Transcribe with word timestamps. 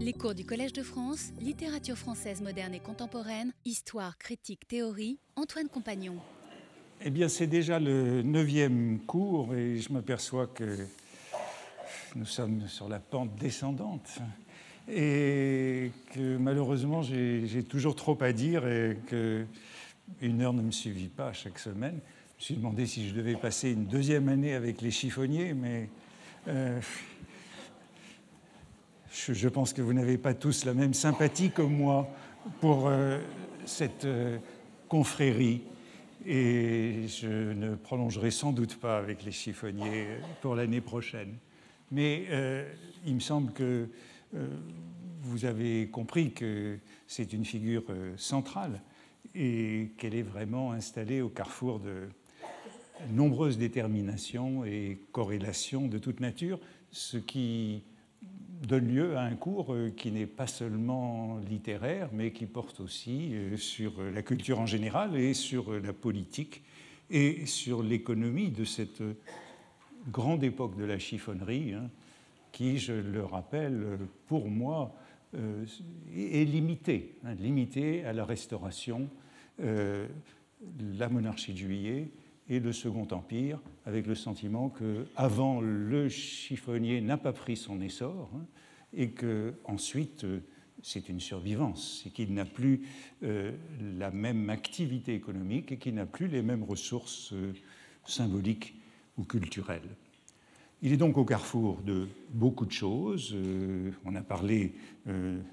Les 0.00 0.12
cours 0.12 0.36
du 0.36 0.44
Collège 0.44 0.72
de 0.72 0.84
France, 0.84 1.32
littérature 1.40 1.96
française 1.96 2.40
moderne 2.40 2.72
et 2.72 2.78
contemporaine, 2.78 3.52
histoire, 3.64 4.16
critique, 4.16 4.68
théorie, 4.68 5.18
Antoine 5.34 5.68
Compagnon. 5.68 6.14
Eh 7.04 7.10
bien, 7.10 7.26
c'est 7.26 7.48
déjà 7.48 7.80
le 7.80 8.22
neuvième 8.22 9.00
cours 9.00 9.56
et 9.56 9.78
je 9.78 9.92
m'aperçois 9.92 10.46
que 10.46 10.86
nous 12.14 12.26
sommes 12.26 12.68
sur 12.68 12.88
la 12.88 13.00
pente 13.00 13.34
descendante 13.40 14.20
et 14.88 15.90
que 16.14 16.36
malheureusement 16.36 17.02
j'ai 17.02 17.64
toujours 17.68 17.96
trop 17.96 18.16
à 18.22 18.32
dire 18.32 18.68
et 18.68 18.98
que 19.08 19.46
une 20.22 20.42
heure 20.42 20.52
ne 20.52 20.62
me 20.62 20.70
suffit 20.70 21.08
pas 21.08 21.32
chaque 21.32 21.58
semaine. 21.58 21.98
Je 22.38 22.42
me 22.42 22.44
suis 22.44 22.54
demandé 22.54 22.86
si 22.86 23.08
je 23.08 23.14
devais 23.16 23.34
passer 23.34 23.72
une 23.72 23.86
deuxième 23.86 24.28
année 24.28 24.54
avec 24.54 24.80
les 24.80 24.92
chiffonniers, 24.92 25.54
mais 25.54 25.88
euh, 26.46 26.80
je, 29.12 29.48
pense 29.48 29.72
que 29.72 29.82
vous 29.82 29.92
n'avez 29.92 30.18
pas 30.18 30.34
tous 30.34 30.64
la 30.64 30.74
même 30.74 30.94
sympathie 30.94 31.50
que 31.50 31.62
moi 31.62 32.08
pour 32.60 32.88
euh, 32.88 33.20
cette 33.64 34.04
euh, 34.04 34.38
confrérie 34.88 35.62
et 36.26 37.06
je 37.08 37.52
ne 37.52 37.74
prolongerai 37.74 38.30
sans 38.30 38.52
doute 38.52 38.76
pas 38.76 38.98
avec 38.98 39.24
les 39.24 39.32
chiffonniers 39.32 40.06
pour 40.42 40.54
l'année 40.54 40.80
prochaine. 40.80 41.36
Mais 41.90 42.26
euh, 42.30 42.70
il 43.06 43.14
me 43.14 43.20
semble 43.20 43.52
que 43.52 43.88
vous 45.22 45.46
avez 45.46 45.88
compris 45.88 46.32
que 46.32 46.78
c'est 47.06 47.32
une 47.32 47.46
figure 47.46 47.84
centrale 48.18 48.82
et 49.34 49.92
qu'elle 49.96 50.14
est 50.14 50.22
vraiment 50.22 50.72
installée 50.72 51.22
au 51.22 51.30
carrefour 51.30 51.80
de 51.80 52.08
nombreuses 53.10 53.56
déterminations 53.56 54.66
et 54.66 55.00
corrélations 55.12 55.86
de 55.86 55.96
toute 55.96 56.20
nature, 56.20 56.60
ce 56.90 57.16
qui 57.16 57.82
donne 58.66 58.88
lieu 58.88 59.16
à 59.16 59.22
un 59.22 59.34
cours 59.34 59.72
euh, 59.72 59.90
qui 59.90 60.10
n'est 60.10 60.26
pas 60.26 60.46
seulement 60.46 61.38
littéraire, 61.48 62.08
mais 62.12 62.32
qui 62.32 62.46
porte 62.46 62.80
aussi 62.80 63.34
euh, 63.34 63.56
sur 63.56 64.02
la 64.02 64.22
culture 64.22 64.60
en 64.60 64.66
général 64.66 65.16
et 65.16 65.34
sur 65.34 65.72
la 65.72 65.92
politique 65.92 66.62
et 67.10 67.46
sur 67.46 67.82
l'économie 67.82 68.50
de 68.50 68.64
cette 68.64 69.02
grande 70.10 70.44
époque 70.44 70.76
de 70.76 70.84
la 70.84 70.98
chiffonnerie, 70.98 71.74
hein, 71.74 71.88
qui, 72.52 72.78
je 72.78 72.92
le 72.92 73.24
rappelle, 73.24 73.98
pour 74.26 74.48
moi, 74.48 74.94
euh, 75.34 75.64
est 76.14 76.44
limitée, 76.44 77.16
hein, 77.24 77.34
limitée 77.34 78.04
à 78.04 78.12
la 78.12 78.24
Restauration, 78.24 79.08
la 79.58 81.08
monarchie 81.08 81.52
de 81.52 81.58
Juillet 81.58 82.08
et 82.48 82.60
le 82.60 82.72
Second 82.72 83.06
Empire, 83.10 83.60
avec 83.84 84.06
le 84.06 84.14
sentiment 84.14 84.68
que 84.70 85.06
avant 85.16 85.60
le 85.60 86.08
chiffonnier 86.08 87.00
n'a 87.00 87.18
pas 87.18 87.32
pris 87.32 87.56
son 87.56 87.80
essor 87.80 88.30
hein, 88.34 88.46
et 88.94 89.10
que 89.10 89.54
ensuite 89.64 90.24
euh, 90.24 90.40
c'est 90.82 91.08
une 91.08 91.20
survivance, 91.20 92.00
c'est 92.02 92.10
qu'il 92.10 92.32
n'a 92.32 92.44
plus 92.44 92.82
euh, 93.22 93.52
la 93.98 94.10
même 94.10 94.48
activité 94.48 95.14
économique 95.14 95.72
et 95.72 95.76
qu'il 95.76 95.94
n'a 95.94 96.06
plus 96.06 96.28
les 96.28 96.42
mêmes 96.42 96.64
ressources 96.64 97.32
euh, 97.32 97.52
symboliques 98.06 98.74
ou 99.18 99.24
culturelles. 99.24 99.96
Il 100.80 100.92
est 100.92 100.96
donc 100.96 101.18
au 101.18 101.24
carrefour 101.24 101.82
de 101.82 102.08
beaucoup 102.30 102.64
de 102.64 102.72
choses. 102.72 103.34
on 104.04 104.14
a 104.14 104.22
parlé 104.22 104.74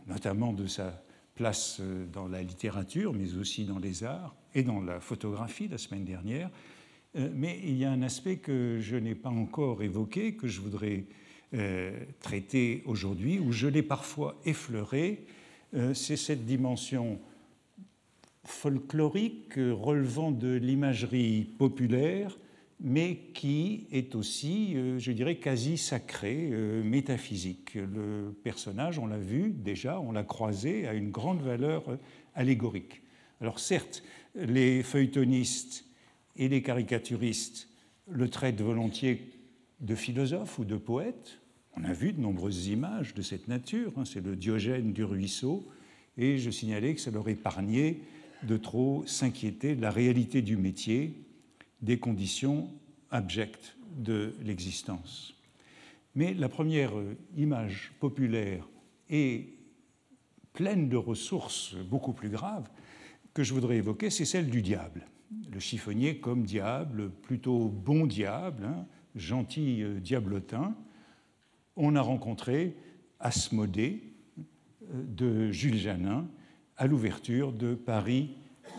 notamment 0.06 0.54
de 0.54 0.68
sa 0.68 1.04
place 1.34 1.82
dans 2.14 2.28
la 2.28 2.44
littérature, 2.44 3.12
mais 3.12 3.34
aussi 3.34 3.66
dans 3.66 3.80
les 3.80 4.04
arts 4.04 4.36
et 4.54 4.62
dans 4.62 4.82
la 4.82 5.00
photographie 5.00 5.68
la 5.68 5.80
semaine 5.80 6.06
dernière. 6.06 6.52
Euh, 7.16 7.30
mais 7.34 7.60
il 7.64 7.78
y 7.78 7.86
a 7.86 7.92
un 7.92 8.02
aspect 8.02 8.38
que 8.38 8.80
je 8.80 8.96
n'ai 8.96 9.16
pas 9.16 9.30
encore 9.30 9.84
évoqué, 9.84 10.34
que 10.34 10.48
je 10.48 10.62
voudrais 10.62 11.06
euh, 11.54 11.98
traiter 12.20 12.84
aujourd'hui, 12.86 13.40
où 13.40 13.52
je 13.52 13.68
l'ai 13.68 13.84
parfois 13.84 14.40
effleuré, 14.46 15.26
euh, 15.74 15.94
c'est 15.94 16.18
cette 16.18 16.46
dimension 16.46 17.20
folklorique 18.44 19.56
relevant 19.56 20.32
de 20.32 20.56
l'imagerie 20.56 21.48
populaire, 21.58 22.38
mais 22.80 23.18
qui 23.34 23.88
est 23.92 24.14
aussi, 24.14 24.76
je 25.00 25.12
dirais, 25.14 25.38
quasi 25.38 25.78
sacrée, 25.78 26.52
métaphysique. 26.84 27.74
Le 27.74 28.36
personnage, 28.44 29.00
on 29.00 29.08
l'a 29.08 29.18
vu 29.18 29.50
déjà, 29.50 30.00
on 30.00 30.12
l'a 30.12 30.24
croisé, 30.24 30.86
a 30.86 30.94
une 30.94 31.10
grande 31.10 31.42
valeur 31.42 31.98
allégorique. 32.36 33.02
Alors 33.42 33.60
certes, 33.60 34.04
les 34.36 34.84
feuilletonistes 34.84 35.86
et 36.36 36.48
les 36.48 36.62
caricaturistes 36.62 37.70
le 38.10 38.30
traitent 38.30 38.62
volontiers 38.62 39.32
de 39.80 39.96
philosophe 39.96 40.60
ou 40.60 40.66
de 40.66 40.78
poète. 40.78 41.40
On 41.76 41.84
a 41.84 41.94
vu 41.94 42.14
de 42.14 42.22
nombreuses 42.22 42.68
images 42.68 43.14
de 43.14 43.22
cette 43.22 43.48
nature, 43.48 43.94
hein, 43.98 44.06
c'est 44.06 44.24
le 44.24 44.36
Diogène 44.36 44.94
du 44.94 45.04
ruisseau, 45.04 45.68
et 46.18 46.38
je 46.38 46.50
signalais 46.50 46.96
que 46.96 47.02
ça 47.02 47.12
leur 47.12 47.28
épargnait 47.28 48.00
de 48.44 48.58
trop 48.58 49.04
s'inquiéter 49.06 49.76
de 49.76 49.82
la 49.82 49.92
réalité 49.92 50.42
du 50.42 50.56
métier, 50.56 51.14
des 51.82 52.00
conditions 52.00 52.72
abjectes 53.12 53.76
de 53.98 54.34
l'existence. 54.44 55.36
Mais 56.16 56.34
la 56.34 56.48
première 56.48 56.94
image 57.36 57.92
populaire 58.00 58.68
est 59.10 59.48
pleine 60.54 60.88
de 60.88 60.96
ressources 60.96 61.76
beaucoup 61.76 62.14
plus 62.14 62.30
graves 62.30 62.70
que 63.34 63.44
je 63.44 63.54
voudrais 63.54 63.78
évoquer, 63.78 64.10
c'est 64.10 64.24
celle 64.24 64.50
du 64.50 64.62
diable 64.62 65.06
le 65.52 65.60
chiffonnier 65.60 66.18
comme 66.18 66.44
diable, 66.44 67.10
plutôt 67.10 67.68
bon 67.70 68.06
diable, 68.06 68.66
hein, 68.66 68.86
gentil 69.16 69.82
euh, 69.84 70.00
diablotin. 70.00 70.76
On 71.76 71.96
a 71.96 72.02
rencontré 72.02 72.76
Asmodée 73.20 74.04
euh, 74.38 75.04
de 75.08 75.52
Jules 75.52 75.78
Janin 75.78 76.28
à 76.78 76.88
l'ouverture 76.88 77.52
de 77.54 77.74
Paris, 77.74 78.32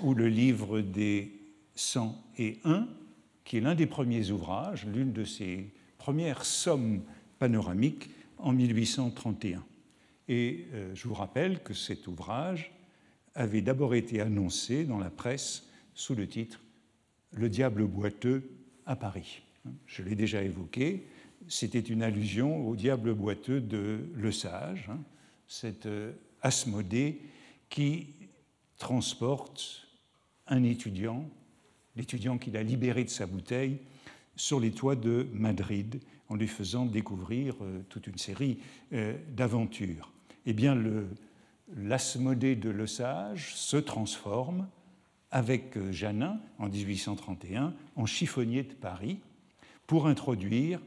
où 0.02 0.14
le 0.14 0.28
livre 0.28 0.80
des 0.80 1.32
101, 1.74 2.88
qui 3.44 3.56
est 3.56 3.60
l'un 3.60 3.74
des 3.74 3.86
premiers 3.86 4.30
ouvrages, 4.30 4.86
l'une 4.86 5.12
de 5.12 5.24
ses 5.24 5.72
premières 5.98 6.44
sommes 6.44 7.02
panoramiques 7.38 8.10
en 8.38 8.52
1831. 8.52 9.64
Et 10.28 10.66
euh, 10.74 10.94
je 10.94 11.08
vous 11.08 11.14
rappelle 11.14 11.62
que 11.62 11.72
cet 11.72 12.06
ouvrage 12.06 12.72
avait 13.34 13.62
d'abord 13.62 13.94
été 13.94 14.20
annoncé 14.20 14.84
dans 14.84 14.98
la 14.98 15.10
presse 15.10 15.68
sous 15.96 16.14
le 16.14 16.28
titre 16.28 16.60
Le 17.32 17.48
diable 17.48 17.84
boiteux 17.86 18.48
à 18.84 18.94
Paris. 18.94 19.42
Je 19.86 20.02
l'ai 20.02 20.14
déjà 20.14 20.44
évoqué, 20.44 21.08
c'était 21.48 21.80
une 21.80 22.02
allusion 22.02 22.68
au 22.68 22.76
diable 22.76 23.14
boiteux 23.14 23.60
de 23.60 24.06
Le 24.14 24.30
Sage, 24.30 24.88
hein, 24.88 25.00
cet 25.48 25.86
euh, 25.86 26.12
Asmodée 26.42 27.20
qui 27.68 28.06
transporte 28.78 29.88
un 30.46 30.62
étudiant, 30.62 31.28
l'étudiant 31.96 32.38
qu'il 32.38 32.56
a 32.56 32.62
libéré 32.62 33.02
de 33.02 33.10
sa 33.10 33.26
bouteille, 33.26 33.78
sur 34.36 34.60
les 34.60 34.70
toits 34.70 34.96
de 34.96 35.26
Madrid 35.32 36.00
en 36.28 36.36
lui 36.36 36.46
faisant 36.46 36.84
découvrir 36.84 37.56
euh, 37.62 37.80
toute 37.88 38.06
une 38.06 38.18
série 38.18 38.58
euh, 38.92 39.16
d'aventures. 39.30 40.12
Eh 40.44 40.52
bien, 40.52 40.80
l'Asmodée 41.74 42.54
de 42.54 42.70
Le 42.70 42.86
Sage 42.86 43.54
se 43.56 43.76
transforme 43.76 44.68
avec 45.36 45.76
euh, 45.76 45.92
Janin 45.92 46.40
en 46.58 46.70
1831 46.70 47.74
en 47.94 48.06
chiffonnier 48.06 48.62
de 48.62 48.72
Paris 48.72 49.18
pour 49.86 50.06
introduire 50.06 50.80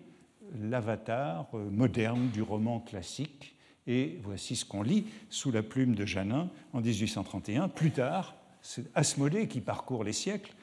l'avatar 0.60 1.46
euh, 1.54 1.70
moderne 1.70 2.30
du 2.34 2.42
roman 2.42 2.80
classique. 2.80 3.56
Et 3.86 4.20
voici 4.24 4.56
ce 4.56 4.66
qu'on 4.66 4.82
lit 4.82 5.06
sous 5.30 5.52
la 5.52 5.62
plume 5.62 5.94
de 5.94 6.04
Janin 6.04 6.50
en 6.74 6.82
1831. 6.82 7.68
Plus 7.68 7.92
tard, 7.92 8.36
c'est 8.64 8.86
Asmodée 8.96 9.48
qui 9.48 9.62
parcourt 9.62 10.04
les 10.04 10.14
siècles. 10.14 10.56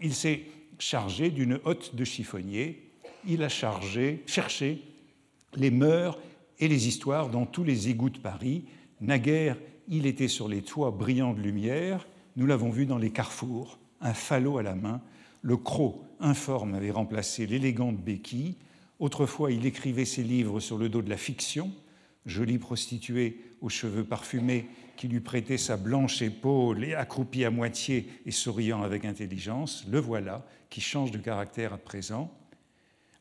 Il 0.00 0.14
s'est 0.14 0.44
chargé 0.78 1.30
d'une 1.30 1.60
hotte 1.64 1.94
de 1.94 2.04
chiffonnier. 2.04 2.92
Il 3.26 3.42
a 3.42 3.50
chargé, 3.50 4.22
cherché 4.24 4.80
les 5.54 5.70
mœurs 5.70 6.18
et 6.58 6.66
les 6.66 6.88
histoires 6.88 7.28
dans 7.28 7.44
tous 7.44 7.62
les 7.62 7.90
égouts 7.90 8.08
de 8.08 8.18
Paris. 8.18 8.64
Naguère, 9.02 9.58
il 9.86 10.06
était 10.06 10.28
sur 10.28 10.48
les 10.48 10.62
toits 10.62 10.92
brillants 10.92 11.34
de 11.34 11.42
lumière 11.42 12.06
nous 12.36 12.46
l'avons 12.46 12.70
vu 12.70 12.86
dans 12.86 12.98
les 12.98 13.10
carrefours, 13.10 13.78
un 14.00 14.14
falot 14.14 14.58
à 14.58 14.62
la 14.62 14.74
main. 14.74 15.00
Le 15.42 15.56
croc 15.56 16.02
informe 16.20 16.74
avait 16.74 16.90
remplacé 16.90 17.46
l'élégante 17.46 17.96
béquille. 17.96 18.56
Autrefois, 18.98 19.52
il 19.52 19.64
écrivait 19.64 20.04
ses 20.04 20.22
livres 20.22 20.60
sur 20.60 20.78
le 20.78 20.88
dos 20.88 21.02
de 21.02 21.10
la 21.10 21.16
fiction, 21.16 21.72
jolie 22.26 22.58
prostituée 22.58 23.40
aux 23.60 23.68
cheveux 23.68 24.04
parfumés 24.04 24.68
qui 24.96 25.08
lui 25.08 25.20
prêtait 25.20 25.58
sa 25.58 25.76
blanche 25.76 26.22
épaule 26.22 26.84
et 26.84 26.94
accroupie 26.94 27.44
à 27.44 27.50
moitié 27.50 28.08
et 28.24 28.30
souriant 28.30 28.82
avec 28.82 29.04
intelligence. 29.04 29.86
Le 29.90 29.98
voilà 29.98 30.44
qui 30.70 30.80
change 30.80 31.10
de 31.10 31.18
caractère 31.18 31.72
à 31.72 31.78
présent. 31.78 32.32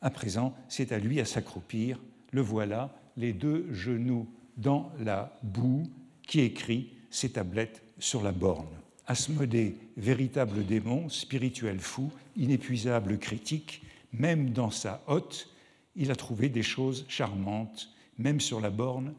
À 0.01 0.09
présent, 0.09 0.55
c'est 0.67 0.91
à 0.91 0.99
lui 0.99 1.19
à 1.19 1.25
s'accroupir. 1.25 2.01
Le 2.31 2.41
voilà, 2.41 2.93
les 3.17 3.33
deux 3.33 3.67
genoux 3.71 4.27
dans 4.57 4.91
la 4.99 5.37
boue, 5.43 5.83
qui 6.27 6.41
écrit 6.41 6.91
ses 7.09 7.31
tablettes 7.31 7.83
sur 7.99 8.23
la 8.23 8.31
borne. 8.31 8.67
Asmodée, 9.07 9.77
véritable 9.97 10.65
démon, 10.65 11.09
spirituel 11.09 11.79
fou, 11.79 12.11
inépuisable 12.35 13.19
critique, 13.19 13.83
même 14.13 14.49
dans 14.51 14.71
sa 14.71 15.03
hotte, 15.07 15.49
il 15.95 16.11
a 16.11 16.15
trouvé 16.15 16.49
des 16.49 16.63
choses 16.63 17.05
charmantes, 17.07 17.89
même 18.17 18.39
sur 18.39 18.59
la 18.59 18.69
borne, 18.69 19.13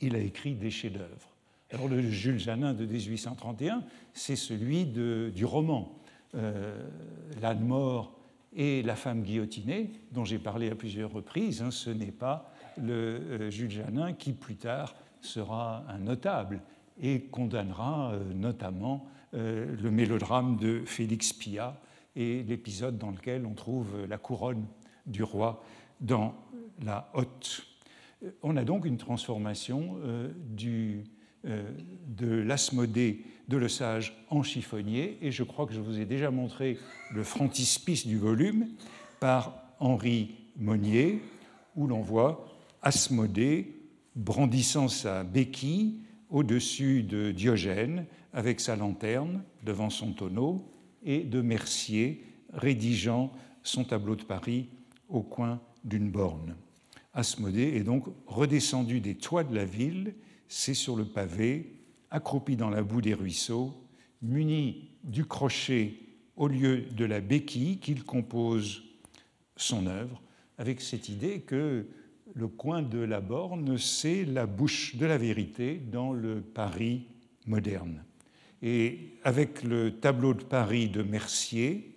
il 0.00 0.16
a 0.16 0.18
écrit 0.18 0.54
des 0.54 0.70
chefs-d'œuvre. 0.70 1.28
Alors 1.70 1.88
le 1.88 2.02
Jules 2.02 2.38
Janin 2.38 2.74
de 2.74 2.84
1831, 2.84 3.82
c'est 4.12 4.36
celui 4.36 4.84
du 4.84 5.44
roman 5.44 5.98
euh, 6.34 6.86
L'âne 7.40 7.64
mort 7.64 8.18
et 8.54 8.82
la 8.82 8.96
femme 8.96 9.22
guillotinée, 9.22 9.90
dont 10.10 10.24
j'ai 10.24 10.38
parlé 10.38 10.70
à 10.70 10.74
plusieurs 10.74 11.12
reprises. 11.12 11.62
Hein. 11.62 11.70
ce 11.70 11.90
n'est 11.90 12.12
pas 12.12 12.52
le 12.76 12.94
euh, 12.94 13.50
Jules 13.50 13.70
Janin 13.70 14.12
qui 14.12 14.32
plus 14.32 14.56
tard 14.56 14.94
sera 15.20 15.84
un 15.88 15.98
notable 15.98 16.60
et 17.00 17.22
condamnera 17.22 18.12
euh, 18.12 18.32
notamment 18.34 19.06
le 19.34 19.90
mélodrame 19.90 20.58
de 20.58 20.82
Félix 20.84 21.32
Pia 21.32 21.80
et 22.16 22.42
l'épisode 22.42 22.98
dans 22.98 23.10
lequel 23.10 23.46
on 23.46 23.54
trouve 23.54 24.04
la 24.06 24.18
couronne 24.18 24.66
du 25.06 25.22
roi 25.22 25.64
dans 26.02 26.34
la 26.84 27.10
hotte. 27.14 27.66
On 28.42 28.56
a 28.56 28.64
donc 28.64 28.84
une 28.84 28.98
transformation 28.98 29.96
euh, 30.04 31.72
de 32.06 32.26
l'Asmodée 32.26 33.24
de 33.48 33.56
Le 33.56 33.68
Sage 33.68 34.24
en 34.30 34.44
chiffonnier, 34.44 35.18
et 35.20 35.32
je 35.32 35.42
crois 35.42 35.66
que 35.66 35.72
je 35.72 35.80
vous 35.80 35.98
ai 35.98 36.04
déjà 36.04 36.30
montré 36.30 36.78
le 37.12 37.24
frontispice 37.24 38.06
du 38.06 38.16
volume 38.16 38.68
par 39.18 39.54
Henri 39.80 40.36
Monnier, 40.56 41.20
où 41.74 41.88
l'on 41.88 42.00
voit 42.00 42.46
Asmodée 42.80 43.74
brandissant 44.14 44.86
sa 44.88 45.24
béquille 45.24 46.01
au-dessus 46.32 47.04
de 47.04 47.30
Diogène 47.30 48.06
avec 48.32 48.58
sa 48.58 48.74
lanterne 48.74 49.44
devant 49.62 49.90
son 49.90 50.12
tonneau, 50.12 50.68
et 51.04 51.20
de 51.24 51.40
Mercier 51.40 52.24
rédigeant 52.52 53.32
son 53.62 53.84
tableau 53.84 54.16
de 54.16 54.24
Paris 54.24 54.68
au 55.08 55.22
coin 55.22 55.60
d'une 55.84 56.10
borne. 56.10 56.56
Asmodée 57.12 57.74
est 57.76 57.82
donc 57.82 58.06
redescendu 58.26 59.00
des 59.00 59.16
toits 59.16 59.44
de 59.44 59.54
la 59.54 59.64
ville 59.64 60.14
c'est 60.52 60.74
sur 60.74 60.96
le 60.96 61.06
pavé, 61.06 61.72
accroupi 62.10 62.56
dans 62.56 62.68
la 62.68 62.82
boue 62.82 63.00
des 63.00 63.14
ruisseaux, 63.14 63.72
muni 64.20 64.90
du 65.02 65.24
crochet 65.24 65.94
au 66.36 66.46
lieu 66.46 66.82
de 66.82 67.06
la 67.06 67.22
béquille 67.22 67.78
qu'il 67.78 68.04
compose 68.04 68.82
son 69.56 69.86
œuvre, 69.86 70.20
avec 70.58 70.82
cette 70.82 71.08
idée 71.08 71.40
que 71.40 71.86
le 72.34 72.48
coin 72.48 72.82
de 72.82 72.98
la 72.98 73.20
borne, 73.20 73.76
c'est 73.78 74.24
la 74.24 74.46
bouche 74.46 74.96
de 74.96 75.06
la 75.06 75.18
vérité 75.18 75.74
dans 75.76 76.12
le 76.12 76.40
Paris 76.40 77.06
moderne. 77.46 78.04
Et 78.62 79.10
avec 79.24 79.62
le 79.62 79.98
tableau 79.98 80.34
de 80.34 80.44
Paris 80.44 80.88
de 80.88 81.02
Mercier, 81.02 81.96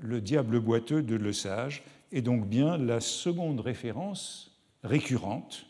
le 0.00 0.20
diable 0.20 0.60
boiteux 0.60 1.02
de 1.02 1.14
Le 1.14 1.32
Sage 1.32 1.82
est 2.12 2.22
donc 2.22 2.46
bien 2.46 2.76
la 2.76 3.00
seconde 3.00 3.60
référence 3.60 4.60
récurrente, 4.82 5.66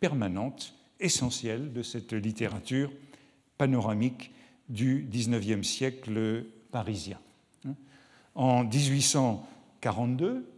permanente, 0.00 0.74
essentiel 1.00 1.72
de 1.72 1.82
cette 1.82 2.12
littérature 2.12 2.92
panoramique 3.58 4.32
du 4.68 5.06
XIXe 5.10 5.66
siècle 5.66 6.44
parisien. 6.70 7.18
En 8.34 8.64
1842, 8.64 10.50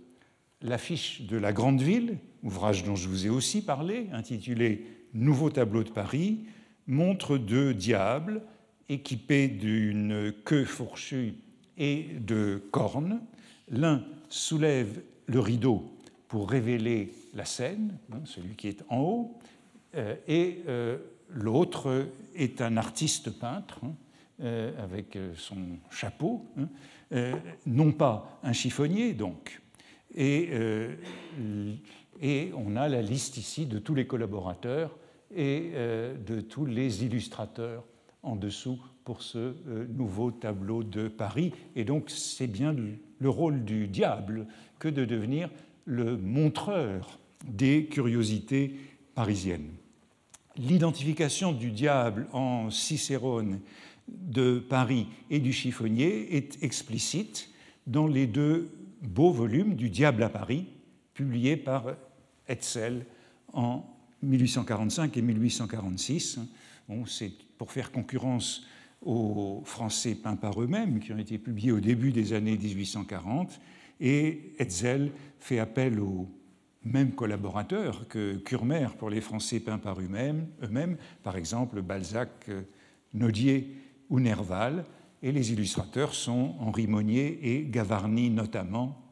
l'affiche 0.62 1.22
de 1.22 1.36
La 1.36 1.52
Grande 1.52 1.80
Ville, 1.80 2.18
ouvrage 2.46 2.84
dont 2.84 2.94
je 2.94 3.08
vous 3.08 3.26
ai 3.26 3.28
aussi 3.28 3.62
parlé, 3.62 4.06
intitulé 4.12 4.86
Nouveau 5.14 5.50
tableau 5.50 5.82
de 5.82 5.90
Paris, 5.90 6.44
montre 6.86 7.38
deux 7.38 7.74
diables 7.74 8.42
équipés 8.88 9.48
d'une 9.48 10.32
queue 10.44 10.64
fourchue 10.64 11.34
et 11.76 12.06
de 12.20 12.62
cornes. 12.70 13.20
L'un 13.68 14.04
soulève 14.28 15.02
le 15.26 15.40
rideau 15.40 15.90
pour 16.28 16.48
révéler 16.48 17.12
la 17.34 17.44
scène, 17.44 17.98
hein, 18.12 18.20
celui 18.24 18.54
qui 18.54 18.68
est 18.68 18.84
en 18.88 19.00
haut, 19.00 19.38
euh, 19.96 20.14
et 20.28 20.62
euh, 20.68 20.98
l'autre 21.30 22.08
est 22.34 22.60
un 22.60 22.76
artiste 22.76 23.30
peintre 23.30 23.80
hein, 23.84 23.94
euh, 24.42 24.70
avec 24.82 25.18
son 25.36 25.78
chapeau, 25.90 26.46
hein, 26.58 26.68
non 27.66 27.92
pas 27.92 28.38
un 28.42 28.52
chiffonnier 28.52 29.14
donc. 29.14 29.60
Et, 32.20 32.52
on 32.56 32.76
a 32.76 32.88
la 32.88 33.02
liste 33.02 33.36
ici 33.36 33.66
de 33.66 33.78
tous 33.78 33.94
les 33.94 34.06
collaborateurs 34.06 34.96
et 35.34 35.72
de 36.26 36.40
tous 36.40 36.66
les 36.66 37.04
illustrateurs 37.04 37.84
en 38.22 38.36
dessous 38.36 38.78
pour 39.04 39.22
ce 39.22 39.54
nouveau 39.88 40.30
tableau 40.30 40.84
de 40.84 41.08
Paris. 41.08 41.52
Et 41.74 41.84
donc 41.84 42.10
c'est 42.10 42.46
bien 42.46 42.74
le 43.18 43.28
rôle 43.28 43.64
du 43.64 43.88
diable 43.88 44.46
que 44.78 44.88
de 44.88 45.04
devenir 45.04 45.50
le 45.84 46.16
montreur 46.16 47.18
des 47.44 47.86
curiosités 47.86 48.76
parisiennes 49.14 49.72
l'identification 50.58 51.52
du 51.52 51.70
diable 51.70 52.26
en 52.32 52.70
Cicérone 52.70 53.60
de 54.08 54.58
Paris 54.58 55.08
et 55.30 55.40
du 55.40 55.52
chiffonnier 55.52 56.36
est 56.36 56.62
explicite 56.62 57.50
dans 57.86 58.06
les 58.06 58.26
deux 58.26 58.70
beaux 59.02 59.32
volumes 59.32 59.74
du 59.74 59.90
Diable 59.90 60.22
à 60.22 60.28
Paris, 60.28 60.66
publiés 61.14 61.56
par 61.56 61.94
Hetzel 62.48 63.04
en 63.52 63.84
1845 64.22 65.16
et 65.16 65.22
1846. 65.22 66.40
C'est 67.06 67.32
pour 67.58 67.72
faire 67.72 67.90
concurrence 67.90 68.66
aux 69.02 69.62
Français 69.64 70.14
peints 70.14 70.36
par 70.36 70.60
eux-mêmes, 70.60 71.00
qui 71.00 71.12
ont 71.12 71.18
été 71.18 71.38
publiés 71.38 71.72
au 71.72 71.80
début 71.80 72.12
des 72.12 72.32
années 72.32 72.56
1840, 72.56 73.60
et 74.00 74.52
Hetzel 74.58 75.12
fait 75.38 75.58
appel 75.58 76.00
aux 76.00 76.28
mêmes 76.84 77.12
collaborateurs 77.12 78.06
que 78.08 78.36
Curmer 78.36 78.88
pour 78.98 79.10
les 79.10 79.20
Français 79.20 79.60
peints 79.60 79.78
par 79.78 80.00
eux-mêmes, 80.00 80.46
par 81.22 81.36
exemple 81.36 81.82
Balzac, 81.82 82.48
Nodier 83.12 83.74
ou 84.08 84.20
Nerval, 84.20 84.84
et 85.22 85.32
les 85.32 85.52
illustrateurs 85.52 86.14
sont 86.14 86.54
Henri 86.60 86.86
Monnier 86.86 87.38
et 87.42 87.66
Gavarni 87.66 88.30
notamment 88.30 89.02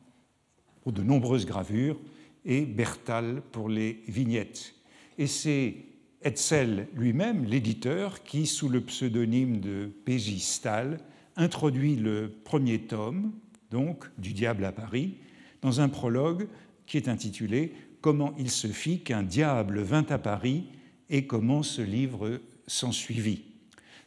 pour 0.82 0.92
de 0.92 1.02
nombreuses 1.02 1.46
gravures, 1.46 1.98
et 2.44 2.64
Bertal 2.64 3.42
pour 3.52 3.68
les 3.68 4.02
vignettes. 4.06 4.74
Et 5.18 5.26
c'est 5.26 5.76
Hetzel 6.22 6.88
lui-même, 6.94 7.44
l'éditeur, 7.44 8.22
qui, 8.22 8.46
sous 8.46 8.68
le 8.68 8.80
pseudonyme 8.80 9.60
de 9.60 9.90
P.J. 10.04 10.40
Stahl, 10.40 10.98
introduit 11.36 11.96
le 11.96 12.32
premier 12.44 12.80
tome, 12.80 13.32
donc, 13.70 14.04
du 14.18 14.32
Diable 14.32 14.64
à 14.64 14.72
Paris, 14.72 15.14
dans 15.62 15.80
un 15.80 15.88
prologue 15.88 16.48
qui 16.86 16.96
est 16.96 17.08
intitulé 17.08 17.72
Comment 18.00 18.34
il 18.38 18.50
se 18.50 18.66
fit 18.66 19.00
qu'un 19.00 19.22
diable 19.22 19.80
vint 19.80 20.04
à 20.10 20.18
Paris 20.18 20.64
et 21.08 21.26
comment 21.26 21.62
ce 21.62 21.80
livre 21.80 22.38
s'ensuivit. 22.66 23.44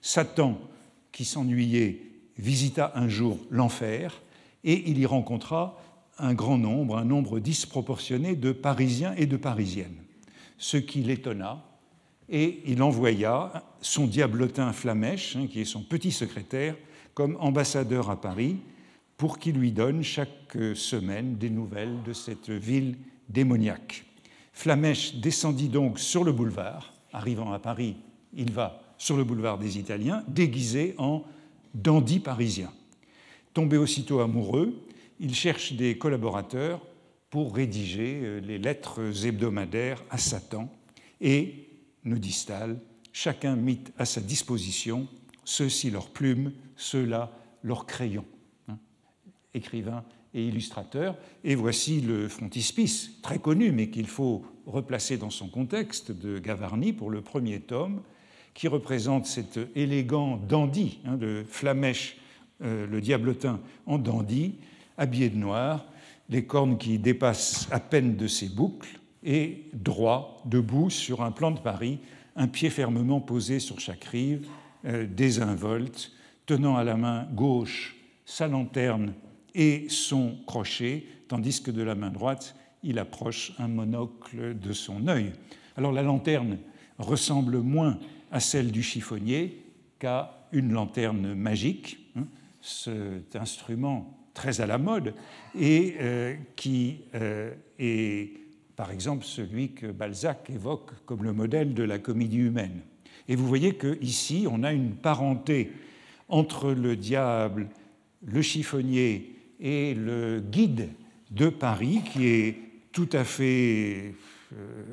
Satan, 0.02 0.62
qui 1.12 1.26
s'ennuyait, 1.26 2.02
visita 2.38 2.92
un 2.94 3.10
jour 3.10 3.40
l'enfer 3.50 4.22
et 4.64 4.90
il 4.90 5.00
y 5.00 5.06
rencontra 5.08 5.82
un 6.20 6.34
grand 6.34 6.58
nombre, 6.58 6.98
un 6.98 7.06
nombre 7.06 7.40
disproportionné 7.40 8.36
de 8.36 8.52
Parisiens 8.52 9.14
et 9.18 9.26
de 9.26 9.38
Parisiennes, 9.38 10.04
ce 10.58 10.78
qui 10.78 11.02
l'étonna 11.02 11.64
et 12.30 12.62
il 12.66 12.84
envoya 12.84 13.64
son 13.82 14.06
diablotin 14.06 14.74
Flamèche, 14.74 15.36
hein, 15.36 15.48
qui 15.48 15.62
est 15.62 15.66
son 15.66 15.82
petit 15.82 16.12
secrétaire, 16.12 16.76
comme 17.14 17.38
ambassadeur 17.40 18.10
à 18.10 18.20
Paris 18.22 18.58
pour 19.18 19.40
qu'il 19.40 19.56
lui 19.56 19.72
donne 19.72 20.04
chaque 20.04 20.58
semaine 20.76 21.38
des 21.38 21.50
nouvelles 21.50 22.04
de 22.06 22.14
cette 22.14 22.52
ville 22.52 22.98
démoniaque. 23.30 24.06
Flamèche 24.54 25.16
descendit 25.16 25.70
donc 25.70 26.00
sur 26.00 26.24
le 26.24 26.32
boulevard. 26.32 26.94
Arrivant 27.12 27.52
à 27.52 27.60
Paris, 27.60 27.96
il 28.36 28.52
va 28.52 28.82
sur 29.00 29.18
le 29.18 29.24
boulevard 29.24 29.58
des 29.58 29.80
Italiens, 29.80 30.24
déguisé 30.28 30.94
en 30.98 31.24
dandy 31.74 32.20
parisien. 32.20 32.72
Tombé 33.54 33.78
aussitôt 33.78 34.20
amoureux, 34.20 34.76
il 35.20 35.34
cherche 35.36 35.74
des 35.74 35.98
collaborateurs 35.98 36.86
pour 37.30 37.56
rédiger 37.56 38.22
euh, 38.24 38.40
les 38.40 38.58
lettres 38.58 39.26
hebdomadaires 39.26 40.04
à 40.10 40.18
Satan 40.18 40.72
et, 41.22 41.68
nous 42.04 42.20
dit 42.20 42.46
chacun 43.12 43.56
mit 43.56 43.82
à 43.98 44.06
sa 44.06 44.22
disposition 44.22 45.08
ceux-ci 45.44 45.90
leurs 45.90 46.10
plumes, 46.10 46.54
ceux-là 46.76 47.32
leurs 47.64 47.86
crayons 47.86 48.26
écrivain 49.54 50.04
et 50.34 50.46
illustrateur. 50.46 51.18
Et 51.44 51.56
voici 51.56 52.02
le 52.02 52.28
frontispice, 52.28 53.20
très 53.22 53.40
connu, 53.40 53.72
mais 53.72 53.90
qu'il 53.90 54.08
faut 54.08 54.46
replacer 54.66 55.18
dans 55.18 55.30
son 55.30 55.48
contexte, 55.48 56.12
de 56.12 56.40
Gavarni 56.40 56.94
pour 56.94 57.10
le 57.10 57.22
premier 57.22 57.60
tome, 57.60 58.02
qui 58.54 58.68
représente 58.68 59.26
cet 59.26 59.60
élégant 59.76 60.38
dandy, 60.38 61.00
hein, 61.06 61.18
de 61.18 61.44
Flamèche, 61.48 62.18
euh, 62.64 62.88
le 62.88 63.02
diablotin 63.02 63.60
en 63.86 63.98
dandy, 63.98 64.56
habillé 64.98 65.30
de 65.30 65.38
noir, 65.38 65.86
les 66.30 66.46
cornes 66.46 66.78
qui 66.78 67.00
dépassent 67.00 67.68
à 67.72 67.80
peine 67.80 68.16
de 68.16 68.28
ses 68.28 68.50
boucles, 68.50 69.00
et 69.24 69.66
droit, 69.74 70.42
debout 70.46 70.90
sur 70.90 71.22
un 71.22 71.32
plan 71.32 71.52
de 71.52 71.60
Paris, 71.60 72.00
un 72.36 72.48
pied 72.48 72.70
fermement 72.70 73.20
posé 73.20 73.60
sur 73.60 73.80
chaque 73.80 74.06
rive, 74.06 74.48
euh, 74.86 75.06
désinvolte, 75.06 76.12
tenant 76.46 76.78
à 76.78 76.84
la 76.84 76.96
main 76.96 77.28
gauche 77.34 77.96
sa 78.26 78.48
lanterne 78.48 79.14
et 79.56 79.88
son 79.90 80.38
crochet, 80.46 81.06
tandis 81.28 81.62
que 81.62 81.72
de 81.72 81.82
la 81.82 81.96
main 81.96 82.10
droite, 82.10 82.56
il 82.84 83.00
approche 83.00 83.54
un 83.58 83.68
monocle 83.68 84.58
de 84.58 84.72
son 84.72 85.08
œil. 85.08 85.34
Alors 85.76 85.92
la 85.92 86.04
lanterne, 86.04 86.58
ressemble 86.98 87.60
moins 87.60 88.00
à 88.32 88.40
celle 88.40 88.72
du 88.72 88.82
chiffonnier 88.82 89.64
qu'à 90.00 90.48
une 90.52 90.72
lanterne 90.72 91.34
magique, 91.34 92.00
hein, 92.16 92.28
cet 92.62 93.36
instrument 93.36 94.17
très 94.38 94.62
à 94.62 94.68
la 94.68 94.78
mode, 94.78 95.16
et 95.60 95.96
euh, 96.00 96.36
qui 96.56 97.00
euh, 97.16 97.52
est 97.80 98.30
par 98.76 98.92
exemple 98.92 99.26
celui 99.26 99.72
que 99.72 99.88
Balzac 99.88 100.52
évoque 100.52 100.92
comme 101.08 101.24
le 101.24 101.34
modèle 101.34 101.74
de 101.74 101.82
la 101.82 101.98
comédie 101.98 102.38
humaine. 102.38 102.82
Et 103.28 103.36
vous 103.36 103.48
voyez 103.48 103.76
qu'ici, 103.76 104.46
on 104.50 104.62
a 104.62 104.74
une 104.74 104.92
parenté 104.92 105.72
entre 106.30 106.72
le 106.72 106.96
diable, 106.96 107.68
le 108.24 108.44
chiffonnier 108.44 109.36
et 109.60 109.96
le 109.96 110.40
guide 110.40 110.90
de 111.32 111.50
Paris 111.50 112.02
qui 112.14 112.28
est 112.28 112.58
tout 112.92 113.10
à 113.14 113.24
fait 113.24 114.14
euh, 114.54 114.84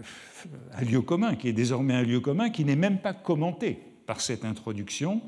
un 0.72 0.84
lieu 0.84 1.02
commun, 1.02 1.34
qui 1.34 1.48
est 1.48 1.52
désormais 1.52 1.92
un 1.92 2.02
lieu 2.02 2.20
commun, 2.20 2.48
qui 2.48 2.64
n'est 2.64 2.76
même 2.76 2.98
pas 2.98 3.12
commenté 3.12 3.78
par 4.06 4.22
cette 4.22 4.46
introduction. 4.46 5.20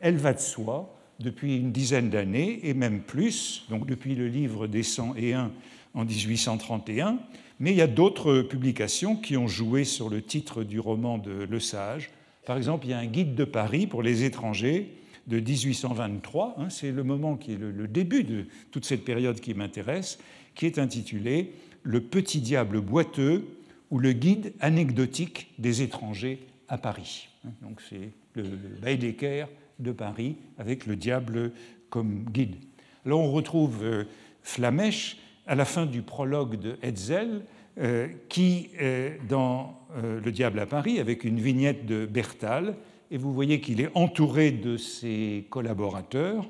Elle 0.00 0.16
va 0.16 0.32
de 0.32 0.40
soi 0.40 0.99
depuis 1.20 1.56
une 1.56 1.72
dizaine 1.72 2.10
d'années 2.10 2.60
et 2.62 2.74
même 2.74 3.00
plus, 3.00 3.64
donc 3.68 3.86
depuis 3.86 4.14
le 4.14 4.28
livre 4.28 4.66
des 4.66 4.82
101 4.82 5.50
en 5.94 6.04
1831, 6.04 7.18
mais 7.58 7.72
il 7.72 7.76
y 7.76 7.82
a 7.82 7.86
d'autres 7.86 8.40
publications 8.40 9.16
qui 9.16 9.36
ont 9.36 9.48
joué 9.48 9.84
sur 9.84 10.08
le 10.08 10.22
titre 10.22 10.64
du 10.64 10.80
roman 10.80 11.18
de 11.18 11.30
Le 11.30 11.60
Sage. 11.60 12.10
Par 12.46 12.56
exemple, 12.56 12.86
il 12.86 12.90
y 12.90 12.94
a 12.94 12.98
un 12.98 13.06
guide 13.06 13.34
de 13.34 13.44
Paris 13.44 13.86
pour 13.86 14.02
les 14.02 14.24
étrangers 14.24 14.94
de 15.26 15.38
1823, 15.38 16.56
hein, 16.58 16.70
c'est 16.70 16.90
le 16.90 17.04
moment 17.04 17.36
qui 17.36 17.52
est 17.52 17.58
le, 17.58 17.86
début 17.86 18.24
de 18.24 18.46
toute 18.70 18.86
cette 18.86 19.04
période 19.04 19.38
qui 19.40 19.52
m'intéresse, 19.54 20.18
qui 20.54 20.66
est 20.66 20.78
intitulé 20.78 21.52
Le 21.82 22.00
petit 22.00 22.40
diable 22.40 22.80
boiteux 22.80 23.46
ou 23.90 23.98
le 23.98 24.12
guide 24.12 24.54
anecdotique 24.60 25.50
des 25.58 25.82
étrangers 25.82 26.40
à 26.68 26.78
Paris. 26.78 27.28
Hein, 27.46 27.50
donc 27.62 27.80
c'est 27.88 28.10
le, 28.34 28.44
Baedeker 28.82 29.46
de 29.80 29.92
Paris 29.92 30.36
avec 30.58 30.86
le 30.86 30.96
diable 30.96 31.52
comme 31.88 32.24
guide. 32.30 32.56
Là, 33.04 33.16
on 33.16 33.32
retrouve 33.32 33.82
euh, 33.82 34.04
Flamèche 34.42 35.18
à 35.46 35.54
la 35.54 35.64
fin 35.64 35.86
du 35.86 36.02
prologue 36.02 36.56
de 36.56 36.76
Hetzel, 36.82 37.42
euh, 37.78 38.08
qui, 38.28 38.70
est 38.78 39.18
dans 39.28 39.80
euh, 39.96 40.20
Le 40.20 40.32
Diable 40.32 40.58
à 40.58 40.66
Paris, 40.66 41.00
avec 41.00 41.24
une 41.24 41.40
vignette 41.40 41.86
de 41.86 42.04
Bertal, 42.04 42.76
et 43.10 43.16
vous 43.16 43.32
voyez 43.32 43.60
qu'il 43.60 43.80
est 43.80 43.90
entouré 43.94 44.50
de 44.50 44.76
ses 44.76 45.46
collaborateurs, 45.50 46.46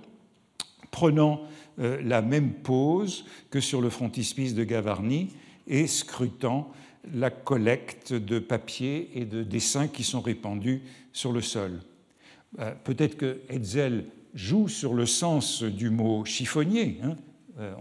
prenant 0.91 1.43
euh, 1.79 2.01
la 2.03 2.21
même 2.21 2.53
pose 2.53 3.25
que 3.51 3.61
sur 3.61 3.81
le 3.81 3.91
frontispice 3.91 4.55
de 4.55 4.65
Gavarni 4.65 5.29
et 5.67 5.87
scrutant 5.87 6.71
la 7.15 7.31
collecte 7.31 8.13
de 8.13 8.39
papiers 8.39 9.11
et 9.15 9.25
de 9.25 9.43
dessins 9.43 9.89
qui 9.89 10.05
sont 10.05 10.21
répandus 10.21 10.83
sur 11.13 11.33
le 11.33 11.41
sol. 11.41 11.81
Peut-être 12.85 13.16
que 13.16 13.40
Hetzel 13.49 14.04
joue 14.35 14.69
sur 14.69 14.95
le 14.95 15.07
sens 15.07 15.62
du 15.62 15.90
mot 15.90 16.25
chiffonnier. 16.25 16.99
Hein. 17.02 17.16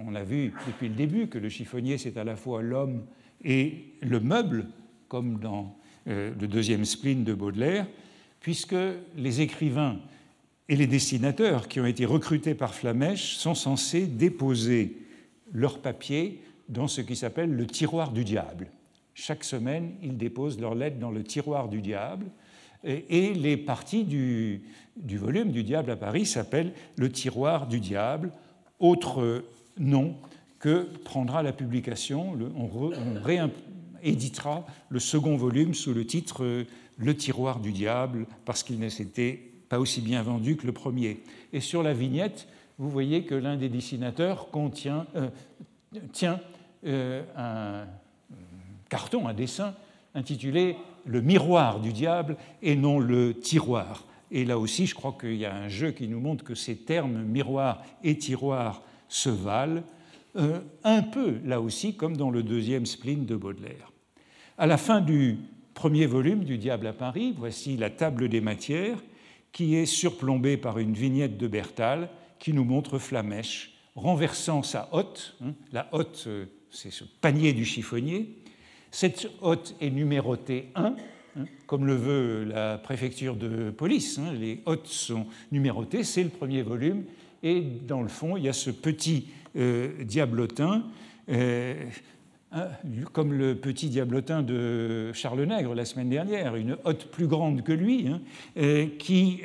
On 0.06 0.16
a 0.16 0.24
vu 0.24 0.54
depuis 0.68 0.90
le 0.90 0.96
début 0.96 1.28
que 1.28 1.38
le 1.38 1.50
chiffonnier, 1.50 1.98
c'est 1.98 2.18
à 2.18 2.24
la 2.24 2.36
fois 2.36 2.62
l'homme 2.62 3.04
et 3.44 3.94
le 4.02 4.20
meuble, 4.20 4.68
comme 5.08 5.40
dans 5.40 5.78
euh, 6.08 6.32
le 6.40 6.48
deuxième 6.48 6.86
spleen 6.86 7.24
de 7.24 7.34
Baudelaire, 7.34 7.88
puisque 8.40 8.76
les 9.18 9.42
écrivains 9.42 10.00
et 10.68 10.76
les 10.76 10.88
dessinateurs 10.88 11.68
qui 11.68 11.80
ont 11.80 11.86
été 11.86 12.06
recrutés 12.06 12.56
par 12.56 12.74
Flamèche 12.74 13.36
sont 13.36 13.56
censés 13.56 14.06
déposer 14.06 14.98
leurs 15.52 15.80
papiers 15.80 16.42
dans 16.68 16.88
ce 16.88 17.02
qui 17.02 17.16
s'appelle 17.16 17.52
le 17.52 17.66
tiroir 17.66 18.12
du 18.12 18.24
diable. 18.24 18.68
Chaque 19.14 19.44
semaine, 19.44 19.94
ils 20.02 20.16
déposent 20.16 20.60
leurs 20.60 20.76
lettres 20.76 21.00
dans 21.00 21.12
le 21.12 21.24
tiroir 21.24 21.68
du 21.68 21.82
diable. 21.82 22.28
Et 22.84 23.34
les 23.34 23.58
parties 23.58 24.06
du, 24.06 24.62
volume 25.18 25.52
du 25.52 25.64
Diable 25.64 25.92
à 25.92 25.96
Paris 25.96 26.26
s'appellent 26.26 26.74
le 26.96 27.12
tiroir 27.12 27.68
du 27.68 27.80
diable, 27.80 28.32
autre 28.80 29.44
nom 29.78 30.16
que 30.60 30.88
prendra 31.04 31.44
la 31.44 31.52
publication. 31.52 32.38
on, 32.56 32.70
rééditera 33.22 34.66
le 34.90 35.00
second 35.00 35.36
volume 35.36 35.74
sous 35.74 35.94
le 35.94 36.06
titre 36.06 36.44
euh, 36.44 36.66
Le 36.98 37.16
tiroir 37.16 37.60
du 37.60 37.72
diable, 37.72 38.28
parce 38.46 38.64
qu'il 38.64 38.80
ne 38.80 38.90
s'était 38.90 39.40
pas 39.70 39.80
aussi 39.80 40.02
bien 40.02 40.22
vendu 40.22 40.58
que 40.58 40.66
le 40.66 40.74
premier. 40.74 41.22
Et 41.54 41.62
sur 41.62 41.84
la 41.84 41.94
vignette, 41.94 42.48
vous 42.78 42.90
voyez 42.90 43.24
que 43.24 43.36
l'un 43.36 43.58
des 43.58 43.70
dessinateurs 43.70 44.50
contient, 44.52 45.06
euh, 45.16 45.30
tient 46.12 46.40
euh, 46.86 47.24
un 47.36 47.86
carton, 48.90 49.28
un 49.28 49.34
dessin 49.34 49.76
intitulé 50.16 50.76
Le 51.06 51.22
miroir 51.22 51.80
du 51.80 51.94
diable 51.94 52.38
et 52.62 52.76
non 52.76 53.00
le 53.00 53.34
tiroir. 53.34 54.06
Et 54.32 54.46
là 54.46 54.60
aussi, 54.60 54.86
je 54.86 54.96
crois 54.96 55.16
qu'il 55.20 55.36
y 55.36 55.46
a 55.46 55.56
un 55.56 55.70
jeu 55.70 55.92
qui 55.92 56.08
nous 56.08 56.20
montre 56.20 56.44
que 56.44 56.56
ces 56.56 56.76
termes 56.76 57.24
miroir 57.24 57.84
et 58.04 58.18
tiroir 58.18 58.84
se 59.08 59.30
valent 59.30 59.82
euh, 60.36 60.60
un 60.84 61.02
peu 61.02 61.40
là 61.44 61.60
aussi 61.60 61.96
comme 61.96 62.16
dans 62.16 62.30
le 62.30 62.44
deuxième 62.44 62.86
spleen 62.86 63.26
de 63.26 63.36
Baudelaire. 63.36 63.92
À 64.58 64.68
la 64.68 64.78
fin 64.78 65.02
du 65.02 65.38
premier 65.74 66.06
volume 66.06 66.44
du 66.44 66.58
Diable 66.58 66.88
à 66.88 66.94
Paris, 66.94 67.34
voici 67.36 67.78
la 67.78 67.90
table 67.90 68.30
des 68.30 68.42
matières 68.42 69.00
qui 69.52 69.76
est 69.76 69.88
surplombée 69.88 70.58
par 70.58 70.78
une 70.78 70.94
vignette 70.94 71.38
de 71.38 71.48
Bertal 71.48 72.10
qui 72.38 72.54
nous 72.54 72.64
montre 72.64 73.00
Flamèche 73.00 73.74
renversant 73.96 74.62
sa 74.64 74.90
hotte. 74.92 75.36
Hein. 75.44 75.54
la 75.72 75.88
hotte, 75.92 76.26
euh, 76.28 76.46
c'est 76.70 76.92
ce 76.92 77.04
panier 77.22 77.54
du 77.54 77.66
chiffonnier. 77.66 78.36
Cette 78.92 79.30
hotte 79.42 79.76
est 79.82 79.92
numérotée 79.92 80.70
1, 80.76 80.84
hein, 80.84 81.46
comme 81.68 81.86
le 81.86 81.96
veut 81.96 82.44
la 82.44 82.78
préfecture 82.78 83.36
de 83.36 83.70
police. 83.70 84.18
Hein. 84.18 84.34
les 84.34 84.62
hottes 84.66 84.88
sont 84.88 85.28
numérotées, 85.52 86.04
c'est 86.04 86.24
le 86.24 86.30
premier 86.30 86.64
volume. 86.64 87.04
Et 87.44 87.62
dans 87.62 88.02
le 88.02 88.08
fond, 88.08 88.36
il 88.36 88.44
y 88.44 88.50
a 88.50 88.54
ce 88.54 88.72
petit 88.72 89.28
euh, 89.56 90.04
diablotin, 90.04 90.84
euh, 91.30 91.86
comme 93.14 93.34
le 93.34 93.56
petit 93.56 93.90
diablotin 93.90 94.42
de 94.42 95.12
Charles 95.14 95.44
Nègre 95.44 95.76
la 95.76 95.86
semaine 95.86 96.10
dernière, 96.10 96.56
une 96.56 96.78
hotte 96.84 97.06
plus 97.06 97.28
grande 97.28 97.64
que 97.64 97.72
lui, 97.72 98.08
hein, 98.08 98.22
euh, 98.58 98.88
qui 98.98 99.42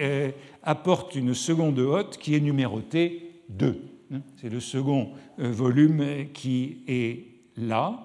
apporte 0.63 1.15
une 1.15 1.35
seconde 1.35 1.79
hotte 1.79 2.17
qui 2.17 2.35
est 2.35 2.41
numérotée 2.41 3.31
2. 3.51 3.81
Hein. 4.13 4.21
C'est 4.41 4.49
le 4.49 4.61
second 4.61 5.11
volume 5.39 6.27
qui 6.33 6.79
est 6.89 7.25
là. 7.57 8.04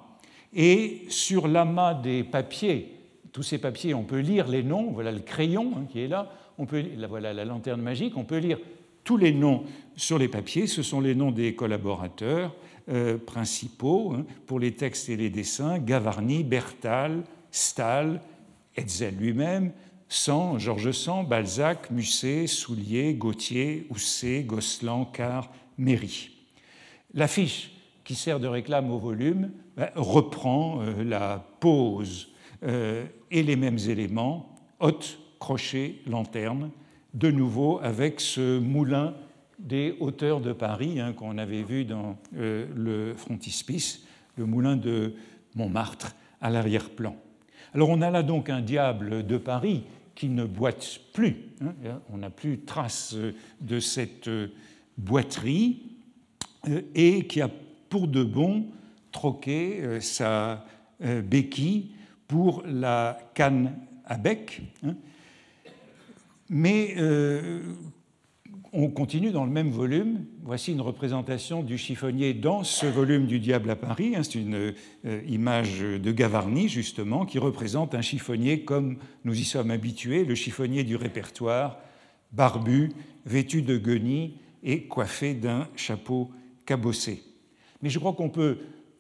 Et 0.54 1.06
sur 1.10 1.48
l'amas 1.48 1.94
des 1.94 2.24
papiers, 2.24 2.96
tous 3.32 3.44
ces 3.44 3.58
papiers, 3.58 3.94
on 3.94 4.04
peut 4.04 4.20
lire 4.20 4.48
les 4.48 4.64
noms. 4.64 4.92
Voilà 4.92 5.12
le 5.12 5.20
crayon 5.20 5.74
hein, 5.78 5.86
qui 5.90 6.02
est 6.02 6.08
là. 6.08 6.32
On 6.58 6.66
peut, 6.66 6.84
voilà 7.08 7.34
la 7.34 7.46
lanterne 7.46 7.82
magique. 7.82 8.18
On 8.18 8.24
peut 8.24 8.38
lire 8.38 8.60
tous 9.04 9.18
les 9.18 9.32
noms 9.32 9.64
sur 9.96 10.18
les 10.18 10.28
papiers, 10.28 10.68
ce 10.68 10.84
sont 10.84 11.02
les 11.02 11.16
noms 11.16 11.32
des 11.32 11.56
collaborateurs 11.56 12.56
euh, 12.90 13.18
principaux 13.18 14.14
hein, 14.14 14.26
pour 14.46 14.60
les 14.60 14.74
textes 14.74 15.10
et 15.10 15.18
les 15.18 15.30
dessins 15.30 15.80
Gavarni, 15.80 16.44
Bertal, 16.44 17.24
Stahl, 17.50 18.22
Hetzel 18.76 19.16
lui-même, 19.16 19.72
Sand, 20.08 20.60
Georges 20.60 20.92
Sand, 20.92 21.28
Balzac, 21.28 21.92
Musset, 21.92 22.48
Soulier, 22.48 23.14
Gauthier, 23.14 23.88
Housset, 23.90 24.44
Gosselin, 24.44 25.08
Carr, 25.12 25.52
Méry. 25.78 26.32
L'affiche 27.14 27.72
qui 28.10 28.16
sert 28.16 28.40
de 28.40 28.48
réclame 28.48 28.90
au 28.90 28.98
volume 28.98 29.52
ben, 29.78 29.92
reprend 29.96 30.82
euh, 30.82 31.04
la 31.04 31.46
pose 31.60 32.30
euh, 32.64 33.06
et 33.30 33.44
les 33.44 33.56
mêmes 33.56 33.78
éléments, 33.78 34.56
hotte, 34.80 35.20
crochet, 35.38 35.98
lanterne, 36.08 36.72
de 37.14 37.30
nouveau 37.30 37.80
avec 37.84 38.20
ce 38.20 38.58
moulin 38.58 39.14
des 39.60 39.96
hauteurs 40.00 40.42
de 40.42 40.54
Paris 40.54 41.00
hein, 41.00 41.14
qu'on 41.14 41.38
avait 41.38 41.62
vu 41.62 41.86
dans 41.86 42.18
euh, 42.36 42.66
le 42.76 43.14
frontispice, 43.14 44.04
le 44.38 44.48
moulin 44.48 44.76
de 44.76 45.14
Montmartre 45.54 46.16
à 46.42 46.50
l'arrière-plan. 46.50 47.16
Alors 47.76 47.90
on 47.90 48.02
a 48.02 48.10
là 48.10 48.24
donc 48.24 48.50
un 48.50 48.62
diable 48.62 49.24
de 49.28 49.38
Paris 49.38 49.84
qui 50.16 50.30
ne 50.30 50.46
boite 50.46 51.00
plus. 51.14 51.52
Hein, 51.62 52.02
on 52.12 52.18
n'a 52.18 52.32
plus 52.32 52.62
trace 52.62 53.16
de 53.62 53.80
cette 53.80 54.32
boiterie 54.98 55.84
et 56.96 57.28
qui 57.28 57.42
a 57.42 57.52
pour 57.90 58.08
de 58.08 58.24
bon 58.24 58.68
troqué 59.12 60.00
sa 60.02 60.66
béquille 61.02 61.92
pour 62.28 62.64
la 62.66 63.18
canne 63.34 63.76
à 64.06 64.18
bec. 64.18 64.62
Hein, 64.84 64.96
mais 66.50 66.96
euh, 66.98 67.62
on 68.74 68.90
continue 68.90 69.32
dans 69.32 69.46
le 69.46 69.52
même 69.52 69.70
volume. 69.70 70.26
Voici 70.44 70.72
une 70.72 70.82
représentation 70.82 71.64
du 71.64 71.78
chiffonnier 71.78 72.34
dans 72.34 72.64
ce 72.64 72.88
volume 72.88 73.28
du 73.28 73.40
Diable 73.40 73.70
à 73.70 73.76
Paris. 73.76 74.16
Hein, 74.16 74.24
c'est 74.24 74.40
une 74.40 74.74
euh, 75.06 75.22
image 75.28 75.82
de 75.82 76.12
Gavarni, 76.12 76.68
justement, 76.68 77.26
qui 77.26 77.40
représente 77.40 77.94
un 77.96 78.02
chiffonnier 78.02 78.64
comme 78.64 78.98
nous 79.26 79.40
y 79.40 79.44
sommes 79.44 79.72
habitués, 79.72 80.26
le 80.26 80.36
chiffonnier 80.36 80.84
du 80.84 80.96
répertoire, 80.96 81.80
barbu, 82.32 82.90
vêtu 83.26 83.62
de 83.62 83.78
guenilles 83.78 84.36
et 84.64 84.84
coiffé 84.84 85.36
d'un 85.36 85.68
chapeau 85.76 86.32
cabossé. 86.66 87.24
Mais 87.82 87.90
je 87.90 88.00
crois 88.00 88.14
qu'on 88.14 88.30
peut 88.30 88.58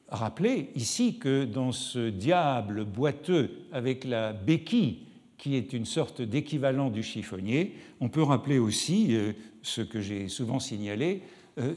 rappeler 0.08 0.70
ici 0.76 1.20
que 1.20 1.46
dans 1.46 1.72
ce 1.72 2.10
diable 2.10 2.86
boiteux 2.86 3.52
avec 3.72 4.04
la 4.04 4.34
béquille 4.34 5.06
qui 5.38 5.56
est 5.56 5.74
une 5.74 5.86
sorte 5.86 6.22
d'équivalent 6.22 6.90
du 6.90 7.02
chiffonnier. 7.02 7.76
On 8.02 8.10
peut 8.10 8.24
rappeler 8.24 8.60
aussi 8.60 9.16
ce 9.62 9.82
que 9.82 10.02
j'ai 10.02 10.28
souvent 10.28 10.60
signalé, 10.60 11.22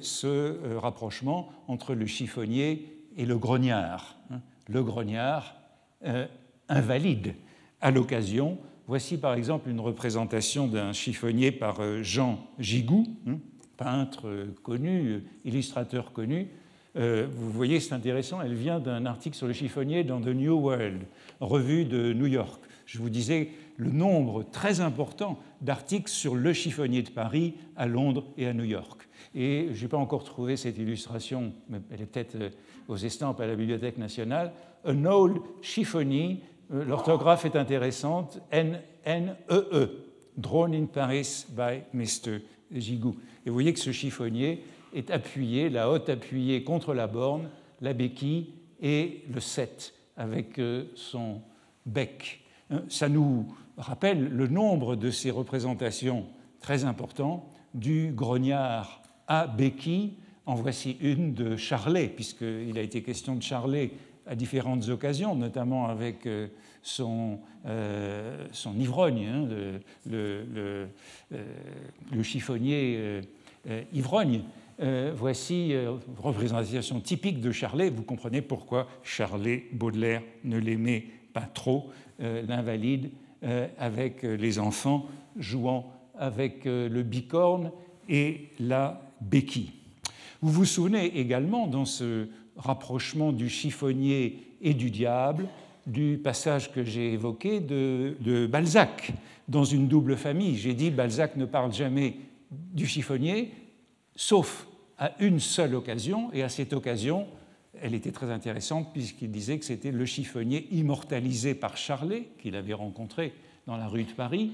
ce 0.00 0.76
rapprochement 0.78 1.50
entre 1.68 1.94
le 1.94 2.06
chiffonnier 2.06 2.88
et 3.16 3.24
le 3.24 3.38
grognard. 3.38 4.16
Hein. 4.30 4.40
Le 4.68 4.82
grognard 4.82 5.54
invalide 6.68 7.34
à 7.80 7.90
l'occasion. 7.90 8.58
Voici 8.88 9.16
par 9.16 9.34
exemple 9.34 9.70
une 9.70 9.80
représentation 9.80 10.66
d'un 10.66 10.92
chiffonnier 10.92 11.52
par 11.52 12.02
Jean 12.02 12.44
Gigou, 12.58 13.06
hein, 13.28 13.38
peintre 13.76 14.48
connu, 14.62 15.22
illustrateur 15.44 16.12
connu. 16.12 16.48
Euh, 16.96 17.26
vous 17.30 17.50
voyez, 17.50 17.80
c'est 17.80 17.94
intéressant, 17.94 18.42
elle 18.42 18.54
vient 18.54 18.78
d'un 18.78 19.06
article 19.06 19.36
sur 19.36 19.46
le 19.46 19.52
chiffonnier 19.52 20.04
dans 20.04 20.20
The 20.20 20.28
New 20.28 20.54
World, 20.54 21.02
revue 21.40 21.84
de 21.84 22.12
New 22.12 22.26
York. 22.26 22.60
Je 22.84 22.98
vous 22.98 23.08
disais 23.08 23.48
le 23.76 23.90
nombre 23.90 24.42
très 24.42 24.80
important 24.80 25.38
d'articles 25.62 26.10
sur 26.10 26.34
le 26.34 26.52
chiffonnier 26.52 27.02
de 27.02 27.10
Paris 27.10 27.54
à 27.76 27.86
Londres 27.86 28.26
et 28.36 28.46
à 28.46 28.52
New 28.52 28.64
York. 28.64 29.08
Et 29.34 29.68
je 29.72 29.82
n'ai 29.82 29.88
pas 29.88 29.96
encore 29.96 30.24
trouvé 30.24 30.56
cette 30.56 30.76
illustration, 30.76 31.52
mais 31.70 31.78
elle 31.90 32.02
est 32.02 32.06
peut-être 32.06 32.34
euh, 32.34 32.50
aux 32.88 32.96
estampes 32.96 33.40
à 33.40 33.46
la 33.46 33.56
Bibliothèque 33.56 33.96
nationale. 33.96 34.52
An 34.84 35.04
old 35.06 35.38
chiffonnier, 35.62 36.40
euh, 36.74 36.84
l'orthographe 36.84 37.46
est 37.46 37.56
intéressante, 37.56 38.40
N-N-E-E, 38.50 39.70
-E, 39.72 39.88
drawn 40.36 40.74
in 40.74 40.86
Paris 40.86 41.46
by 41.48 41.82
Mr. 41.94 42.40
Gigou. 42.70 43.16
Et 43.46 43.48
vous 43.48 43.54
voyez 43.54 43.72
que 43.72 43.80
ce 43.80 43.92
chiffonnier 43.92 44.62
est 44.92 45.10
appuyé, 45.10 45.68
la 45.70 45.90
haute 45.90 46.08
appuyée 46.08 46.64
contre 46.64 46.94
la 46.94 47.06
borne, 47.06 47.48
la 47.80 47.92
béquille 47.92 48.54
et 48.80 49.24
le 49.32 49.40
7 49.40 49.94
avec 50.16 50.58
euh, 50.58 50.84
son 50.94 51.40
bec. 51.86 52.40
Hein, 52.70 52.82
ça 52.88 53.08
nous 53.08 53.46
rappelle 53.76 54.28
le 54.28 54.46
nombre 54.48 54.96
de 54.96 55.10
ces 55.10 55.30
représentations 55.30 56.26
très 56.60 56.84
importants 56.84 57.50
du 57.74 58.12
grognard 58.12 59.02
à 59.26 59.46
béquille. 59.46 60.14
En 60.44 60.54
voici 60.54 60.96
une 61.00 61.34
de 61.34 61.56
Charlet, 61.56 62.08
puisqu'il 62.08 62.76
a 62.76 62.82
été 62.82 63.02
question 63.02 63.36
de 63.36 63.42
Charlet 63.42 63.92
à 64.26 64.34
différentes 64.34 64.88
occasions, 64.88 65.34
notamment 65.36 65.86
avec 65.86 66.26
euh, 66.26 66.48
son, 66.82 67.38
euh, 67.66 68.46
son 68.52 68.76
ivrogne, 68.78 69.26
hein, 69.26 69.48
le, 70.10 70.88
chiffonnier 72.22 73.20
ivrogne. 73.92 74.42
Euh, 74.80 75.12
voici 75.14 75.74
euh, 75.74 75.92
représentation 76.18 77.00
typique 77.00 77.40
de 77.40 77.52
Charlet. 77.52 77.90
Vous 77.90 78.02
comprenez 78.02 78.42
pourquoi 78.42 78.88
Charlet, 79.02 79.66
Baudelaire 79.72 80.22
ne 80.44 80.58
l'aimait 80.58 81.06
pas 81.32 81.42
trop, 81.42 81.90
euh, 82.20 82.42
l'invalide, 82.46 83.10
avec 83.76 84.22
les 84.22 84.60
enfants 84.60 85.08
jouant 85.36 85.92
avec 86.16 86.64
le 86.64 87.02
bicorne 87.02 87.72
et 88.08 88.50
la 88.60 89.02
béquille. 89.20 89.72
Vous 90.40 90.52
vous 90.52 90.64
souvenez 90.64 91.18
également, 91.18 91.66
dans 91.66 91.84
ce 91.84 92.28
rapprochement 92.56 93.32
du 93.32 93.48
chiffonnier 93.48 94.44
et 94.60 94.74
du 94.74 94.92
diable, 94.92 95.48
du 95.88 96.20
passage 96.22 96.70
que 96.70 96.84
j'ai 96.84 97.14
évoqué 97.14 97.58
de, 97.58 98.14
de, 98.20 98.46
Balzac 98.46 99.12
dans 99.48 99.64
une 99.64 99.88
double 99.88 100.16
famille. 100.16 100.56
J'ai 100.56 100.74
dit 100.74 100.92
Balzac 100.92 101.34
ne 101.34 101.44
parle 101.44 101.72
jamais 101.72 102.18
du 102.52 102.86
chiffonnier, 102.86 103.50
sauf 104.16 104.66
à 104.98 105.12
une 105.20 105.40
seule 105.40 105.74
occasion, 105.74 106.32
et 106.32 106.42
à 106.42 106.48
cette 106.48 106.72
occasion, 106.72 107.26
elle 107.80 107.94
était 107.94 108.12
très 108.12 108.30
intéressante 108.30 108.92
puisqu'il 108.92 109.30
disait 109.30 109.58
que 109.58 109.64
c'était 109.64 109.90
le 109.90 110.06
chiffonnier 110.06 110.68
immortalisé 110.70 111.54
par 111.54 111.76
Charlet, 111.76 112.28
qu'il 112.38 112.54
avait 112.56 112.74
rencontré 112.74 113.32
dans 113.66 113.76
la 113.76 113.88
rue 113.88 114.04
de 114.04 114.12
Paris, 114.12 114.52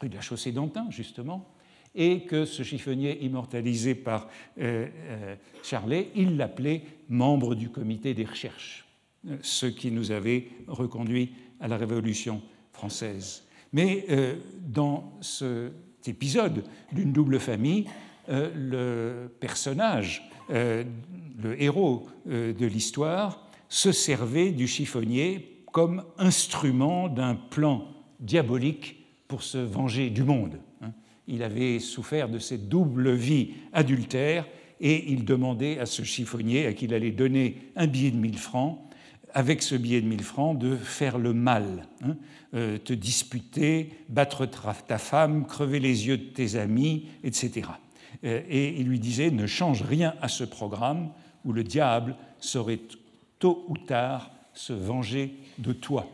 rue 0.00 0.08
de 0.08 0.14
la 0.14 0.20
Chaussée 0.20 0.52
d'Antin 0.52 0.86
justement, 0.90 1.48
et 1.94 2.22
que 2.22 2.44
ce 2.44 2.62
chiffonnier 2.62 3.22
immortalisé 3.24 3.94
par 3.94 4.28
euh, 4.58 4.88
euh, 5.08 5.36
Charlet, 5.62 6.10
il 6.16 6.36
l'appelait 6.36 6.82
membre 7.08 7.54
du 7.54 7.68
comité 7.68 8.14
des 8.14 8.24
recherches, 8.24 8.86
euh, 9.28 9.36
ce 9.42 9.66
qui 9.66 9.90
nous 9.90 10.10
avait 10.10 10.48
reconduit 10.66 11.32
à 11.60 11.68
la 11.68 11.76
Révolution 11.76 12.42
française. 12.72 13.44
Mais 13.72 14.06
dans 14.68 15.18
cet 15.20 16.06
épisode 16.06 16.64
d'une 16.92 17.12
double 17.12 17.40
famille, 17.40 17.86
le 18.28 19.28
personnage, 19.40 20.28
euh, 20.50 20.84
le 21.42 21.60
héros 21.60 22.06
euh, 22.28 22.52
de 22.52 22.66
l'histoire, 22.66 23.48
se 23.68 23.92
servait 23.92 24.52
du 24.52 24.68
chiffonnier 24.68 25.62
comme 25.72 26.04
instrument 26.18 27.08
d'un 27.08 27.34
plan 27.34 27.88
diabolique 28.20 29.04
pour 29.26 29.42
se 29.42 29.58
venger 29.58 30.10
du 30.10 30.22
monde. 30.22 30.60
Hein. 30.82 30.92
Il 31.26 31.42
avait 31.42 31.78
souffert 31.80 32.28
de 32.28 32.38
cette 32.38 32.68
double 32.68 33.12
vie 33.12 33.54
adultère 33.72 34.46
et 34.80 35.10
il 35.12 35.24
demandait 35.24 35.78
à 35.78 35.86
ce 35.86 36.02
chiffonnier, 36.02 36.66
à 36.66 36.72
qui 36.72 36.84
il 36.84 36.94
allait 36.94 37.10
donner 37.10 37.56
un 37.74 37.86
billet 37.86 38.10
de 38.10 38.16
1000 38.16 38.38
francs, 38.38 38.78
avec 39.32 39.62
ce 39.62 39.74
billet 39.74 40.00
de 40.02 40.06
1000 40.06 40.22
francs, 40.22 40.58
de 40.58 40.76
faire 40.76 41.18
le 41.18 41.32
mal, 41.32 41.88
hein. 42.02 42.16
te 42.52 42.92
disputer, 42.92 43.90
battre 44.08 44.46
ta 44.86 44.98
femme, 44.98 45.46
crever 45.46 45.80
les 45.80 46.06
yeux 46.06 46.18
de 46.18 46.24
tes 46.24 46.56
amis, 46.56 47.06
etc. 47.24 47.62
Euh, 48.22 48.42
et 48.48 48.80
il 48.80 48.88
lui 48.88 49.00
disait 49.00 49.30
Ne 49.30 49.46
change 49.46 49.82
rien 49.82 50.14
à 50.20 50.28
ce 50.28 50.44
programme 50.44 51.10
où 51.44 51.52
le 51.52 51.64
diable 51.64 52.16
saurait 52.38 52.80
tôt 53.38 53.64
ou 53.68 53.76
tard 53.76 54.30
se 54.52 54.72
venger 54.72 55.34
de 55.58 55.72
toi. 55.72 56.06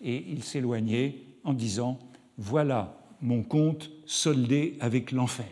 Et 0.00 0.24
il 0.28 0.42
s'éloignait 0.42 1.16
en 1.44 1.52
disant 1.52 1.98
Voilà 2.38 2.96
mon 3.20 3.42
compte 3.42 3.90
soldé 4.06 4.76
avec 4.80 5.12
l'enfer. 5.12 5.46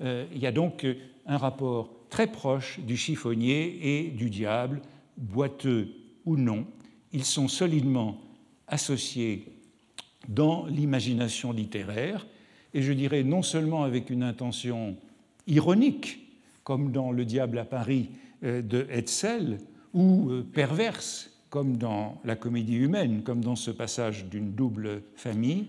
Euh, 0.00 0.26
il 0.32 0.38
y 0.38 0.46
a 0.46 0.52
donc 0.52 0.86
un 1.26 1.36
rapport 1.36 1.90
très 2.08 2.26
proche 2.26 2.80
du 2.80 2.96
chiffonnier 2.96 3.78
et 3.82 4.10
du 4.10 4.30
diable, 4.30 4.80
boiteux 5.16 5.94
ou 6.24 6.36
non. 6.36 6.66
Ils 7.12 7.24
sont 7.24 7.48
solidement 7.48 8.20
associés 8.66 9.52
dans 10.28 10.66
l'imagination 10.66 11.52
littéraire 11.52 12.26
et 12.74 12.82
je 12.82 12.92
dirais 12.92 13.22
non 13.22 13.42
seulement 13.42 13.84
avec 13.84 14.10
une 14.10 14.22
intention 14.22 14.96
ironique, 15.46 16.20
comme 16.64 16.92
dans 16.92 17.10
Le 17.10 17.24
diable 17.24 17.58
à 17.58 17.64
Paris 17.64 18.10
euh, 18.44 18.62
de 18.62 18.86
Hetzel, 18.90 19.58
ou 19.94 20.30
euh, 20.30 20.46
perverse, 20.52 21.30
comme 21.50 21.78
dans 21.78 22.20
La 22.24 22.36
comédie 22.36 22.76
humaine, 22.76 23.22
comme 23.22 23.42
dans 23.42 23.56
ce 23.56 23.70
passage 23.70 24.26
d'une 24.26 24.52
double 24.52 25.02
famille, 25.16 25.66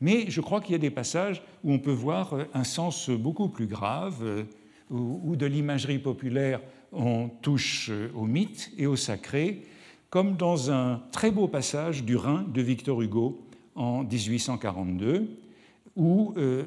mais 0.00 0.30
je 0.30 0.40
crois 0.40 0.60
qu'il 0.60 0.72
y 0.72 0.76
a 0.76 0.78
des 0.78 0.90
passages 0.90 1.42
où 1.62 1.72
on 1.72 1.78
peut 1.78 1.92
voir 1.92 2.32
euh, 2.32 2.44
un 2.54 2.64
sens 2.64 3.10
beaucoup 3.10 3.48
plus 3.48 3.66
grave, 3.66 4.46
où 4.90 5.36
de 5.36 5.46
l'imagerie 5.46 6.00
populaire 6.00 6.60
on 6.92 7.28
touche 7.42 7.92
au 8.16 8.24
mythe 8.24 8.72
et 8.76 8.88
au 8.88 8.96
sacré, 8.96 9.62
comme 10.08 10.36
dans 10.36 10.72
un 10.72 11.00
très 11.12 11.30
beau 11.30 11.46
passage 11.46 12.02
du 12.02 12.16
Rhin 12.16 12.44
de 12.52 12.60
Victor 12.60 13.00
Hugo 13.00 13.40
en 13.76 14.02
1842 14.02 15.28
où 15.96 16.32
euh, 16.36 16.64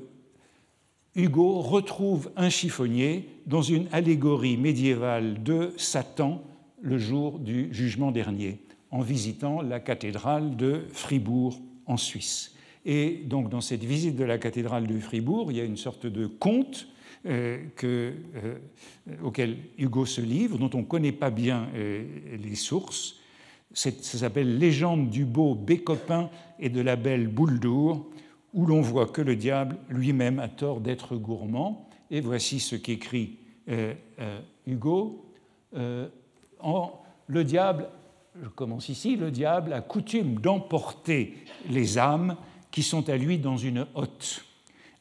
Hugo 1.16 1.62
retrouve 1.62 2.32
un 2.36 2.50
chiffonnier 2.50 3.30
dans 3.46 3.62
une 3.62 3.88
allégorie 3.92 4.58
médiévale 4.58 5.44
de 5.44 5.74
Satan 5.78 6.42
le 6.82 6.98
jour 6.98 7.40
du 7.40 7.74
jugement 7.74 8.12
dernier, 8.12 8.60
en 8.92 9.02
visitant 9.02 9.62
la 9.62 9.80
cathédrale 9.80 10.56
de 10.56 10.86
Fribourg 10.92 11.62
en 11.86 11.98
Suisse. 11.98 12.56
Et 12.86 13.22
donc 13.26 13.50
dans 13.50 13.62
cette 13.62 13.84
visite 13.84 14.16
de 14.16 14.24
la 14.24 14.38
cathédrale 14.38 14.88
de 14.88 15.00
Fribourg, 15.00 15.52
il 15.52 15.58
y 15.58 15.62
a 15.62 15.66
une 15.66 15.78
sorte 15.78 16.06
de 16.06 16.28
conte 16.28 16.88
euh, 17.26 17.64
euh, 17.84 18.14
auquel 19.24 19.58
Hugo 19.78 20.06
se 20.06 20.20
livre, 20.20 20.58
dont 20.58 20.70
on 20.74 20.80
ne 20.80 20.84
connaît 20.84 21.14
pas 21.14 21.30
bien 21.30 21.70
les 21.74 22.56
sources. 22.56 23.16
Ça 23.74 23.92
s'appelle 23.92 24.60
Légende 24.60 25.10
du 25.10 25.26
beau 25.26 25.56
Bécopin 25.56 26.30
et 26.60 26.70
de 26.70 26.82
la 26.82 26.96
belle 26.96 27.28
Bouldour, 27.28 28.06
où 28.54 28.66
l'on 28.66 28.82
voit 28.82 29.08
que 29.08 29.22
le 29.22 29.36
diable 29.36 29.78
lui-même 29.90 30.40
a 30.40 30.48
tort 30.48 30.80
d'être 30.80 31.16
gourmand. 31.16 31.90
Et 32.12 32.22
voici 32.22 32.60
ce 32.60 32.76
qu'écrit 32.76 33.38
euh, 33.70 33.94
euh, 34.20 34.40
Hugo. 34.68 35.26
Euh, 35.76 36.08
le 37.28 37.44
diable, 37.44 37.90
je 38.42 38.48
commence 38.50 38.90
ici, 38.90 39.16
le 39.16 39.32
diable 39.32 39.74
a 39.74 39.82
coutume 39.82 40.36
d'emporter 40.36 41.36
les 41.70 41.98
âmes 41.98 42.36
qui 42.72 42.84
sont 42.84 43.10
à 43.10 43.18
lui 43.18 43.38
dans 43.38 43.58
une 43.58 43.86
hotte, 43.96 44.46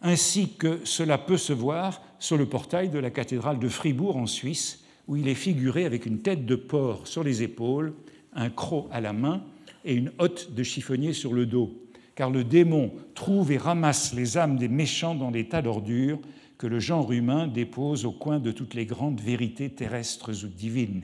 ainsi 0.01 0.55
que 0.55 0.85
cela 0.85 1.19
peut 1.19 1.37
se 1.37 1.53
voir 1.53 2.03
sur 2.19 2.37
le 2.37 2.47
portail 2.47 2.89
de 2.89 2.99
la 2.99 3.11
cathédrale 3.11 3.59
de 3.59 3.69
Fribourg 3.69 4.17
en 4.17 4.27
Suisse, 4.27 4.85
où 5.09 5.17
il 5.17 5.29
est 5.29 5.35
figuré 5.35 5.85
avec 5.85 6.07
une 6.07 6.21
tête 6.21 6.47
de 6.47 6.57
porc 6.57 7.07
sur 7.07 7.25
les 7.25 7.43
épaules, 7.43 7.95
un 8.35 8.51
croc 8.51 8.89
à 8.93 9.01
la 9.01 9.13
main 9.13 9.43
et 9.85 9.95
une 9.95 10.13
hotte 10.19 10.53
de 10.53 10.63
chiffonnier 10.63 11.13
sur 11.13 11.33
le 11.33 11.47
dos 11.47 11.82
car 12.23 12.31
le 12.31 12.45
démon 12.45 12.93
trouve 13.17 13.51
et 13.51 13.59
ramasse 13.59 14.15
les 14.15 14.39
âmes 14.39 14.57
des 14.57 14.69
méchants 14.69 15.17
dans 15.17 15.33
des 15.33 15.49
tas 15.49 15.61
d'ordures 15.61 16.21
que 16.57 16.69
le 16.69 16.79
genre 16.79 17.11
humain 17.11 17.49
dépose 17.49 18.05
au 18.05 18.13
coin 18.13 18.39
de 18.39 18.53
toutes 18.53 18.75
les 18.75 18.87
grandes 18.87 19.21
vérités 19.21 19.71
terrestres 19.71 20.31
ou 20.45 20.47
divines. 20.47 21.03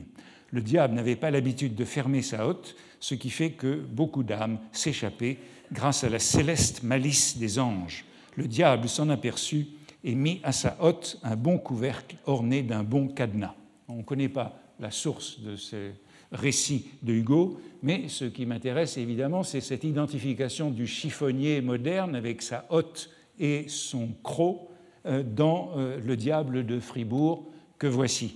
Le 0.51 0.61
diable 0.61 0.93
n'avait 0.93 1.17
pas 1.17 1.29
l'habitude 1.29 1.75
de 1.75 1.83
fermer 1.83 2.21
sa 2.21 2.47
hotte, 2.47 2.77
ce 3.01 3.15
qui 3.15 3.31
fait 3.31 3.51
que 3.51 3.85
beaucoup 3.91 4.23
d'âmes 4.23 4.59
s'échappaient 4.71 5.39
grâce 5.73 6.05
à 6.05 6.09
la 6.09 6.19
céleste 6.19 6.83
malice 6.83 7.37
des 7.37 7.59
anges. 7.59 8.05
Le 8.37 8.47
diable 8.47 8.87
s'en 8.87 9.09
aperçut 9.09 9.67
et 10.05 10.15
mit 10.15 10.39
à 10.43 10.53
sa 10.53 10.77
hotte 10.79 11.19
un 11.23 11.35
bon 11.35 11.57
couvercle 11.57 12.15
orné 12.27 12.63
d'un 12.63 12.83
bon 12.83 13.09
cadenas. 13.09 13.55
On 13.89 13.97
ne 13.97 14.03
connaît 14.03 14.29
pas 14.29 14.57
la 14.79 14.89
source 14.89 15.41
de 15.41 15.57
ce 15.57 15.91
récit 16.31 16.85
de 17.01 17.13
Hugo, 17.13 17.59
mais 17.81 18.07
ce 18.07 18.25
qui 18.25 18.45
m'intéresse 18.45 18.97
évidemment, 18.97 19.43
c'est 19.43 19.61
cette 19.61 19.83
identification 19.83 20.69
du 20.69 20.85
chiffonnier 20.85 21.61
moderne 21.61 22.15
avec 22.15 22.41
sa 22.41 22.65
hotte 22.69 23.09
et 23.39 23.65
son 23.67 24.09
croc 24.23 24.69
euh, 25.05 25.23
dans 25.23 25.71
euh, 25.77 25.97
Le 26.05 26.17
Diable 26.17 26.65
de 26.65 26.79
Fribourg 26.79 27.45
que 27.77 27.87
voici. 27.87 28.35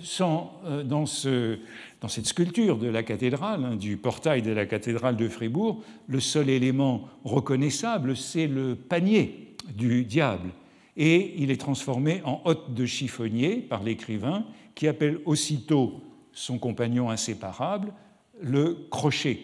Sans, 0.00 0.60
euh, 0.64 0.82
dans, 0.82 1.06
ce, 1.06 1.58
dans, 2.00 2.08
cette 2.08 2.26
sculpture 2.26 2.78
de 2.78 2.88
la 2.88 3.02
cathédrale, 3.02 3.64
hein, 3.64 3.76
du 3.76 3.96
portail 3.96 4.42
de 4.42 4.50
la 4.50 4.66
cathédrale 4.66 5.16
de 5.16 5.28
Fribourg, 5.28 5.82
le 6.08 6.20
seul 6.20 6.48
élément 6.48 7.08
reconnaissable, 7.24 8.16
c'est 8.16 8.46
le 8.46 8.74
panier 8.74 9.54
du 9.74 10.04
diable. 10.04 10.50
Et 10.96 11.34
il 11.38 11.50
est 11.50 11.60
transformé 11.60 12.22
en 12.24 12.40
hôte 12.44 12.74
de 12.74 12.86
chiffonnier 12.86 13.56
par 13.56 13.82
l'écrivain, 13.82 14.44
qui 14.74 14.88
appelle 14.88 15.20
aussitôt 15.26 16.00
son 16.32 16.58
compagnon 16.58 17.10
inséparable 17.10 17.92
le 18.40 18.86
crochet, 18.90 19.40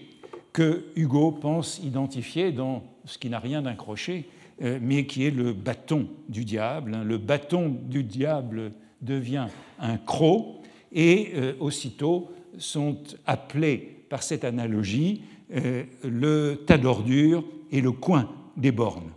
que 0.52 0.84
Hugo 0.96 1.32
pense 1.32 1.80
identifier 1.82 2.52
dans 2.52 2.84
ce 3.04 3.18
qui 3.18 3.28
n'a 3.28 3.38
rien 3.38 3.62
d'un 3.62 3.74
crochet, 3.74 4.26
euh, 4.62 4.78
mais 4.80 5.06
qui 5.06 5.24
est 5.26 5.30
le 5.30 5.52
bâton 5.52 6.08
du 6.28 6.44
diable. 6.44 6.94
Hein. 6.94 7.04
Le 7.04 7.18
bâton 7.18 7.68
du 7.68 8.04
diable 8.04 8.72
devient 9.02 9.48
un 9.80 9.96
croc, 9.96 10.62
et 10.92 11.32
euh, 11.34 11.54
aussitôt 11.58 12.30
sont 12.56 12.98
appelés 13.26 14.04
par 14.08 14.22
cette 14.22 14.44
analogie 14.44 15.22
euh, 15.52 15.82
le 16.04 16.62
tas 16.66 16.78
d'ordures 16.78 17.44
et 17.72 17.80
le 17.80 17.90
coin 17.90 18.30
des 18.56 18.70
bornes. 18.70 19.10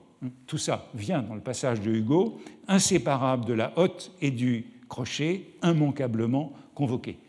Tout 0.47 0.57
ça 0.57 0.89
vient 0.95 1.21
dans 1.21 1.35
le 1.35 1.41
passage 1.41 1.79
de 1.81 1.91
Hugo, 1.91 2.39
inséparable 2.67 3.45
de 3.45 3.53
la 3.53 3.71
hotte 3.77 4.11
et 4.19 4.31
du 4.31 4.65
crochet, 4.89 5.45
immanquablement 5.63 6.53
convoqué. 6.73 7.19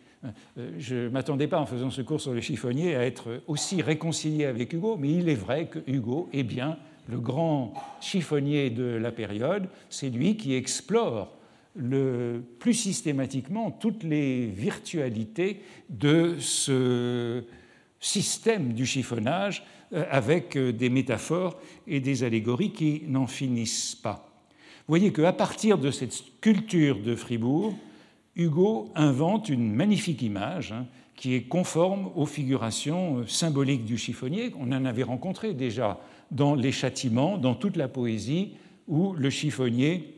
Je 0.78 0.94
ne 0.94 1.09
m'attendais 1.09 1.46
pas 1.46 1.61
en 1.61 1.66
faisant 1.66 1.90
ce 1.90 2.02
cours 2.02 2.20
sur 2.20 2.33
le 2.33 2.40
chiffonnier 2.40 2.96
à 2.96 3.04
être 3.04 3.42
aussi 3.46 3.83
réconcilié 3.83 4.46
avec 4.46 4.72
Hugo, 4.72 4.96
mais 4.96 5.12
il 5.12 5.28
est 5.28 5.35
vrai 5.35 5.66
que 5.66 5.78
Hugo 5.87 6.28
est 6.33 6.42
bien 6.42 6.76
le 7.09 7.18
grand 7.18 7.72
chiffonnier 8.00 8.70
de 8.70 8.85
la 8.85 9.11
période, 9.11 9.68
c'est 9.88 10.11
lui 10.11 10.37
qui 10.37 10.54
explore 10.54 11.33
le 11.74 12.42
plus 12.59 12.74
systématiquement 12.74 13.70
toutes 13.70 14.02
les 14.02 14.46
virtualités 14.46 15.62
de 15.88 16.37
ce 16.38 17.44
système 18.00 18.74
du 18.74 18.85
chiffonnage 18.85 19.64
euh, 19.92 20.04
avec 20.11 20.57
euh, 20.57 20.72
des 20.72 20.90
métaphores 20.90 21.59
et 21.87 22.00
des 22.00 22.24
allégories 22.24 22.72
qui 22.72 23.02
n'en 23.07 23.26
finissent 23.26 23.94
pas. 23.94 24.28
Vous 24.87 24.92
voyez 24.92 25.12
qu'à 25.12 25.33
partir 25.33 25.78
de 25.78 25.90
cette 25.90 26.40
culture 26.40 27.00
de 27.00 27.14
Fribourg, 27.14 27.74
Hugo 28.38 28.90
invente 28.94 29.48
une 29.48 29.74
magnifique 29.74 30.22
image 30.22 30.72
hein, 30.72 30.87
qui 31.16 31.35
est 31.35 31.42
conforme 31.42 32.11
aux 32.14 32.24
figurations 32.24 33.18
euh, 33.18 33.27
symboliques 33.27 33.85
du 33.85 33.98
chiffonnier. 33.98 34.53
On 34.59 34.70
en 34.72 34.85
avait 34.85 35.03
rencontré 35.03 35.53
déjà 35.53 36.01
dans 36.31 36.55
les 36.55 36.70
châtiments, 36.70 37.37
dans 37.37 37.57
toute 37.57 37.77
la 37.77 37.88
poésie, 37.88 38.53
où 38.87 39.12
le 39.14 39.29
chiffonnier 39.29 40.14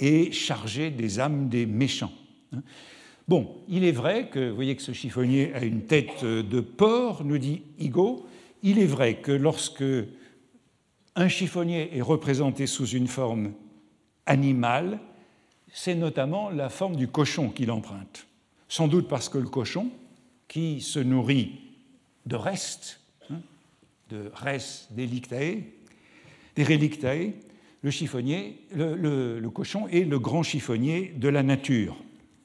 est 0.00 0.32
chargé 0.32 0.90
des 0.90 1.20
âmes 1.20 1.48
des 1.48 1.64
méchants. 1.64 2.12
Hein. 2.52 2.62
Bon, 3.28 3.48
il 3.68 3.84
est 3.84 3.92
vrai 3.92 4.28
que, 4.28 4.50
vous 4.50 4.54
voyez 4.56 4.74
que 4.74 4.82
ce 4.82 4.92
chiffonnier 4.92 5.54
a 5.54 5.64
une 5.64 5.82
tête 5.82 6.24
de 6.24 6.60
porc, 6.60 7.24
nous 7.24 7.38
dit 7.38 7.62
Hugo, 7.78 8.26
il 8.62 8.78
est 8.78 8.86
vrai 8.86 9.16
que 9.16 9.32
lorsque 9.32 9.84
un 11.16 11.28
chiffonnier 11.28 11.96
est 11.96 12.02
représenté 12.02 12.66
sous 12.66 12.86
une 12.86 13.06
forme 13.06 13.52
animale, 14.26 14.98
c'est 15.74 15.96
notamment 15.96 16.50
la 16.50 16.70
forme 16.70 16.94
du 16.94 17.08
cochon 17.08 17.50
qu'il 17.50 17.70
emprunte. 17.72 18.28
Sans 18.68 18.86
doute 18.86 19.08
parce 19.08 19.28
que 19.28 19.38
le 19.38 19.48
cochon, 19.48 19.90
qui 20.46 20.80
se 20.80 21.00
nourrit 21.00 21.60
de 22.26 22.36
restes, 22.36 23.00
de 24.08 24.30
res 24.32 24.86
delictae, 24.92 25.64
des 26.54 26.62
relictae, 26.62 27.32
le 27.82 27.90
chiffonnier, 27.90 28.60
le, 28.72 29.46
cochon 29.48 29.88
est 29.88 30.04
le 30.04 30.18
grand 30.20 30.44
chiffonnier 30.44 31.12
de 31.16 31.28
la 31.28 31.42
nature. 31.42 31.96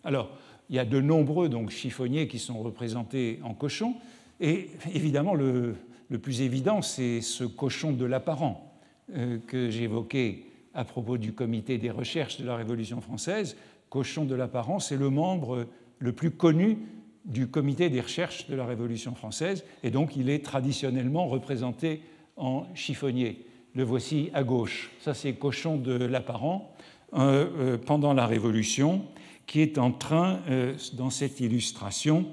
Alors, 0.03 0.31
il 0.69 0.75
y 0.75 0.79
a 0.79 0.85
de 0.85 0.99
nombreux 0.99 1.49
donc, 1.49 1.69
chiffonniers 1.69 2.27
qui 2.27 2.39
sont 2.39 2.59
représentés 2.59 3.39
en 3.43 3.53
cochon, 3.53 3.95
et 4.41 4.71
évidemment, 4.93 5.35
le, 5.35 5.75
plus 6.21 6.41
évident, 6.41 6.81
c'est 6.81 7.21
ce 7.21 7.43
cochon 7.43 7.91
de 7.91 8.05
l'apparent 8.05 8.73
euh, 9.15 9.37
que 9.45 9.69
j'évoquais 9.69 10.45
à 10.79 10.85
propos 10.85 11.17
du 11.17 11.33
comité 11.33 11.77
des 11.77 11.91
recherches 11.91 12.39
de 12.39 12.45
la 12.45 12.55
Révolution 12.55 13.01
française. 13.01 13.57
Cochon 13.89 14.23
de 14.23 14.33
l'apparent, 14.33 14.79
c'est 14.79 14.95
le 14.95 15.09
membre 15.09 15.67
le 15.99 16.13
plus 16.13 16.31
connu 16.31 16.77
du 17.25 17.47
comité 17.47 17.89
des 17.89 17.99
recherches 17.99 18.47
de 18.47 18.55
la 18.55 18.65
Révolution 18.65 19.13
française, 19.13 19.65
et 19.83 19.91
donc 19.91 20.15
il 20.15 20.29
est 20.29 20.39
traditionnellement 20.39 21.27
représenté 21.27 22.01
en 22.37 22.65
chiffonnier. 22.75 23.45
Le 23.75 23.83
voici 23.83 24.29
à 24.33 24.45
gauche. 24.45 24.89
Ça, 25.01 25.13
c'est 25.13 25.33
Cochon 25.33 25.75
de 25.75 25.91
l'Apparent 25.91 26.73
euh, 27.13 27.77
pendant 27.77 28.13
la 28.13 28.25
Révolution, 28.25 29.03
qui 29.47 29.59
est 29.59 29.77
en 29.77 29.91
train, 29.91 30.39
euh, 30.49 30.75
dans 30.93 31.09
cette 31.09 31.41
illustration, 31.41 32.25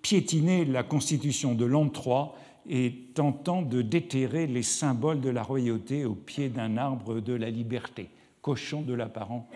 piétiner 0.00 0.64
la 0.64 0.84
constitution 0.84 1.54
de 1.54 1.66
l'an 1.66 1.92
III 1.94 2.28
et 2.70 3.10
tentant 3.14 3.62
de 3.62 3.82
déterrer 3.82 4.46
les 4.46 4.62
symboles 4.62 5.20
de 5.20 5.28
la 5.28 5.42
royauté 5.42 6.04
au 6.04 6.14
pied 6.14 6.48
d'un 6.48 6.76
arbre 6.76 7.20
de 7.20 7.34
la 7.34 7.50
liberté. 7.50 8.08
Cochon 8.40 8.80
de 8.80 8.94
l'Apparent 8.94 9.48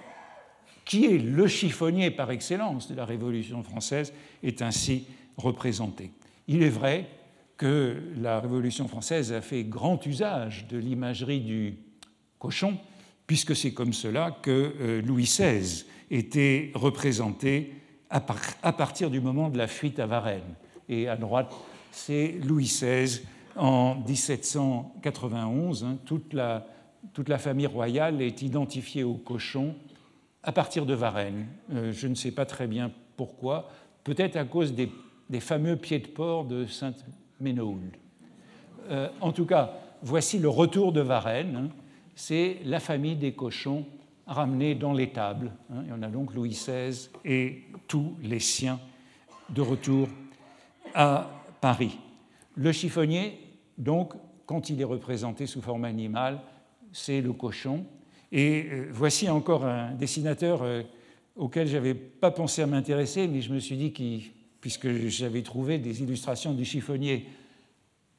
qui 0.85 1.07
est 1.07 1.19
le 1.19 1.47
chiffonnier 1.47 2.11
par 2.11 2.31
excellence 2.31 2.89
de 2.89 2.95
la 2.95 3.05
Révolution 3.05 3.63
française, 3.63 4.13
est 4.43 4.63
ainsi 4.63 5.07
représenté. 5.37 6.13
Il 6.47 6.63
est 6.63 6.69
vrai 6.69 7.07
que 7.57 7.97
la 8.19 8.41
Révolution 8.41 8.89
française 8.89 9.33
a 9.33 9.41
fait 9.41 9.65
grand 9.65 10.05
usage 10.07 10.67
de 10.69 10.77
l'imagerie 10.77 11.41
du 11.41 11.79
cochon, 12.39 12.77
puisque 13.27 13.57
c'est 13.57 13.73
comme 13.73 13.93
cela 13.93 14.37
que 14.43 14.75
euh, 14.81 15.03
Louis 15.03 15.25
XVI 15.25 15.85
était 16.11 16.71
représenté 16.75 17.75
à 18.11 18.21
partir 18.21 19.11
du 19.11 19.21
moment 19.21 19.49
de 19.49 19.59
la 19.59 19.67
fuite 19.67 19.99
à 19.99 20.07
Varennes. 20.07 20.55
Et 20.89 21.09
à 21.09 21.17
droite, 21.17 21.53
c'est 21.95 22.35
Louis 22.43 22.65
XVI 22.65 23.23
en 23.57 23.95
1791. 23.95 25.85
Hein, 25.85 25.99
toute, 26.05 26.33
la, 26.35 26.67
famille 27.39 27.69
royale 27.69 28.21
est 28.21 28.43
identifiée 28.43 29.05
au 29.05 29.15
cochon 29.15 29.77
à 30.43 30.53
partir 30.53 30.87
de 30.87 30.95
Varennes. 30.95 31.47
Euh, 31.73 31.93
je 31.93 32.09
ne 32.09 32.15
sais 32.15 32.33
pas 32.33 32.45
très 32.47 32.67
bien 32.67 32.91
pourquoi, 33.17 33.71
peut-être 34.03 34.37
à 34.37 34.45
cause 34.45 34.75
des, 34.75 34.91
fameux 35.41 35.77
pieds 35.77 36.01
de 36.01 36.09
porc 36.09 36.45
de 36.45 36.67
Sainte-Ménoul. 36.67 37.81
Euh, 38.91 39.09
en 39.21 39.33
tout 39.33 39.47
cas, 39.47 39.75
voici 40.03 40.39
le 40.39 40.49
retour 40.49 40.93
de 40.93 41.01
Varennes. 41.01 41.57
Hein. 41.57 41.69
C'est 42.17 42.59
la 42.65 42.81
famille 42.81 43.17
des 43.17 43.33
cochons 43.33 43.87
ramenés 44.27 44.75
dans 44.75 44.93
l'étable. 44.93 45.53
Hein. 45.73 45.83
Il 45.85 45.91
y 45.91 45.93
en 45.93 46.03
a 46.03 46.09
donc 46.09 46.35
Louis 46.35 46.51
XVI 46.51 47.09
et 47.25 47.63
tous 47.87 48.17
les 48.21 48.41
siens 48.41 48.81
de 49.51 49.61
retour 49.61 50.09
à 50.95 51.31
Paris. 51.65 51.97
Le 52.57 52.73
chiffonnier, 52.73 53.39
donc, 53.79 54.13
quand 54.45 54.69
il 54.69 54.79
est 54.83 54.85
représenté 54.85 55.47
sous 55.47 55.63
forme 55.63 55.87
animale, 55.87 56.43
c'est 56.93 57.23
le 57.23 57.33
cochon. 57.33 57.87
Et 58.31 58.67
euh, 58.71 58.91
voici 58.93 59.31
encore 59.31 59.65
un 59.65 59.93
dessinateur 59.93 60.63
euh, 60.63 60.83
auquel 61.37 61.67
je 61.67 61.73
n'avais 61.73 61.95
pas 61.95 62.31
pensé 62.31 62.61
à 62.61 62.67
m'intéresser, 62.67 63.27
mais 63.29 63.41
je 63.41 63.51
me 63.51 63.61
suis 63.61 63.79
dit, 63.79 63.95
qu 63.95 64.35
puisque 64.61 65.09
j'avais 65.09 65.41
trouvé 65.41 65.79
des 65.79 66.03
illustrations 66.03 66.53
du 66.53 66.67
chiffonnier 66.67 67.29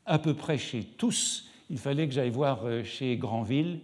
à 0.07 0.17
peu 0.17 0.33
près 0.33 0.57
chez 0.57 0.83
tous, 0.83 1.47
il 1.69 1.77
fallait 1.77 2.07
que 2.07 2.15
j'aille 2.15 2.31
voir 2.31 2.65
euh, 2.65 2.83
chez 2.83 3.15
Granville. 3.15 3.79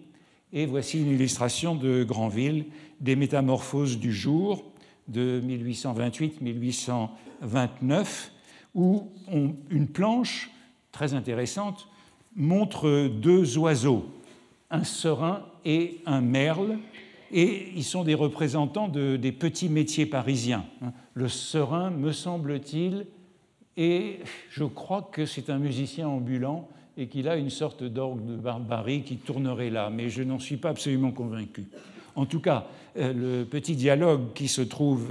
Et 0.53 0.65
voici 0.65 0.99
une 0.99 1.11
illustration 1.11 1.75
de 1.75 2.03
Granville 2.03 2.65
des 2.99 3.15
Métamorphoses 3.15 3.99
du 3.99 4.11
jour 4.11 4.63
de 5.07 5.39
1828-1829, 5.45 8.30
où 8.73 9.09
une 9.69 9.87
planche 9.87 10.49
très 10.91 11.13
intéressante 11.13 11.87
montre 12.35 13.07
deux 13.07 13.57
oiseaux, 13.57 14.05
un 14.69 14.83
serin 14.83 15.45
et 15.65 15.99
un 16.05 16.21
merle, 16.21 16.77
et 17.31 17.71
ils 17.75 17.83
sont 17.83 18.03
des 18.03 18.13
représentants 18.13 18.87
de, 18.87 19.15
des 19.15 19.31
petits 19.31 19.69
métiers 19.69 20.05
parisiens. 20.05 20.65
Le 21.13 21.27
serin, 21.27 21.89
me 21.89 22.11
semble-t-il, 22.11 23.05
et 23.77 24.19
je 24.49 24.63
crois 24.63 25.09
que 25.11 25.25
c'est 25.25 25.49
un 25.49 25.57
musicien 25.57 26.07
ambulant 26.07 26.67
et 26.97 27.07
qu'il 27.07 27.29
a 27.29 27.37
une 27.37 27.49
sorte 27.49 27.83
d'orgue 27.83 28.25
de 28.25 28.35
barbarie 28.35 29.03
qui 29.03 29.15
tournerait 29.15 29.69
là, 29.69 29.89
mais 29.89 30.09
je 30.09 30.23
n'en 30.23 30.39
suis 30.39 30.57
pas 30.57 30.69
absolument 30.69 31.11
convaincu. 31.11 31.65
En 32.15 32.25
tout 32.25 32.41
cas, 32.41 32.67
le 32.97 33.43
petit 33.45 33.75
dialogue 33.75 34.33
qui 34.33 34.49
se 34.49 34.61
trouve 34.61 35.09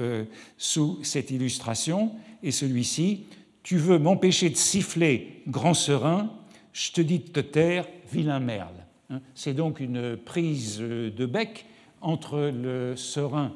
sous 0.58 0.98
cette 1.02 1.30
illustration 1.30 2.12
est 2.42 2.50
celui-ci. 2.50 3.24
Tu 3.62 3.76
veux 3.76 3.98
m'empêcher 3.98 4.50
de 4.50 4.56
siffler, 4.56 5.42
grand 5.46 5.74
serein, 5.74 6.30
je 6.72 6.92
te 6.92 7.00
dis 7.00 7.18
de 7.18 7.28
te 7.28 7.40
taire, 7.40 7.86
vilain 8.10 8.40
merle. 8.40 8.74
Hein. 9.10 9.20
C'est 9.34 9.54
donc 9.54 9.80
une 9.80 10.16
prise 10.16 10.78
de 10.78 11.26
bec 11.26 11.66
entre 12.00 12.50
le 12.54 12.96
serein 12.96 13.52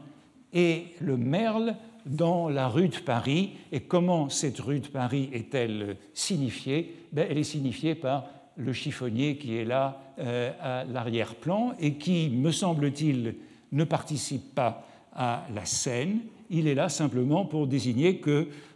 et 0.52 0.86
le 1.00 1.16
merle 1.16 1.76
dans 2.06 2.48
la 2.48 2.68
rue 2.68 2.88
de 2.88 2.98
Paris. 2.98 3.50
Et 3.72 3.80
comment 3.80 4.28
cette 4.28 4.60
rue 4.60 4.80
de 4.80 4.88
Paris 4.88 5.30
est-elle 5.32 5.96
signifiée? 6.12 6.94
Ben, 7.12 7.26
Elle 7.30 7.38
est 7.38 7.44
signifiée 7.44 7.94
par 7.94 8.26
le 8.56 8.72
chiffonnier 8.72 9.36
qui 9.36 9.56
est 9.56 9.64
là 9.64 10.00
euh, 10.18 10.52
à 10.60 10.84
l'arrière-plan 10.84 11.74
et 11.80 11.94
qui, 11.94 12.28
me 12.30 12.52
semble-t-il, 12.52 13.34
ne 13.72 13.84
participe 13.84 14.54
pas 14.54 14.86
à 15.12 15.46
la 15.54 15.64
scène. 15.64 16.20
Il 16.50 16.68
est 16.68 16.74
là 16.74 16.88
simplement 16.88 17.44
pour 17.46 17.66
désigner 17.66 18.18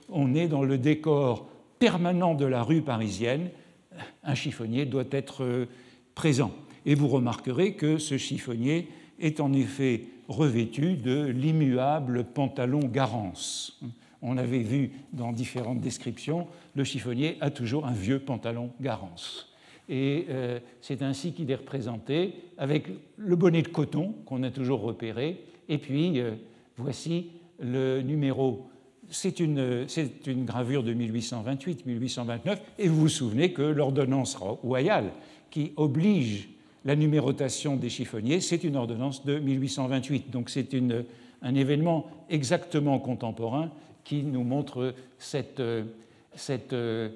qu'on 0.09 0.35
est 0.35 0.49
dans 0.49 0.63
le 0.63 0.79
décor 0.79 1.49
permanent 1.79 2.35
de 2.35 2.47
la 2.47 2.63
rue 2.63 2.83
parisienne. 2.83 3.51
Un 4.25 4.35
chiffonnier 4.35 4.85
doit 4.85 5.05
être 5.11 5.45
euh, 5.45 5.67
présent. 6.15 6.53
Et 6.87 6.95
vous 6.95 7.09
remarquerez 7.09 7.75
que 7.75 7.99
ce 7.99 8.17
chiffonnier 8.17 8.89
est 9.21 9.41
en 9.41 9.53
effet 9.53 10.05
revêtu 10.29 10.97
de 10.97 11.27
l'immuable 11.27 12.25
pantalon 12.25 12.81
Garance. 12.81 13.81
On 14.21 14.37
avait 14.37 14.63
vu 14.63 14.93
dans 15.13 15.33
différentes 15.33 15.81
descriptions, 15.81 16.49
le 16.75 16.85
chiffonnier 16.85 17.37
a 17.41 17.51
toujours 17.51 17.87
un 17.87 17.93
vieux 17.93 18.19
pantalon 18.19 18.71
Garance. 18.81 19.53
Et 19.89 20.27
euh, 20.29 20.61
c'est 20.81 21.03
ainsi 21.03 21.33
qu'il 21.33 21.51
est 21.51 21.57
représenté, 21.57 22.35
avec 22.59 22.89
le 23.17 23.37
bonnet 23.37 23.63
de 23.63 23.69
coton 23.69 24.15
qu'on 24.27 24.43
a 24.43 24.51
toujours 24.51 24.81
repéré, 24.81 25.45
et 25.69 25.79
puis 25.79 26.21
euh, 26.21 26.33
voici 26.77 27.31
le 27.61 28.03
numéro. 28.03 28.69
C'est 29.11 29.41
une, 29.41 29.87
gravure 30.45 30.83
de 30.83 30.93
1828-1829, 30.95 32.59
et 32.79 32.89
vous 32.89 33.01
vous 33.01 33.09
souvenez 33.09 33.53
que 33.53 33.63
l'ordonnance 33.63 34.37
royale 34.37 35.11
qui 35.51 35.73
oblige 35.77 36.49
la 36.85 36.95
numérotation 36.95 37.77
des 37.77 37.89
chiffonniers, 37.89 38.41
c'est 38.41 38.65
une 38.65 38.77
ordonnance 38.77 39.25
de 39.25 39.39
1828. 39.39 40.31
Donc 40.31 40.51
c'est 40.51 40.69
un 41.43 41.55
événement 41.55 42.07
exactement 42.29 42.99
contemporain 42.99 43.71
qui 44.05 44.23
nous 44.23 44.45
montre 44.45 44.95
cette, 45.19 45.61
euh, 45.61 47.11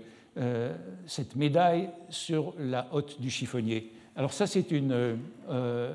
médaille 1.36 1.90
sur 2.10 2.54
la 2.58 2.88
hotte 2.92 3.20
du 3.20 3.30
chiffonnier. 3.30 3.90
Alors 4.16 4.32
ça, 4.32 4.46
c'est 4.46 4.70
une, 4.70 4.92
euh, 4.92 5.14
euh, 5.50 5.94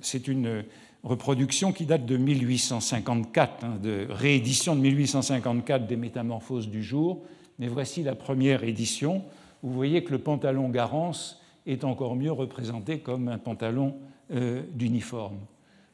c'est 0.00 0.28
une 0.28 0.64
reproduction 1.04 1.72
qui 1.72 1.86
date 1.86 2.06
de 2.06 2.16
1854, 2.16 3.64
hein, 3.64 3.78
de 3.82 4.06
réédition 4.10 4.76
de 4.76 4.80
1854 4.80 5.86
des 5.86 5.96
Métamorphoses 5.96 6.68
du 6.68 6.82
jour. 6.82 7.22
Mais 7.58 7.68
voici 7.68 8.02
la 8.02 8.14
première 8.14 8.64
édition. 8.64 9.24
Vous 9.62 9.72
voyez 9.72 10.04
que 10.04 10.12
le 10.12 10.18
pantalon 10.18 10.68
Garance 10.68 11.40
est 11.66 11.84
encore 11.84 12.16
mieux 12.16 12.32
représenté 12.32 12.98
comme 12.98 13.28
un 13.28 13.38
pantalon 13.38 13.94
euh, 14.32 14.62
d'uniforme. 14.74 15.38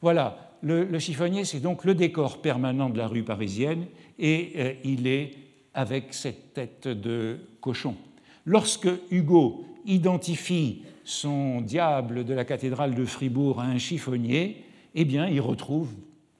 Voilà, 0.01 0.55
le, 0.61 0.99
chiffonnier, 0.99 1.45
c'est 1.45 1.59
donc 1.59 1.85
le 1.85 1.93
décor 1.95 2.41
permanent 2.41 2.89
de 2.89 2.97
la 2.97 3.07
rue 3.07 3.23
parisienne 3.23 3.85
et 4.17 4.53
euh, 4.55 4.73
il 4.83 5.07
est 5.07 5.31
avec 5.73 6.13
cette 6.13 6.53
tête 6.53 6.87
de 6.87 7.39
cochon. 7.61 7.95
Lorsque 8.45 8.89
Hugo 9.11 9.65
identifie 9.85 10.83
son 11.03 11.61
diable 11.61 12.23
de 12.23 12.33
la 12.33 12.45
cathédrale 12.45 12.95
de 12.95 13.05
Fribourg 13.05 13.59
à 13.59 13.65
un 13.65 13.77
chiffonnier, 13.77 14.63
eh 14.95 15.05
bien, 15.05 15.27
il 15.27 15.41
retrouve 15.41 15.93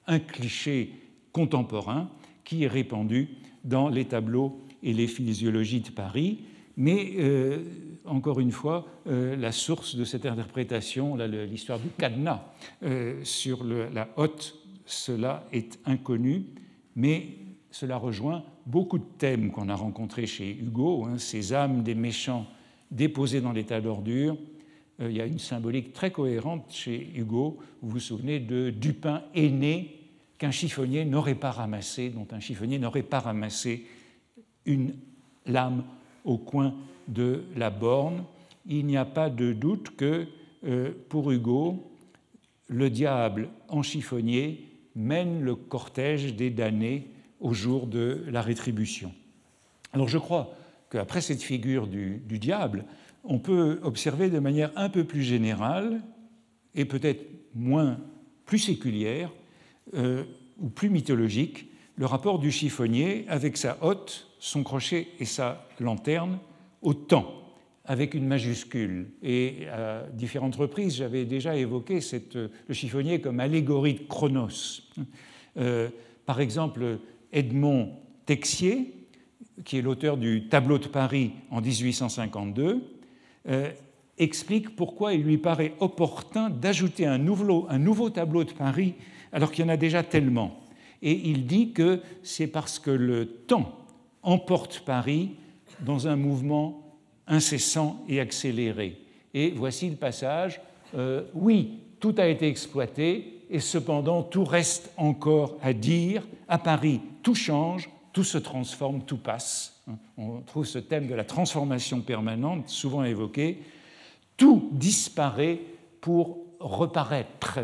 un 0.06 0.18
cliché 0.18 0.92
contemporain 1.32 2.10
qui 2.44 2.64
est 2.64 2.68
répandu 2.68 3.28
dans 3.64 3.88
les 3.88 4.06
tableaux 4.06 4.60
et 4.82 4.92
les 4.92 5.06
physiologies 5.06 5.80
de 5.80 5.90
Paris. 5.90 6.40
Mais 6.76 7.12
euh, 7.18 7.58
encore 8.04 8.40
une 8.40 8.52
fois, 8.52 8.86
euh, 9.06 9.36
la 9.36 9.52
source 9.52 9.96
de 9.96 10.04
cette 10.04 10.26
interprétation, 10.26 11.16
l'histoire 11.16 11.78
du 11.78 11.88
cadenas 11.98 12.42
euh, 12.82 13.20
sur 13.22 13.64
la 13.64 14.08
hotte, 14.16 14.56
cela 14.86 15.46
est 15.52 15.78
inconnu, 15.84 16.46
mais 16.96 17.28
cela 17.70 17.96
rejoint 17.96 18.44
beaucoup 18.66 18.98
de 18.98 19.04
thèmes 19.18 19.50
qu'on 19.50 19.68
a 19.68 19.74
rencontrés 19.74 20.26
chez 20.26 20.50
Hugo, 20.50 21.04
hein, 21.04 21.18
ces 21.18 21.52
âmes 21.52 21.82
des 21.82 21.94
méchants 21.94 22.46
déposées 22.90 23.40
dans 23.40 23.52
l'état 23.52 23.80
d'ordure. 23.80 24.36
Il 25.00 25.16
y 25.16 25.20
a 25.20 25.26
une 25.26 25.38
symbolique 25.38 25.92
très 25.92 26.10
cohérente 26.10 26.66
chez 26.70 27.10
Hugo, 27.14 27.58
vous 27.82 27.90
vous 27.90 28.00
souvenez 28.00 28.38
de 28.40 28.70
Dupin 28.70 29.22
aîné 29.34 29.96
qu'un 30.38 30.50
chiffonnier 30.50 31.04
n'aurait 31.04 31.34
pas 31.34 31.50
ramassé, 31.50 32.10
dont 32.10 32.26
un 32.32 32.40
chiffonnier 32.40 32.78
n'aurait 32.78 33.02
pas 33.02 33.20
ramassé 33.20 33.86
une 34.66 34.94
lame 35.46 35.84
au 36.24 36.38
coin 36.38 36.74
de 37.08 37.44
la 37.56 37.70
borne. 37.70 38.24
Il 38.66 38.86
n'y 38.86 38.96
a 38.96 39.04
pas 39.04 39.30
de 39.30 39.52
doute 39.52 39.96
que 39.96 40.26
euh, 40.64 40.92
pour 41.08 41.30
Hugo, 41.30 41.90
le 42.68 42.88
diable 42.90 43.48
en 43.68 43.82
chiffonnier 43.82 44.66
mène 44.94 45.42
le 45.42 45.54
cortège 45.54 46.34
des 46.34 46.50
damnés 46.50 47.08
au 47.40 47.52
jour 47.52 47.86
de 47.86 48.24
la 48.28 48.42
rétribution. 48.42 49.12
Alors 49.92 50.08
je 50.08 50.18
crois 50.18 50.54
qu'après 50.90 51.20
cette 51.20 51.42
figure 51.42 51.86
du, 51.86 52.20
diable, 52.38 52.84
on 53.24 53.38
peut 53.38 53.80
observer 53.82 54.30
de 54.30 54.38
manière 54.38 54.70
un 54.76 54.88
peu 54.88 55.04
plus 55.04 55.22
générale 55.22 56.00
et 56.74 56.84
peut-être 56.84 57.26
moins 57.54 57.98
plus 58.46 58.58
séculière 58.58 59.30
euh, 59.94 60.24
ou 60.58 60.68
plus 60.68 60.90
mythologique 60.90 61.66
le 61.96 62.06
rapport 62.06 62.38
du 62.38 62.50
chiffonnier 62.50 63.26
avec 63.28 63.56
sa 63.56 63.76
hotte, 63.82 64.28
son 64.38 64.62
crochet 64.62 65.08
et 65.18 65.26
sa 65.26 65.66
lanterne 65.78 66.38
au 66.80 66.94
temps, 66.94 67.30
avec 67.84 68.14
une 68.14 68.26
majuscule. 68.26 69.10
Et 69.22 69.68
à 69.68 70.04
différentes 70.14 70.56
reprises, 70.56 70.96
j'avais 70.96 71.26
déjà 71.26 71.56
évoqué 71.56 72.00
le 72.34 72.74
chiffonnier 72.74 73.20
comme 73.20 73.38
allégorie 73.38 73.94
de 73.94 74.04
Chronos. 74.08 74.82
Euh, 75.56 75.88
par 76.26 76.40
exemple, 76.40 77.00
Edmond 77.32 77.90
Texier, 78.24 78.94
qui 79.64 79.78
est 79.78 79.82
l'auteur 79.82 80.16
du 80.16 80.48
Tableau 80.48 80.78
de 80.78 80.86
Paris 80.86 81.32
en 81.50 81.60
1852, 81.60 82.99
euh, 83.48 83.70
explique 84.18 84.76
pourquoi 84.76 85.14
il 85.14 85.22
lui 85.22 85.38
paraît 85.38 85.74
opportun 85.80 86.50
d'ajouter 86.50 87.06
un 87.06 87.18
nouveau, 87.18 87.66
un 87.68 87.78
nouveau 87.78 88.10
tableau 88.10 88.44
de 88.44 88.52
Paris 88.52 88.94
alors 89.32 89.50
qu'il 89.50 89.64
y 89.64 89.68
en 89.68 89.72
a 89.72 89.76
déjà 89.76 90.02
tellement. 90.02 90.60
Et 91.02 91.12
il 91.12 91.46
dit 91.46 91.72
que 91.72 92.00
c'est 92.22 92.46
parce 92.46 92.78
que 92.78 92.90
le 92.90 93.26
temps 93.26 93.76
emporte 94.22 94.80
Paris 94.80 95.36
dans 95.80 96.08
un 96.08 96.16
mouvement 96.16 96.98
incessant 97.26 98.04
et 98.08 98.20
accéléré. 98.20 98.98
Et 99.32 99.50
voici 99.50 99.88
le 99.88 99.96
passage. 99.96 100.60
Euh, 100.94 101.22
oui, 101.34 101.78
tout 102.00 102.14
a 102.18 102.26
été 102.26 102.48
exploité, 102.48 103.44
et 103.48 103.60
cependant 103.60 104.22
tout 104.22 104.44
reste 104.44 104.92
encore 104.96 105.56
à 105.62 105.72
dire. 105.72 106.26
À 106.48 106.58
Paris, 106.58 107.00
tout 107.22 107.34
change, 107.34 107.88
tout 108.12 108.24
se 108.24 108.38
transforme, 108.38 109.02
tout 109.04 109.18
passe. 109.18 109.82
On 110.16 110.40
trouve 110.40 110.64
ce 110.64 110.78
thème 110.78 111.06
de 111.06 111.14
la 111.14 111.24
transformation 111.24 112.00
permanente, 112.00 112.68
souvent 112.68 113.04
évoqué. 113.04 113.62
Tout 114.36 114.70
disparaît 114.72 115.60
pour 116.00 116.38
reparaître. 116.58 117.60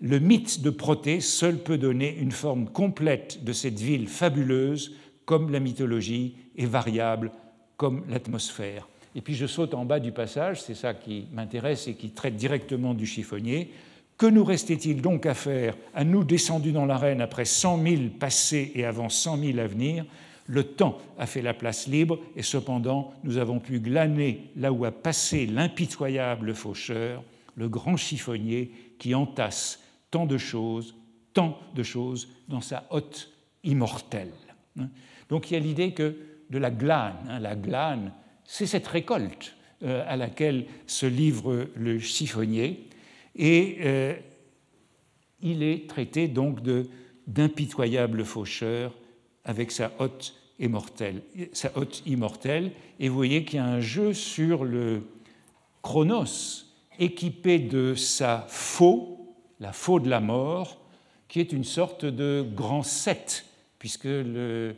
Le 0.00 0.18
mythe 0.20 0.62
de 0.62 0.70
Protée 0.70 1.20
seul 1.20 1.58
peut 1.58 1.78
donner 1.78 2.16
une 2.16 2.32
forme 2.32 2.68
complète 2.68 3.44
de 3.44 3.52
cette 3.52 3.78
ville 3.78 4.08
fabuleuse, 4.08 4.94
comme 5.24 5.50
la 5.50 5.60
mythologie 5.60 6.36
est 6.56 6.66
variable 6.66 7.32
comme 7.76 8.04
l'atmosphère. 8.08 8.88
Et 9.14 9.20
puis 9.20 9.34
je 9.34 9.46
saute 9.46 9.74
en 9.74 9.84
bas 9.84 10.00
du 10.00 10.12
passage, 10.12 10.62
c'est 10.62 10.74
ça 10.74 10.94
qui 10.94 11.26
m'intéresse 11.32 11.88
et 11.88 11.94
qui 11.94 12.10
traite 12.10 12.36
directement 12.36 12.94
du 12.94 13.06
chiffonnier. 13.06 13.72
Que 14.18 14.26
nous 14.26 14.42
restait-il 14.42 15.00
donc 15.00 15.26
à 15.26 15.34
faire, 15.34 15.76
à 15.94 16.02
nous 16.02 16.24
descendus 16.24 16.72
dans 16.72 16.86
l'arène 16.86 17.20
après 17.20 17.44
cent 17.44 17.76
mille 17.76 18.10
passés 18.10 18.72
et 18.74 18.84
avant 18.84 19.08
cent 19.08 19.36
mille 19.36 19.60
à 19.60 19.68
venir? 19.68 20.04
Le 20.46 20.64
temps 20.64 20.98
a 21.18 21.26
fait 21.26 21.40
la 21.40 21.54
place 21.54 21.86
libre 21.86 22.18
et 22.34 22.42
cependant 22.42 23.12
nous 23.22 23.36
avons 23.38 23.60
pu 23.60 23.78
glaner 23.78 24.50
là 24.56 24.72
où 24.72 24.84
a 24.84 24.90
passé 24.90 25.46
l'impitoyable 25.46 26.52
faucheur, 26.52 27.22
le 27.54 27.68
grand 27.68 27.96
chiffonnier 27.96 28.72
qui 28.98 29.14
entasse 29.14 29.80
tant 30.10 30.26
de 30.26 30.36
choses, 30.36 30.96
tant 31.32 31.56
de 31.76 31.84
choses 31.84 32.28
dans 32.48 32.60
sa 32.60 32.86
hotte 32.90 33.30
immortelle. 33.62 34.32
Donc 35.28 35.50
il 35.50 35.54
y 35.54 35.56
a 35.56 35.60
l'idée 35.60 35.92
que 35.92 36.16
de 36.50 36.58
la 36.58 36.72
glane. 36.72 37.14
Hein. 37.28 37.38
La 37.38 37.54
glane, 37.54 38.12
c'est 38.44 38.66
cette 38.66 38.86
récolte 38.88 39.54
euh, 39.84 40.02
à 40.08 40.16
laquelle 40.16 40.66
se 40.88 41.06
livre 41.06 41.68
le 41.76 42.00
chiffonnier. 42.00 42.87
Et 43.38 43.78
euh, 43.80 44.14
il 45.40 45.62
est 45.62 45.88
traité 45.88 46.28
donc 46.28 46.58
d'impitoyable 47.26 48.24
faucheur 48.24 48.92
avec 49.44 49.70
sa 49.70 49.92
hotte 49.98 50.34
immortelle, 50.58 51.22
sa 51.52 51.70
immortelle. 52.04 52.72
Et 52.98 53.08
vous 53.08 53.14
voyez 53.14 53.44
qu'il 53.44 53.56
y 53.56 53.60
a 53.60 53.66
un 53.66 53.80
jeu 53.80 54.12
sur 54.12 54.64
le 54.64 55.02
Chronos 55.80 56.64
équipé 56.98 57.60
de 57.60 57.94
sa 57.94 58.44
faux 58.48 59.18
la 59.60 59.72
faux 59.72 60.00
de 60.00 60.08
la 60.08 60.20
mort, 60.20 60.78
qui 61.28 61.40
est 61.40 61.52
une 61.52 61.64
sorte 61.64 62.04
de 62.04 62.46
grand 62.54 62.82
sept, 62.82 63.46
puisque 63.78 64.04
le, 64.04 64.76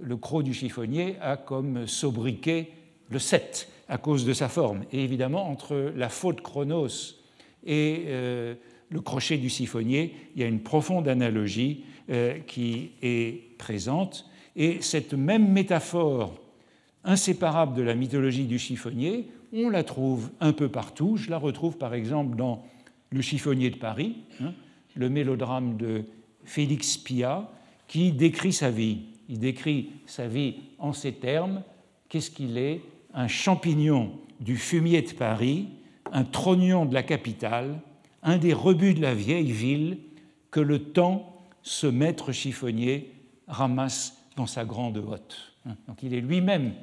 le 0.00 0.16
croc 0.16 0.42
du 0.42 0.54
chiffonnier 0.54 1.16
a 1.20 1.36
comme 1.36 1.86
sobriquet 1.86 2.70
le 3.10 3.18
7 3.18 3.68
à 3.88 3.98
cause 3.98 4.24
de 4.24 4.32
sa 4.32 4.48
forme. 4.48 4.84
Et 4.92 5.04
évidemment, 5.04 5.48
entre 5.48 5.92
la 5.94 6.08
faute 6.08 6.40
chronos 6.40 7.16
et 7.64 8.04
euh, 8.06 8.54
le 8.90 9.00
crochet 9.00 9.38
du 9.38 9.48
chiffonnier, 9.48 10.14
il 10.34 10.42
y 10.42 10.44
a 10.44 10.48
une 10.48 10.60
profonde 10.60 11.08
analogie 11.08 11.84
euh, 12.10 12.38
qui 12.46 12.90
est 13.02 13.56
présente. 13.58 14.28
Et 14.54 14.80
cette 14.80 15.14
même 15.14 15.50
métaphore 15.50 16.38
inséparable 17.04 17.74
de 17.74 17.82
la 17.82 17.94
mythologie 17.94 18.44
du 18.44 18.58
chiffonnier, 18.58 19.28
on 19.52 19.70
la 19.70 19.84
trouve 19.84 20.30
un 20.40 20.52
peu 20.52 20.68
partout. 20.68 21.16
Je 21.16 21.30
la 21.30 21.38
retrouve 21.38 21.78
par 21.78 21.94
exemple 21.94 22.36
dans 22.36 22.64
Le 23.10 23.20
chiffonnier 23.20 23.70
de 23.70 23.76
Paris, 23.76 24.16
hein, 24.40 24.52
le 24.94 25.10
mélodrame 25.10 25.76
de 25.76 26.04
Félix 26.44 26.96
Pia, 26.96 27.50
qui 27.86 28.12
décrit 28.12 28.52
sa 28.52 28.70
vie. 28.70 29.00
Il 29.28 29.38
décrit 29.38 29.90
sa 30.06 30.26
vie 30.26 30.56
en 30.78 30.92
ces 30.92 31.12
termes. 31.12 31.62
Qu'est-ce 32.08 32.30
qu'il 32.30 32.56
est? 32.56 32.80
Un 33.14 33.28
champignon 33.28 34.12
du 34.40 34.56
fumier 34.56 35.02
de 35.02 35.12
Paris, 35.12 35.68
un 36.12 36.24
trognon 36.24 36.84
de 36.84 36.94
la 36.94 37.02
capitale, 37.02 37.80
un 38.22 38.38
des 38.38 38.52
rebuts 38.52 38.94
de 38.94 39.00
la 39.00 39.14
vieille 39.14 39.50
ville 39.50 39.98
que 40.50 40.60
le 40.60 40.78
temps, 40.78 41.42
ce 41.62 41.86
maître 41.86 42.30
chiffonnier, 42.32 43.10
ramasse 43.48 44.16
dans 44.36 44.46
sa 44.46 44.64
grande 44.64 44.98
hotte. 44.98 45.54
Donc 45.88 46.02
il 46.02 46.14
est 46.14 46.20
lui-même 46.20 46.74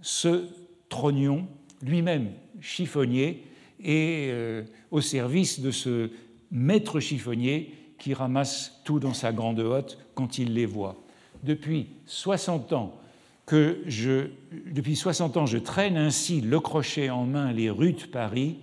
ce 0.00 0.46
trognon, 0.88 1.46
lui-même 1.82 2.30
chiffonnier, 2.60 3.44
et 3.82 4.28
euh, 4.30 4.62
au 4.90 5.00
service 5.00 5.60
de 5.60 5.70
ce 5.70 6.10
maître 6.50 7.00
chiffonnier 7.00 7.74
qui 7.98 8.14
ramasse 8.14 8.80
tout 8.84 8.98
dans 8.98 9.14
sa 9.14 9.32
grande 9.32 9.60
hotte 9.60 9.98
quand 10.14 10.38
il 10.38 10.54
les 10.54 10.66
voit. 10.66 10.96
Depuis 11.42 11.88
60 12.06 12.72
ans 12.72 12.98
que 13.46 13.80
je, 13.86 14.28
depuis 14.72 14.96
60 14.96 15.36
ans, 15.36 15.46
je 15.46 15.58
traîne 15.58 15.96
ainsi 15.96 16.40
le 16.40 16.60
crochet 16.60 17.10
en 17.10 17.24
main 17.24 17.52
les 17.52 17.70
rues 17.70 17.92
de 17.92 18.04
Paris 18.04 18.58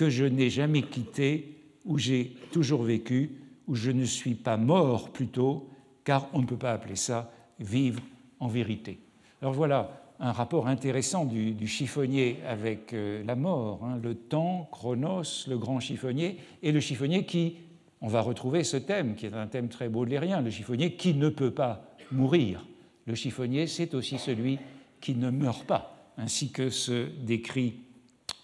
que 0.00 0.08
je 0.08 0.24
n'ai 0.24 0.48
jamais 0.48 0.80
quitté, 0.80 1.58
où 1.84 1.98
j'ai 1.98 2.34
toujours 2.52 2.84
vécu, 2.84 3.32
où 3.68 3.74
je 3.74 3.90
ne 3.90 4.06
suis 4.06 4.34
pas 4.34 4.56
mort 4.56 5.10
plutôt, 5.10 5.68
car 6.04 6.26
on 6.32 6.40
ne 6.40 6.46
peut 6.46 6.56
pas 6.56 6.72
appeler 6.72 6.96
ça 6.96 7.30
vivre 7.58 8.00
en 8.38 8.48
vérité. 8.48 8.98
Alors 9.42 9.52
voilà 9.52 10.00
un 10.18 10.32
rapport 10.32 10.68
intéressant 10.68 11.26
du, 11.26 11.66
chiffonnier 11.66 12.38
avec 12.48 12.94
euh, 12.94 13.22
la 13.26 13.36
mort, 13.36 13.84
hein, 13.84 14.00
le 14.02 14.14
temps, 14.14 14.70
Chronos, 14.72 15.46
le 15.46 15.58
grand 15.58 15.80
chiffonnier, 15.80 16.38
et 16.62 16.72
le 16.72 16.80
chiffonnier 16.80 17.26
qui, 17.26 17.56
on 18.00 18.08
va 18.08 18.22
retrouver 18.22 18.64
ce 18.64 18.78
thème, 18.78 19.14
qui 19.16 19.26
est 19.26 19.34
un 19.34 19.48
thème 19.48 19.68
très 19.68 19.90
baudelairien, 19.90 20.40
le 20.40 20.48
chiffonnier 20.48 20.94
qui 20.94 21.12
ne 21.12 21.28
peut 21.28 21.50
pas 21.50 21.84
mourir. 22.10 22.64
Le 23.04 23.14
chiffonnier, 23.14 23.66
c'est 23.66 23.92
aussi 23.92 24.16
celui 24.16 24.58
qui 25.02 25.14
ne 25.14 25.28
meurt 25.28 25.66
pas, 25.66 25.94
ainsi 26.16 26.52
que 26.52 26.70
se 26.70 27.06
décrit 27.22 27.74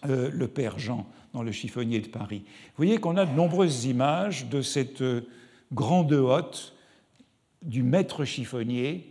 euh, 0.05 0.29
le 0.31 0.49
père 0.49 0.79
Jean 0.79 1.07
dans 1.37 1.43
le 1.43 1.53
chiffonnier 1.53 2.01
de 2.01 2.09
Paris. 2.09 2.45
Vous 2.47 2.79
voyez 2.79 2.97
qu'on 2.97 3.19
a 3.19 3.27
de 3.27 3.35
nombreuses 3.35 3.85
images 3.85 4.47
de 4.47 4.63
cette 4.63 5.03
euh, 5.03 5.29
grande 5.71 6.11
hotte 6.15 6.75
du 7.61 7.83
maître 7.83 8.25
chiffonnier 8.25 9.07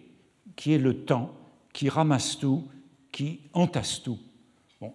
qui 0.56 0.74
est 0.74 0.80
le 0.80 1.06
temps, 1.06 1.32
qui 1.72 1.88
ramasse 1.88 2.40
tout, 2.40 2.68
qui 3.12 3.42
entasse 3.54 4.02
tout. 4.02 4.18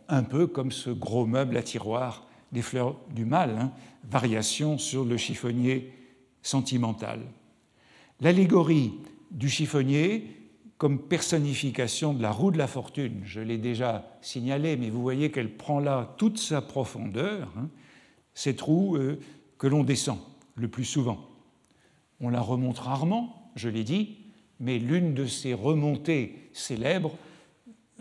un 0.08 0.24
peu 0.24 0.48
comme 0.48 0.72
ce 0.72 0.90
gros 0.90 1.24
meuble 1.24 1.56
à 1.56 1.62
tiroir 1.62 2.26
des 2.50 2.62
fleurs 2.62 2.96
du 3.14 3.24
mal, 3.24 3.56
hein, 3.60 3.70
variation 4.10 4.76
sur 4.76 5.04
le 5.04 5.16
chiffonnier 5.16 5.92
sentimental. 6.42 7.20
L'allégorie 8.20 8.92
du 9.30 9.48
chiffonnier 9.48 10.39
comme 10.80 10.98
personnification 10.98 12.14
de 12.14 12.22
la 12.22 12.30
roue 12.30 12.50
de 12.50 12.56
la 12.56 12.66
fortune. 12.66 13.20
Je 13.22 13.42
l'ai 13.42 13.58
déjà 13.58 14.16
signalé, 14.22 14.78
mais 14.78 14.88
vous 14.88 15.02
voyez 15.02 15.30
qu'elle 15.30 15.54
prend 15.54 15.78
là 15.78 16.14
toute 16.16 16.38
sa 16.38 16.62
profondeur, 16.62 17.52
hein, 17.58 17.68
cette 18.32 18.62
roue 18.62 18.96
euh, 18.96 19.20
que 19.58 19.66
l'on 19.66 19.84
descend 19.84 20.16
le 20.54 20.68
plus 20.68 20.86
souvent. 20.86 21.28
On 22.18 22.30
la 22.30 22.40
remonte 22.40 22.78
rarement, 22.78 23.52
je 23.56 23.68
l'ai 23.68 23.84
dit, 23.84 24.20
mais 24.58 24.78
l'une 24.78 25.12
de 25.12 25.26
ces 25.26 25.52
remontées 25.52 26.48
célèbres, 26.54 27.14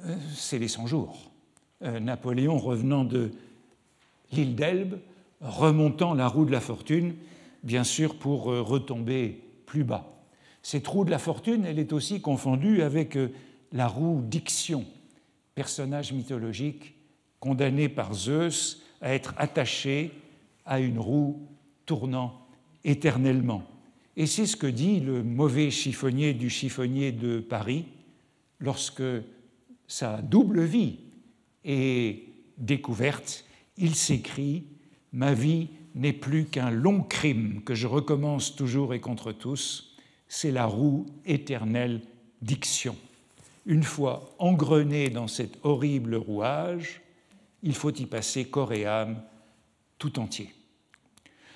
euh, 0.05 0.15
c'est 0.33 0.57
les 0.57 0.69
100 0.69 0.87
jours. 0.87 1.31
Euh, 1.83 1.99
Napoléon 1.99 2.57
revenant 2.57 3.03
de 3.03 3.31
l'île 4.31 4.55
d'Elbe, 4.55 4.99
remontant 5.41 6.13
la 6.13 6.29
roue 6.29 6.45
de 6.45 6.53
la 6.53 6.61
fortune, 6.61 7.13
bien 7.61 7.83
sûr 7.83 8.17
pour 8.17 8.45
retomber 8.45 9.43
plus 9.65 9.83
bas. 9.83 10.18
Cette 10.71 10.85
roue 10.85 11.03
de 11.03 11.09
la 11.09 11.17
fortune, 11.17 11.65
elle 11.65 11.79
est 11.79 11.93
aussi 11.93 12.21
confondue 12.21 12.83
avec 12.83 13.17
euh, 13.17 13.33
la 13.71 13.87
roue 13.87 14.21
d'Ixion, 14.21 14.85
personnage 15.55 16.13
mythologique 16.13 16.93
condamné 17.39 17.89
par 17.89 18.13
Zeus 18.13 18.83
à 19.01 19.15
être 19.15 19.33
attaché 19.37 20.11
à 20.67 20.79
une 20.79 20.99
roue 20.99 21.41
tournant 21.87 22.45
éternellement. 22.83 23.63
Et 24.15 24.27
c'est 24.27 24.45
ce 24.45 24.55
que 24.55 24.67
dit 24.67 24.99
le 24.99 25.23
mauvais 25.23 25.71
chiffonnier 25.71 26.35
du 26.35 26.51
chiffonnier 26.51 27.11
de 27.11 27.39
Paris 27.39 27.85
lorsque 28.59 29.01
sa 29.87 30.21
double 30.21 30.61
vie 30.61 30.97
est 31.65 32.25
découverte. 32.59 33.43
Il 33.75 33.95
s'écrie 33.95 34.65
Ma 35.13 35.33
vie 35.33 35.69
n'est 35.95 36.13
plus 36.13 36.45
qu'un 36.45 36.69
long 36.69 37.01
crime 37.01 37.63
que 37.65 37.73
je 37.73 37.87
recommence 37.87 38.55
toujours 38.55 38.93
et 38.93 38.99
contre 38.99 39.31
tous 39.31 39.88
c'est 40.29 40.51
la 40.51 40.65
roue 40.65 41.07
éternelle 41.25 42.01
d'iction. 42.41 42.95
Une 43.65 43.83
fois 43.83 44.33
engrené 44.37 45.09
dans 45.09 45.27
cet 45.27 45.57
horrible 45.63 46.15
rouage, 46.15 47.01
il 47.63 47.75
faut 47.75 47.91
y 47.91 48.05
passer 48.05 48.45
corps 48.45 48.71
et 48.71 48.85
âme 48.85 49.21
tout 49.97 50.19
entier. 50.19 50.53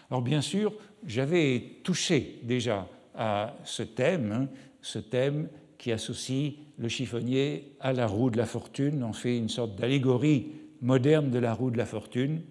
Alors 0.10 0.22
bien 0.22 0.42
sûr, 0.42 0.74
j'avais 1.06 1.78
touché 1.84 2.40
déjà 2.44 2.90
à 3.16 3.56
ce 3.64 3.84
thème, 3.84 4.32
hein, 4.32 4.48
ce 4.82 5.00
thème 5.00 5.48
qui 5.78 5.92
associe 5.92 6.54
le 6.78 6.90
chiffonnier 6.90 7.76
à 7.80 7.94
la 7.94 8.08
roue 8.08 8.30
de 8.30 8.38
la 8.38 8.46
fortune, 8.46 9.04
en 9.04 9.14
fait 9.14 9.38
une 9.38 9.50
sorte 9.50 9.76
d'allégorie 9.76 10.52
moderne 10.82 11.30
de 11.30 11.40
la 11.40 11.54
roue 11.54 11.72
de 11.72 11.78
la 11.78 11.86
fortune. 11.86 12.42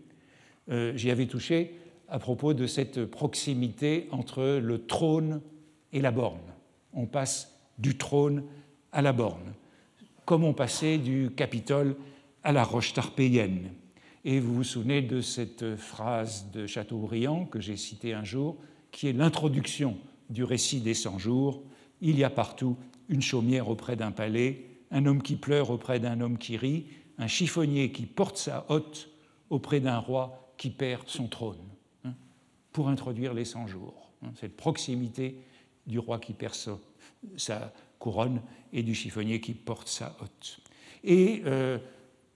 Euh, 0.70 0.96
j'y 0.96 1.10
avais 1.10 1.26
touché 1.26 1.74
à 2.08 2.18
propos 2.18 2.54
de 2.54 2.66
cette 2.66 3.04
proximité 3.06 4.08
entre 4.12 4.58
le 4.62 4.86
trône 4.86 5.40
et 5.92 6.00
la 6.00 6.10
borne. 6.10 6.40
On 6.92 7.06
passe 7.06 7.58
du 7.78 7.96
trône 7.96 8.44
à 8.92 9.02
la 9.02 9.12
borne, 9.12 9.54
comme 10.24 10.44
on 10.44 10.54
passait 10.54 10.98
du 10.98 11.30
Capitole 11.34 11.96
à 12.44 12.52
la 12.52 12.64
roche 12.64 12.92
tarpéienne. 12.92 13.70
Et 14.24 14.38
vous 14.38 14.54
vous 14.54 14.64
souvenez 14.64 15.02
de 15.02 15.20
cette 15.20 15.76
phrase 15.76 16.50
de 16.52 16.66
Chateaubriand 16.66 17.44
que 17.46 17.60
j'ai 17.60 17.76
citée 17.76 18.12
un 18.12 18.24
jour, 18.24 18.56
qui 18.90 19.08
est 19.08 19.12
l'introduction 19.12 19.96
du 20.30 20.44
récit 20.44 20.80
des 20.80 20.94
100 20.94 21.18
jours. 21.18 21.62
Il 22.00 22.18
y 22.18 22.24
a 22.24 22.30
partout 22.30 22.76
une 23.08 23.22
chaumière 23.22 23.68
auprès 23.68 23.96
d'un 23.96 24.12
palais, 24.12 24.66
un 24.90 25.06
homme 25.06 25.22
qui 25.22 25.36
pleure 25.36 25.70
auprès 25.70 25.98
d'un 25.98 26.20
homme 26.20 26.38
qui 26.38 26.56
rit, 26.56 26.86
un 27.18 27.26
chiffonnier 27.26 27.90
qui 27.90 28.06
porte 28.06 28.36
sa 28.36 28.64
hotte 28.68 29.10
auprès 29.50 29.80
d'un 29.80 29.98
roi 29.98 30.52
qui 30.56 30.70
perd 30.70 31.08
son 31.08 31.26
trône, 31.26 31.58
hein, 32.04 32.14
pour 32.72 32.88
introduire 32.88 33.34
les 33.34 33.44
100 33.44 33.66
jours. 33.66 34.12
Hein, 34.22 34.30
cette 34.38 34.56
proximité 34.56 35.36
du 35.86 35.98
roi 35.98 36.18
qui 36.18 36.32
perd 36.32 36.54
sa, 37.36 37.72
couronne 37.98 38.40
et 38.72 38.82
du 38.82 38.94
chiffonnier 38.94 39.40
qui 39.40 39.54
porte 39.54 39.88
sa 39.88 40.16
hotte. 40.20 40.58
Et 41.04 41.42
euh, 41.46 41.78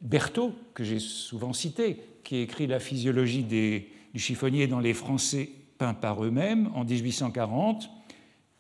Berthaud, 0.00 0.54
que 0.74 0.85
j'ai 0.85 1.00
souvent 1.00 1.52
cité, 1.52 2.00
qui 2.22 2.37
écrit 2.37 2.66
la 2.66 2.78
physiologie 2.78 3.42
du 3.42 4.18
chiffonnier 4.18 4.66
dans 4.66 4.80
les 4.80 4.94
Français 4.94 5.50
peints 5.78 5.94
par 5.94 6.24
eux-mêmes 6.24 6.70
en 6.74 6.85
1840, 6.85 7.90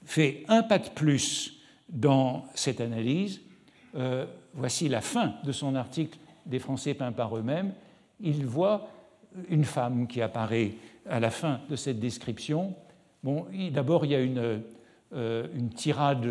fait 0.04 0.44
un 0.48 0.62
pas 0.62 0.78
de 0.78 0.88
plus 0.88 1.60
dans 1.88 2.46
cette 2.54 2.80
analyse. 2.80 3.40
Euh, 3.94 4.26
voici 4.54 4.88
la 4.88 5.00
fin 5.00 5.34
de 5.44 5.52
son 5.52 5.74
article 5.74 6.18
des 6.44 6.58
Français 6.58 6.94
peints 6.94 7.12
par 7.12 7.36
eux-mêmes. 7.36 7.72
Il 8.20 8.46
voit 8.46 8.88
une 9.48 9.64
femme 9.64 10.06
qui 10.06 10.22
apparaît 10.22 10.72
à 11.08 11.20
la 11.20 11.30
fin 11.30 11.60
de 11.68 11.76
cette 11.76 12.00
description. 12.00 12.74
D'abord, 13.72 14.04
il 14.04 14.12
y 14.12 14.14
a 14.14 14.20
une, 14.20 14.62
une 15.12 15.70
tirade 15.70 16.26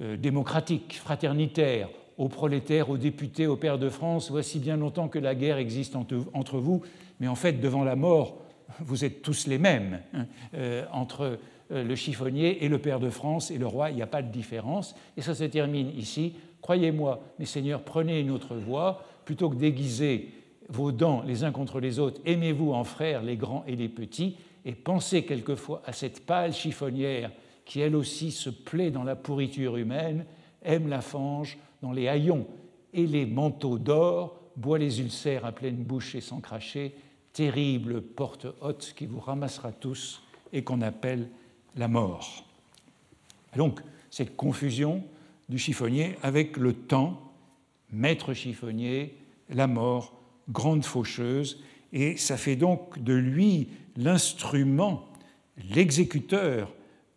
euh, 0.00 0.16
démocratique, 0.16 0.94
fraternitaire, 0.94 1.88
aux 2.18 2.28
prolétaires, 2.28 2.90
aux 2.90 2.96
députés, 2.96 3.46
aux 3.46 3.54
pères 3.54 3.78
de 3.78 3.88
France, 3.88 4.28
voici 4.28 4.58
bien 4.58 4.76
longtemps 4.76 5.06
que 5.06 5.20
la 5.20 5.36
guerre 5.36 5.56
existe 5.56 5.94
entre 5.94 6.58
vous, 6.58 6.82
mais 7.20 7.28
en 7.28 7.36
fait, 7.36 7.60
devant 7.60 7.84
la 7.84 7.94
mort, 7.94 8.42
vous 8.80 9.04
êtes 9.04 9.22
tous 9.22 9.46
les 9.46 9.58
mêmes. 9.58 10.00
Hein. 10.12 10.26
Euh, 10.54 10.84
entre 10.92 11.38
le 11.70 11.94
chiffonnier 11.94 12.64
et 12.64 12.68
le 12.68 12.78
père 12.78 12.98
de 12.98 13.08
France 13.08 13.52
et 13.52 13.56
le 13.56 13.66
roi, 13.68 13.90
il 13.90 13.96
n'y 13.96 14.02
a 14.02 14.08
pas 14.08 14.20
de 14.20 14.32
différence. 14.32 14.96
Et 15.16 15.22
ça 15.22 15.34
se 15.34 15.44
termine 15.44 15.90
ici. 15.96 16.34
Croyez-moi, 16.60 17.22
mes 17.38 17.46
seigneurs, 17.46 17.82
prenez 17.82 18.18
une 18.18 18.30
autre 18.32 18.56
voie, 18.56 19.04
plutôt 19.24 19.48
que 19.48 19.56
déguiser 19.56 20.30
vos 20.68 20.90
dents 20.90 21.22
les 21.22 21.44
uns 21.44 21.52
contre 21.52 21.78
les 21.78 22.00
autres, 22.00 22.20
aimez-vous 22.26 22.72
en 22.72 22.82
frères 22.82 23.22
les 23.22 23.36
grands 23.36 23.64
et 23.68 23.76
les 23.76 23.88
petits, 23.88 24.36
et 24.64 24.72
pensez 24.72 25.24
quelquefois 25.24 25.82
à 25.86 25.92
cette 25.92 26.26
pâle 26.26 26.52
chiffonnière 26.52 27.30
qui 27.64 27.80
elle 27.80 27.96
aussi 27.96 28.30
se 28.30 28.50
plaît 28.50 28.90
dans 28.90 29.04
la 29.04 29.16
pourriture 29.16 29.76
humaine, 29.76 30.24
aime 30.62 30.88
la 30.88 31.00
fange 31.00 31.58
dans 31.82 31.92
les 31.92 32.08
haillons 32.08 32.46
et 32.92 33.06
les 33.06 33.26
manteaux 33.26 33.78
d'or, 33.78 34.40
boit 34.56 34.78
les 34.78 35.00
ulcères 35.00 35.44
à 35.44 35.52
pleine 35.52 35.82
bouche 35.82 36.14
et 36.14 36.20
sans 36.20 36.40
cracher, 36.40 36.94
terrible 37.32 38.00
porte 38.00 38.46
haute 38.60 38.94
qui 38.96 39.06
vous 39.06 39.20
ramassera 39.20 39.72
tous 39.72 40.22
et 40.52 40.62
qu'on 40.62 40.80
appelle 40.80 41.28
la 41.76 41.88
mort. 41.88 42.44
Donc, 43.56 43.80
cette 44.10 44.36
confusion 44.36 45.02
du 45.48 45.58
chiffonnier 45.58 46.16
avec 46.22 46.56
le 46.56 46.72
temps, 46.72 47.32
maître 47.90 48.32
chiffonnier, 48.32 49.16
la 49.50 49.66
mort, 49.66 50.14
grande 50.48 50.84
faucheuse, 50.84 51.62
et 51.92 52.16
ça 52.16 52.36
fait 52.36 52.56
donc 52.56 53.02
de 53.02 53.14
lui 53.14 53.68
l'instrument, 53.96 55.08
l'exécuteur 55.70 56.72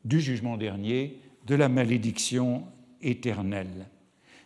du 0.07 0.21
jugement 0.21 0.57
dernier, 0.57 1.19
de 1.45 1.55
la 1.55 1.69
malédiction 1.69 2.63
éternelle. 3.01 3.87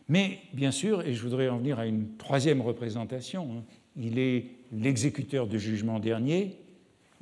Mais 0.09 0.39
bien 0.53 0.71
sûr, 0.71 1.01
et 1.03 1.13
je 1.13 1.21
voudrais 1.21 1.49
en 1.49 1.57
venir 1.57 1.79
à 1.79 1.85
une 1.85 2.17
troisième 2.17 2.61
représentation, 2.61 3.47
hein, 3.57 3.63
il 3.95 4.19
est 4.19 4.45
l'exécuteur 4.71 5.47
du 5.47 5.59
jugement 5.59 5.99
dernier, 5.99 6.57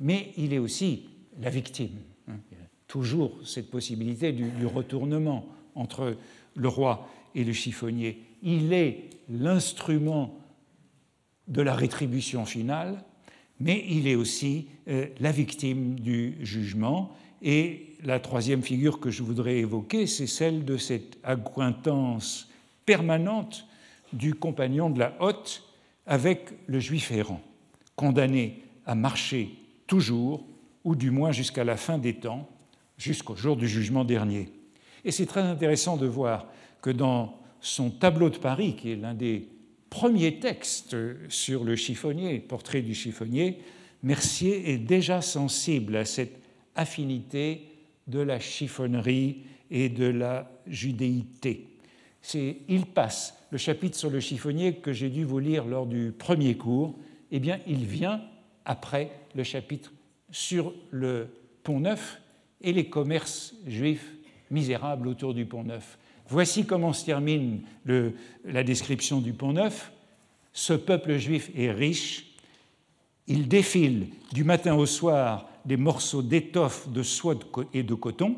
mais 0.00 0.32
il 0.36 0.52
est 0.52 0.58
aussi 0.58 1.08
la 1.40 1.50
victime. 1.50 1.98
Hein. 2.28 2.36
Il 2.50 2.58
y 2.58 2.60
a 2.60 2.64
toujours 2.86 3.38
cette 3.44 3.70
possibilité 3.70 4.32
du, 4.32 4.66
retournement 4.66 5.46
entre 5.74 6.16
le 6.56 6.68
roi 6.68 7.08
et 7.34 7.44
le 7.44 7.52
chiffonnier. 7.52 8.22
Il 8.42 8.72
est 8.72 9.10
l'instrument 9.28 10.38
de 11.48 11.62
la 11.62 11.74
rétribution 11.74 12.46
finale, 12.46 13.04
mais 13.58 13.84
il 13.88 14.08
est 14.08 14.14
aussi 14.14 14.68
euh, 14.88 15.06
la 15.20 15.32
victime 15.32 15.98
du 16.00 16.36
jugement. 16.40 17.14
Et 17.42 17.89
la 18.04 18.20
troisième 18.20 18.62
figure 18.62 19.00
que 19.00 19.10
je 19.10 19.22
voudrais 19.22 19.58
évoquer, 19.58 20.06
c'est 20.06 20.26
celle 20.26 20.64
de 20.64 20.76
cette 20.76 21.18
accointance 21.22 22.48
permanente 22.86 23.66
du 24.12 24.34
compagnon 24.34 24.90
de 24.90 24.98
la 24.98 25.14
hotte 25.20 25.62
avec 26.06 26.50
le 26.66 26.80
juif 26.80 27.10
errant, 27.12 27.40
condamné 27.96 28.62
à 28.86 28.94
marcher 28.94 29.50
toujours, 29.86 30.44
ou 30.84 30.96
du 30.96 31.10
moins 31.10 31.30
jusqu'à 31.32 31.64
la 31.64 31.76
fin 31.76 31.98
des 31.98 32.14
temps, 32.14 32.48
jusqu'au 32.96 33.36
jour 33.36 33.56
du 33.56 33.68
jugement 33.68 34.04
dernier. 34.04 34.48
Et 35.04 35.10
c'est 35.10 35.26
très 35.26 35.42
intéressant 35.42 35.96
de 35.96 36.06
voir 36.06 36.46
que 36.80 36.90
dans 36.90 37.38
son 37.60 37.90
tableau 37.90 38.30
de 38.30 38.38
Paris, 38.38 38.76
qui 38.76 38.92
est 38.92 38.96
l'un 38.96 39.14
des 39.14 39.46
premiers 39.90 40.40
textes 40.40 40.96
sur 41.28 41.64
le 41.64 41.76
chiffonnier, 41.76 42.38
portrait 42.38 42.82
du 42.82 42.94
chiffonnier, 42.94 43.58
Mercier 44.02 44.70
est 44.70 44.78
déjà 44.78 45.20
sensible 45.20 45.96
à 45.96 46.06
cette 46.06 46.40
affinité 46.74 47.69
de 48.10 48.20
la 48.20 48.40
chiffonnerie 48.40 49.42
et 49.70 49.88
de 49.88 50.06
la 50.06 50.50
judéité. 50.66 51.68
Il 52.34 52.86
passe 52.86 53.36
le 53.50 53.58
chapitre 53.58 53.96
sur 53.96 54.10
le 54.10 54.20
chiffonnier 54.20 54.74
que 54.74 54.92
j'ai 54.92 55.08
dû 55.08 55.24
vous 55.24 55.38
lire 55.38 55.64
lors 55.64 55.86
du 55.86 56.12
premier 56.12 56.56
cours, 56.56 56.98
eh 57.30 57.40
bien, 57.40 57.60
il 57.66 57.84
vient 57.84 58.20
après 58.64 59.10
le 59.34 59.42
chapitre 59.42 59.92
sur 60.30 60.74
le 60.90 61.28
Pont 61.62 61.80
Neuf 61.80 62.20
et 62.60 62.72
les 62.72 62.88
commerces 62.88 63.54
juifs 63.66 64.12
misérables 64.50 65.08
autour 65.08 65.34
du 65.34 65.46
Pont 65.46 65.64
Neuf. 65.64 65.98
Voici 66.28 66.64
comment 66.66 66.92
se 66.92 67.04
termine 67.04 67.62
la 68.44 68.62
description 68.62 69.20
du 69.20 69.32
Pont 69.32 69.52
Neuf. 69.52 69.92
Ce 70.52 70.72
peuple 70.72 71.16
juif 71.16 71.50
est 71.56 71.70
riche, 71.70 72.34
il 73.26 73.48
défile 73.48 74.08
du 74.32 74.44
matin 74.44 74.74
au 74.74 74.86
soir 74.86 75.49
des 75.64 75.76
morceaux 75.76 76.22
d'étoffe, 76.22 76.88
de 76.88 77.02
soie 77.02 77.36
et 77.72 77.82
de 77.82 77.94
coton, 77.94 78.36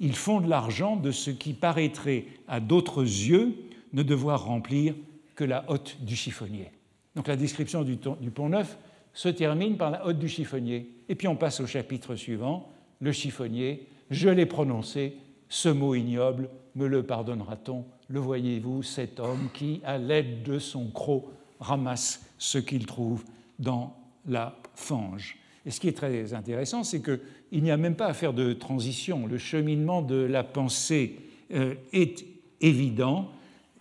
ils 0.00 0.16
font 0.16 0.40
de 0.40 0.48
l'argent 0.48 0.96
de 0.96 1.10
ce 1.10 1.30
qui 1.30 1.52
paraîtrait 1.52 2.26
à 2.48 2.60
d'autres 2.60 3.02
yeux 3.02 3.54
ne 3.92 4.02
devoir 4.02 4.44
remplir 4.44 4.94
que 5.36 5.44
la 5.44 5.64
hotte 5.68 5.98
du 6.00 6.16
chiffonnier. 6.16 6.70
Donc 7.14 7.28
la 7.28 7.36
description 7.36 7.82
du, 7.82 7.96
Pont 7.96 8.48
Neuf 8.48 8.78
se 9.12 9.28
termine 9.28 9.76
par 9.76 9.90
la 9.90 10.06
hotte 10.06 10.18
du 10.18 10.28
chiffonnier. 10.28 10.90
Et 11.08 11.14
puis 11.14 11.28
on 11.28 11.36
passe 11.36 11.60
au 11.60 11.66
chapitre 11.66 12.16
suivant, 12.16 12.70
le 13.00 13.12
chiffonnier, 13.12 13.86
je 14.10 14.28
l'ai 14.28 14.46
prononcé, 14.46 15.16
ce 15.48 15.68
mot 15.68 15.94
ignoble, 15.94 16.48
me 16.74 16.86
le 16.86 17.02
pardonnera-t-on? 17.02 17.84
Le 18.08 18.20
voyez-vous, 18.20 18.82
cet 18.82 19.20
homme 19.20 19.50
qui, 19.52 19.80
à 19.84 19.98
l'aide 19.98 20.42
de 20.42 20.58
son 20.58 20.88
croc, 20.88 21.26
ramasse 21.60 22.24
ce 22.38 22.58
qu'il 22.58 22.86
trouve 22.86 23.24
dans 23.58 23.94
la 24.26 24.56
fange. 24.74 25.38
Et 25.64 25.70
ce 25.70 25.80
qui 25.80 25.88
est 25.88 25.96
très 25.96 26.34
intéressant, 26.34 26.82
c'est 26.82 27.02
qu'il 27.02 27.62
n'y 27.62 27.70
a 27.70 27.76
même 27.76 27.94
pas 27.94 28.06
à 28.06 28.14
faire 28.14 28.32
de 28.32 28.52
transition. 28.52 29.26
Le 29.26 29.38
cheminement 29.38 30.02
de 30.02 30.16
la 30.16 30.42
pensée 30.42 31.16
euh, 31.52 31.74
est 31.92 32.24
évident. 32.60 33.30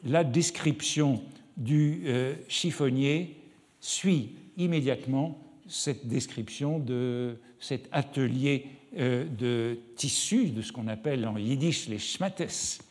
La 0.03 0.23
description 0.23 1.23
du 1.57 2.03
euh, 2.05 2.35
chiffonnier 2.47 3.35
suit 3.79 4.29
immédiatement 4.57 5.39
cette 5.67 6.07
description 6.07 6.79
de 6.79 7.37
cet 7.59 7.87
atelier 7.91 8.65
euh, 8.97 9.25
de 9.25 9.79
tissu, 9.95 10.49
de 10.49 10.61
ce 10.61 10.71
qu'on 10.71 10.87
appelle 10.87 11.27
en 11.27 11.37
yiddish 11.37 11.87
les 11.87 11.99
schmattes, 11.99 12.83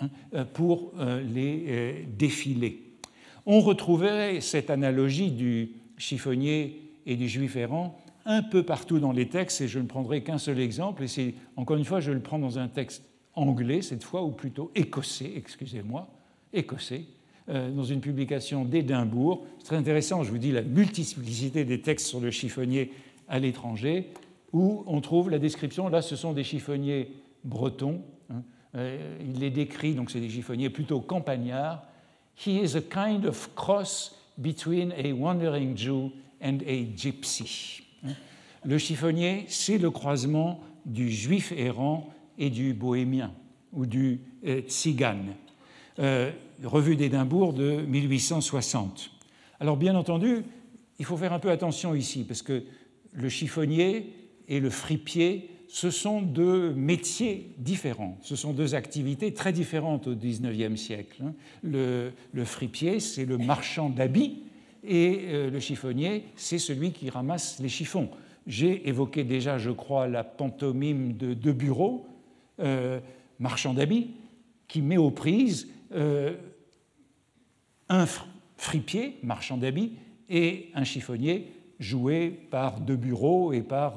hein, 0.00 0.08
pour 0.54 0.92
les 1.32 2.06
défilés. 2.18 2.82
On 3.46 3.60
retrouverait 3.60 4.40
cette 4.40 4.70
analogie 4.70 5.30
du 5.30 5.70
chiffonnier 5.98 6.80
et 7.06 7.14
du 7.16 7.28
juif 7.28 7.56
errant 7.56 8.03
un 8.26 8.42
peu 8.42 8.62
partout 8.62 8.98
dans 8.98 9.12
les 9.12 9.28
textes, 9.28 9.60
et 9.60 9.68
je 9.68 9.78
ne 9.78 9.86
prendrai 9.86 10.22
qu'un 10.22 10.38
seul 10.38 10.58
exemple, 10.58 11.02
et 11.02 11.08
c'est, 11.08 11.34
encore 11.56 11.76
une 11.76 11.84
fois, 11.84 12.00
je 12.00 12.12
le 12.12 12.20
prends 12.20 12.38
dans 12.38 12.58
un 12.58 12.68
texte 12.68 13.04
anglais 13.34 13.82
cette 13.82 14.04
fois, 14.04 14.22
ou 14.22 14.30
plutôt 14.30 14.70
écossais, 14.74 15.32
excusez-moi, 15.36 16.08
écossais, 16.52 17.04
dans 17.46 17.84
une 17.84 18.00
publication 18.00 18.64
d'Édimbourg. 18.64 19.44
C'est 19.58 19.66
très 19.66 19.76
intéressant, 19.76 20.22
je 20.22 20.30
vous 20.30 20.38
dis, 20.38 20.52
la 20.52 20.62
multiplicité 20.62 21.64
des 21.64 21.80
textes 21.82 22.06
sur 22.06 22.20
le 22.20 22.30
chiffonnier 22.30 22.92
à 23.28 23.38
l'étranger 23.38 24.10
où 24.54 24.84
on 24.86 25.00
trouve 25.00 25.30
la 25.30 25.38
description, 25.38 25.88
là 25.88 26.00
ce 26.00 26.16
sont 26.16 26.32
des 26.32 26.44
chiffonniers 26.44 27.12
bretons, 27.42 28.00
hein. 28.30 28.42
euh, 28.76 29.18
il 29.20 29.40
les 29.40 29.50
décrit, 29.50 29.94
donc 29.94 30.10
c'est 30.10 30.20
des 30.20 30.30
chiffonniers 30.30 30.70
plutôt 30.70 31.00
campagnards. 31.00 31.82
He 32.36 32.60
is 32.62 32.76
a 32.76 32.80
kind 32.80 33.26
of 33.26 33.50
cross 33.54 34.16
between 34.38 34.92
a 34.92 35.12
wandering 35.12 35.76
Jew 35.76 36.12
and 36.40 36.58
a 36.66 36.84
gypsy. 36.96 37.83
Hein. 38.04 38.12
Le 38.64 38.78
chiffonnier, 38.78 39.44
c'est 39.48 39.78
le 39.78 39.90
croisement 39.90 40.60
du 40.86 41.10
juif 41.10 41.52
errant 41.56 42.08
et 42.38 42.50
du 42.50 42.74
bohémien 42.74 43.32
ou 43.72 43.86
du 43.86 44.20
euh, 44.46 44.60
tzigane. 44.62 45.34
Euh, 45.98 46.30
revue 46.62 46.96
d'Édimbourg 46.96 47.52
de 47.52 47.82
1860. 47.82 49.10
Alors 49.60 49.76
bien 49.76 49.94
entendu, 49.94 50.44
il 50.98 51.04
faut 51.04 51.16
faire 51.16 51.32
un 51.32 51.38
peu 51.38 51.50
attention 51.50 51.94
ici, 51.94 52.24
parce 52.24 52.42
que 52.42 52.64
le 53.12 53.28
chiffonnier 53.28 54.12
et 54.48 54.60
le 54.60 54.70
fripier, 54.70 55.50
ce 55.68 55.90
sont 55.90 56.22
deux 56.22 56.72
métiers 56.72 57.50
différents, 57.58 58.18
ce 58.22 58.36
sont 58.36 58.52
deux 58.52 58.74
activités 58.74 59.34
très 59.34 59.52
différentes 59.52 60.06
au 60.06 60.14
XIXe 60.14 60.80
siècle. 60.80 61.22
Hein. 61.24 61.32
Le, 61.62 62.12
fripier, 62.44 63.00
c'est 63.00 63.24
le 63.24 63.38
marchand 63.38 63.88
d'habits, 63.88 64.43
et 64.86 65.20
euh, 65.24 65.50
le 65.50 65.60
chiffonnier, 65.60 66.24
c'est 66.36 66.58
celui 66.58 66.92
qui 66.92 67.10
ramasse 67.10 67.58
les 67.60 67.68
chiffons. 67.68 68.10
J'ai 68.46 68.88
évoqué 68.88 69.24
déjà, 69.24 69.58
je 69.58 69.70
crois, 69.70 70.06
la 70.06 70.24
pantomime 70.24 71.16
de 71.16 71.32
deux 71.34 71.52
bureaux, 71.52 72.06
euh, 72.60 73.00
marchand 73.38 73.74
d'habits, 73.74 74.10
qui 74.68 74.82
met 74.82 74.96
aux 74.96 75.10
prises 75.10 75.68
euh, 75.92 76.34
un 77.88 78.06
fripier, 78.56 79.18
marchand 79.22 79.56
d'habits, 79.56 79.92
et 80.28 80.70
un 80.74 80.84
chiffonnier 80.84 81.52
joué 81.78 82.30
par 82.50 82.80
De 82.80 82.96
Bureau 82.96 83.52
et 83.52 83.60
par 83.60 83.96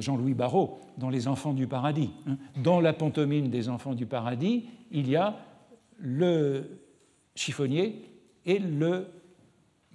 Jean-Louis 0.00 0.32
Barrault 0.32 0.80
dans 0.96 1.10
Les 1.10 1.28
Enfants 1.28 1.52
du 1.52 1.66
Paradis. 1.66 2.10
Hein. 2.26 2.38
Dans 2.62 2.80
la 2.80 2.94
pantomime 2.94 3.50
des 3.50 3.68
Enfants 3.68 3.94
du 3.94 4.06
Paradis, 4.06 4.64
il 4.90 5.08
y 5.08 5.16
a 5.16 5.36
le 5.98 6.80
chiffonnier 7.34 8.02
et 8.46 8.58
le 8.58 9.06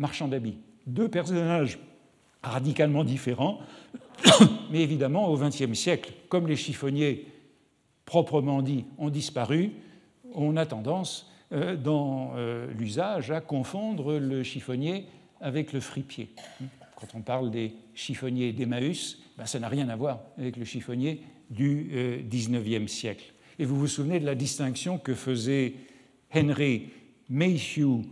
marchand 0.03 0.27
d'habits. 0.27 0.57
Deux 0.85 1.07
personnages 1.07 1.79
radicalement 2.43 3.05
différents, 3.05 3.59
mais 4.69 4.81
évidemment, 4.81 5.29
au 5.29 5.37
XXe 5.37 5.73
siècle, 5.73 6.11
comme 6.27 6.45
les 6.45 6.57
chiffonniers 6.57 7.25
proprement 8.03 8.61
dit 8.61 8.83
ont 8.97 9.09
disparu, 9.09 9.71
on 10.33 10.57
a 10.57 10.65
tendance, 10.65 11.31
euh, 11.53 11.77
dans 11.77 12.33
l'usage, 12.77 13.31
à 13.31 13.39
confondre 13.39 14.19
le 14.19 14.43
chiffonnier 14.43 15.05
avec 15.39 15.71
le 15.71 15.79
fripier. 15.79 16.29
Quand 16.97 17.07
on 17.15 17.21
parle 17.21 17.49
des 17.49 17.73
chiffonniers 17.95 18.51
d'Emmaüs, 18.51 19.19
ben 19.37 19.45
ça 19.45 19.59
n'a 19.59 19.69
rien 19.69 19.87
à 19.87 19.95
voir 19.95 20.19
avec 20.37 20.57
le 20.57 20.65
chiffonnier 20.65 21.21
du 21.49 22.25
XIXe 22.29 22.91
siècle. 22.91 23.33
Et 23.57 23.65
vous 23.65 23.77
vous 23.77 23.87
souvenez 23.87 24.19
de 24.19 24.25
la 24.25 24.35
distinction 24.35 24.97
que 24.97 25.13
faisait 25.13 25.75
Henry 26.33 26.89
Mayhew 27.29 28.03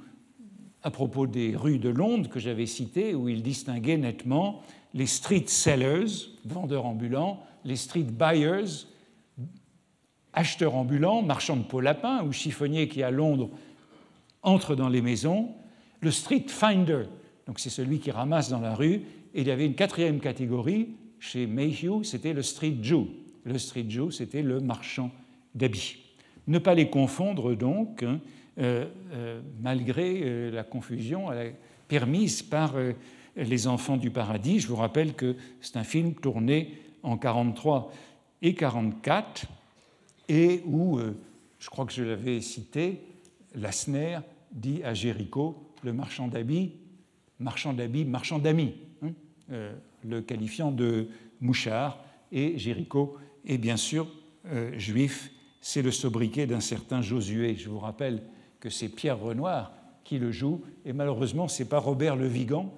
à 0.84 0.92
propos 0.92 1.28
des 1.28 1.56
rues 1.56 1.80
de 1.80 1.90
Londres 1.90 2.30
que 2.30 2.40
j'avais 2.40 2.66
citées, 2.66 3.14
où 3.14 3.30
il 3.30 3.44
distinguait 3.44 3.98
nettement 3.98 4.62
les 4.94 5.06
street 5.06 5.46
sellers, 5.48 6.30
vendeurs 6.46 6.86
ambulants, 6.86 7.44
les 7.64 7.76
street 7.76 8.08
buyers, 8.12 8.86
acheteurs 10.34 10.76
ambulants, 10.76 11.22
marchands 11.22 11.58
de 11.58 11.64
peau 11.64 11.82
lapin 11.82 12.24
ou 12.24 12.32
chiffonniers 12.32 12.88
qui 12.88 13.04
à 13.04 13.12
Londres 13.12 13.50
entrent 14.44 14.76
dans 14.76 14.90
les 14.90 15.02
maisons, 15.02 15.50
le 16.00 16.12
street 16.12 16.46
finder, 16.48 17.04
donc 17.46 17.60
c'est 17.60 17.70
celui 17.70 18.00
qui 18.00 18.12
ramasse 18.12 18.50
dans 18.50 18.60
la 18.60 18.74
rue, 18.74 19.02
et 19.34 19.42
il 19.42 19.48
y 19.48 19.52
avait 19.52 19.66
une 19.66 19.76
quatrième 19.76 20.20
catégorie 20.20 20.90
chez 21.20 21.46
Mayhew, 21.46 22.04
c'était 22.04 22.34
le 22.34 22.42
street 22.42 22.78
Jew. 22.82 23.08
Le 23.44 23.58
street 23.58 23.86
Jew, 23.88 24.12
c'était 24.12 24.42
le 24.42 24.60
marchand 24.60 25.12
d'habits. 25.54 25.98
Ne 26.48 26.58
pas 26.58 26.74
les 26.74 26.90
confondre 26.90 27.54
donc, 27.54 28.04
hein, 28.04 28.20
malgré 29.62 30.22
euh, 30.24 30.52
la 30.52 30.64
confusion 30.64 31.28
permise 31.88 32.42
par 32.42 32.76
Les 33.36 33.68
Enfants 33.68 33.98
du 33.98 34.12
Paradis. 34.12 34.60
Je 34.60 34.68
vous 34.68 34.76
rappelle 34.76 35.14
que 35.14 35.36
c'est 35.62 35.78
un 35.78 35.84
film 35.84 36.14
tourné 36.14 36.78
en 37.04 37.18
43 37.18 37.92
et 38.42 38.56
44 38.56 39.46
et 40.30 40.62
où, 40.66 41.00
je 41.60 41.70
crois 41.70 41.86
que 41.86 41.92
je 41.92 42.04
l'avais 42.04 42.40
cité, 42.40 43.02
Lassner 43.56 44.20
dit 44.54 44.82
à 44.84 44.94
Jéricho, 44.94 45.74
le 45.84 45.92
marchand 45.92 46.28
d'habits, 46.30 46.72
marchand 47.40 47.74
d'habits, 47.74 48.06
marchand 48.06 48.40
d'amis, 48.40 48.76
hein, 49.04 49.12
le 50.06 50.22
qualifiant 50.22 50.72
de 50.72 51.10
mouchard, 51.42 52.02
et 52.32 52.58
Jéricho 52.58 53.18
est 53.46 53.58
bien 53.58 53.76
sûr 53.76 54.08
juif, 54.78 55.32
c'est 55.62 55.82
le 55.82 55.92
sobriquet 55.92 56.48
d'un 56.48 56.60
certain 56.60 57.02
Josué. 57.02 57.56
Je 57.56 57.70
vous 57.70 57.80
rappelle 57.80 58.24
que 58.62 58.70
c'est 58.70 58.88
Pierre 58.88 59.20
Renoir 59.20 59.74
qui 60.06 60.18
le 60.20 60.32
joue, 60.32 60.62
et 60.86 60.94
malheureusement, 60.94 61.50
ce 61.50 61.62
n'est 61.64 61.70
pas 61.70 61.80
Robert 61.80 62.16
Le 62.16 62.28
Vigan, 62.28 62.74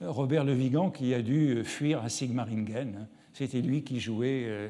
Robert 0.00 0.44
Le 0.44 0.52
Vigan 0.52 0.90
qui 0.90 1.14
a 1.14 1.22
dû 1.22 1.62
fuir 1.64 2.02
à 2.02 2.08
Sigmaringen. 2.08 3.06
C'était 3.32 3.60
lui 3.60 3.82
qui 3.82 4.00
jouait 4.00 4.44
euh, 4.46 4.68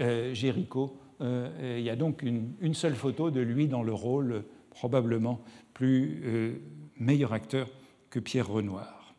euh, 0.00 0.34
Jéricho. 0.34 0.96
Euh, 1.20 1.76
il 1.78 1.84
y 1.84 1.90
a 1.90 1.96
donc 1.96 2.22
une, 2.22 2.74
seule 2.74 2.94
photo 2.94 3.30
de 3.30 3.40
lui 3.40 3.68
dans 3.68 3.82
le 3.82 3.92
rôle, 3.92 4.44
probablement 4.70 5.40
plus 5.74 6.60
meilleur 6.98 7.32
acteur 7.32 7.68
que 8.08 8.18
Pierre 8.18 8.48
Renoir. 8.48 9.14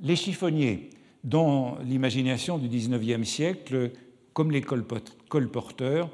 Les 0.00 0.16
chiffonniers, 0.16 0.90
dans 1.24 1.78
l'imagination 1.84 2.58
du 2.58 2.68
XIXe 2.68 3.28
siècle, 3.28 3.90
comme 4.32 4.50
les 4.50 4.62
colporteurs, 4.62 6.10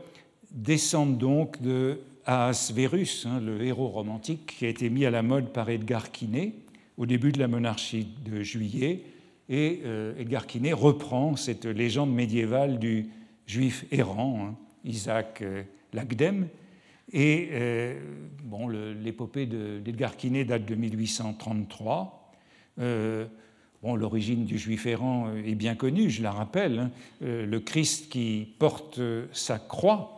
descendent 0.50 1.18
donc 1.18 1.60
de 1.62 2.00
Ahasverus, 2.28 3.24
hein, 3.24 3.40
le 3.40 3.64
héros 3.64 3.88
romantique 3.88 4.58
qui 4.58 4.66
a 4.66 4.68
été 4.68 4.90
mis 4.90 5.06
à 5.06 5.10
la 5.10 5.22
mode 5.22 5.50
par 5.50 5.70
Edgar 5.70 6.12
Quinet 6.12 6.52
au 6.98 7.06
début 7.06 7.32
de 7.32 7.38
la 7.38 7.48
monarchie 7.48 8.06
de 8.22 8.42
Juillet. 8.42 9.00
Et 9.48 9.80
euh, 9.86 10.12
Edgar 10.18 10.46
Quinet 10.46 10.74
reprend 10.74 11.36
cette 11.36 11.64
légende 11.64 12.12
médiévale 12.12 12.78
du 12.78 13.06
juif 13.46 13.86
errant, 13.90 14.44
hein, 14.44 14.56
Isaac 14.84 15.40
euh, 15.40 15.62
Lagdem. 15.94 16.48
Et 17.14 17.48
euh, 17.52 17.98
bon, 18.44 18.68
l'épopée 18.68 19.46
d'Edgar 19.46 20.14
Quinet 20.14 20.44
date 20.44 20.66
de 20.66 20.74
1833. 20.74 22.32
Bon, 23.82 23.94
L'origine 23.94 24.44
du 24.44 24.58
juif 24.58 24.84
errant 24.84 25.34
est 25.34 25.54
bien 25.54 25.76
connue, 25.76 26.10
je 26.10 26.22
la 26.22 26.32
rappelle. 26.32 26.78
Hein. 26.78 26.90
le 27.22 27.58
Christ 27.58 28.10
qui 28.10 28.48
porte 28.58 29.00
sa 29.32 29.58
croix 29.58 30.17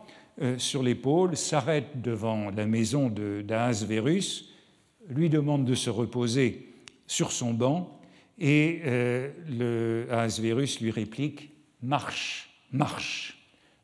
sur 0.57 0.81
l'épaule, 0.83 1.37
s'arrête 1.37 2.01
devant 2.01 2.49
la 2.51 2.65
maison 2.65 3.09
d'Ahasverus, 3.09 4.49
lui 5.09 5.29
demande 5.29 5.65
de 5.65 5.75
se 5.75 5.89
reposer 5.89 6.73
sur 7.07 7.31
son 7.31 7.53
banc, 7.53 8.01
et 8.39 8.81
euh, 8.85 9.29
le 9.47 10.07
lui 10.81 10.91
réplique 10.91 11.51
Marche, 11.83 12.49
marche. 12.71 13.37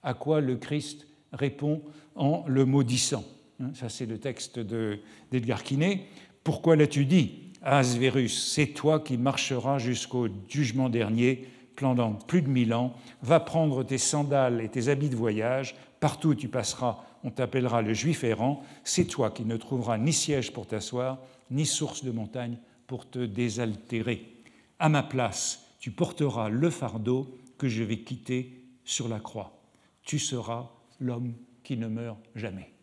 À 0.04 0.14
quoi 0.14 0.42
le 0.42 0.56
Christ 0.56 1.08
répond 1.34 1.82
en 2.16 2.44
le 2.48 2.66
maudissant. 2.66 3.24
Hein, 3.60 3.72
ça, 3.74 3.90
c'est 3.90 4.06
le 4.06 4.20
texte 4.20 4.60
d'Edgar 4.60 5.64
Quinet. 5.64 6.06
Pourquoi 6.44 6.76
l'as-tu 6.76 7.06
dit 7.06 7.52
Ahasverus, 7.64 8.52
c'est 8.54 8.68
toi 8.68 9.00
qui 9.00 9.18
marcheras 9.18 9.80
jusqu'au 9.80 10.28
jugement 10.48 10.90
dernier 10.90 11.48
pendant 11.76 12.14
plus 12.14 12.42
de 12.42 12.50
mille 12.50 12.74
ans. 12.74 12.94
Va 13.22 13.40
prendre 13.40 13.84
tes 13.84 13.98
sandales 13.98 14.62
et 14.62 14.70
tes 14.70 14.90
habits 14.90 15.10
de 15.10 15.16
voyage, 15.16 15.76
Partout 16.00 16.30
où 16.30 16.36
tu 16.36 16.48
passeras, 16.48 17.04
on 17.24 17.32
t'appellera 17.32 17.82
le 17.82 17.94
juif 17.94 18.24
errant. 18.24 18.64
C'est 18.84 19.06
toi 19.06 19.32
qui 19.32 19.46
ne 19.46 19.58
trouveras 19.58 19.98
ni 19.98 20.14
siège 20.14 20.54
pour 20.54 20.68
t'asseoir, 20.68 21.20
ni 21.50 21.66
source 21.66 22.04
de 22.04 22.12
montagne 22.12 22.58
pour 22.86 23.10
te 23.10 23.20
désaltérer. 23.20 24.34
À 24.80 24.90
ma 24.90 25.04
place, 25.04 25.68
tu 25.80 25.92
porteras 25.92 26.50
le 26.50 26.70
fardeau 26.70 27.38
que 27.58 27.68
je 27.68 27.84
vais 27.84 28.00
quitter 28.00 28.62
sur 28.84 29.08
la 29.08 29.20
croix. 29.20 29.60
Tu 30.04 30.20
seras 30.20 30.70
l'homme 31.00 31.34
qui 31.64 31.78
ne 31.78 31.88
meurt 31.88 32.20
jamais. 32.36 32.74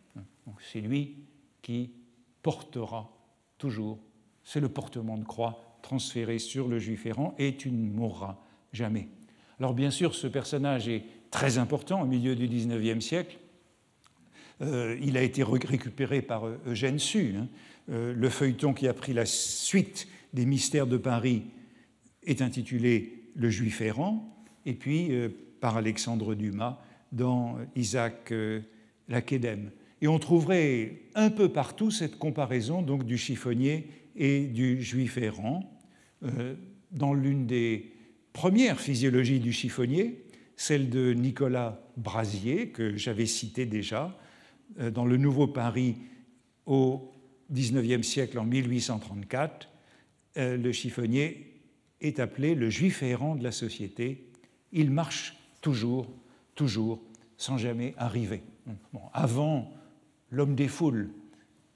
C'est 0.71 0.81
lui 0.81 1.15
qui 1.61 1.91
portera 2.43 3.09
toujours. 3.57 3.99
C'est 4.43 4.59
le 4.59 4.69
portement 4.69 5.17
de 5.17 5.23
croix 5.23 5.59
transféré 5.81 6.39
sur 6.39 6.67
le 6.67 6.79
juif 6.79 7.05
errant 7.05 7.33
et 7.37 7.55
tu 7.55 7.71
ne 7.71 7.91
mourras 7.91 8.37
jamais. 8.73 9.07
Alors 9.59 9.73
bien 9.73 9.91
sûr, 9.91 10.13
ce 10.13 10.27
personnage 10.27 10.87
est 10.87 11.05
très 11.35 11.57
important 11.57 12.01
au 12.01 12.05
milieu 12.05 12.33
du 12.33 12.47
XIXe 12.47 13.03
siècle. 13.03 13.37
Euh, 14.61 14.97
il 15.01 15.17
a 15.17 15.21
été 15.21 15.43
récupéré 15.43 16.21
par 16.21 16.47
euh, 16.47 16.57
Eugène 16.65 16.97
Sue. 16.97 17.35
Hein. 17.37 17.49
Euh, 17.89 18.13
le 18.13 18.29
feuilleton 18.29 18.73
qui 18.73 18.87
a 18.87 18.93
pris 18.93 19.11
la 19.11 19.25
suite 19.25 20.07
des 20.33 20.45
mystères 20.45 20.87
de 20.87 20.95
Paris 20.95 21.43
est 22.23 22.41
intitulé 22.41 23.23
Le 23.35 23.49
Juif 23.49 23.81
errant, 23.81 24.33
et 24.65 24.73
puis 24.75 25.11
par 25.59 25.75
Alexandre 25.75 26.35
Dumas 26.35 26.81
dans 27.11 27.57
Isaac 27.75 28.33
Laquedem. 29.09 29.71
Et 30.01 30.07
on 30.07 30.19
trouverait 30.19 31.01
un 31.15 31.29
peu 31.29 31.49
partout 31.49 31.91
cette 31.91 32.17
comparaison 32.17 32.81
donc 32.81 33.05
du 33.05 33.17
chiffonnier 33.17 33.89
et 34.15 34.45
du 34.45 34.81
juif 34.81 35.17
errant. 35.17 35.69
dans 36.91 37.13
l'une 37.13 37.45
des 37.45 37.93
premières 38.33 38.79
physiologies 38.79 39.39
du 39.39 39.53
chiffonnier, 39.53 40.24
celle 40.55 40.89
de 40.89 41.13
Nicolas 41.13 41.81
Brasier, 41.97 42.69
que 42.69 42.97
j'avais 42.97 43.25
cité 43.25 43.65
déjà, 43.65 44.17
euh, 44.79 44.91
dans 44.91 45.05
le 45.05 45.17
Nouveau 45.17 45.47
Paris 45.47 45.97
au 46.65 47.11
XIXe 47.51 48.05
siècle, 48.05 48.39
en 48.39 48.45
1834, 48.45 49.69
euh, 50.37 50.57
le 50.57 50.71
chiffonnier 50.71 51.61
est 52.01 52.19
appelé 52.19 52.55
le 52.55 52.69
juif 52.69 53.03
errant 53.03 53.35
de 53.35 53.43
la 53.43 53.51
société. 53.51 54.29
Il 54.71 54.91
marche 54.91 55.37
toujours, 55.61 56.11
toujours, 56.55 57.01
sans 57.37 57.57
jamais 57.57 57.93
arriver. 57.97 58.43
avant 59.13 59.71
l'homme 60.31 60.55
des 60.55 60.67
foules 60.67 61.11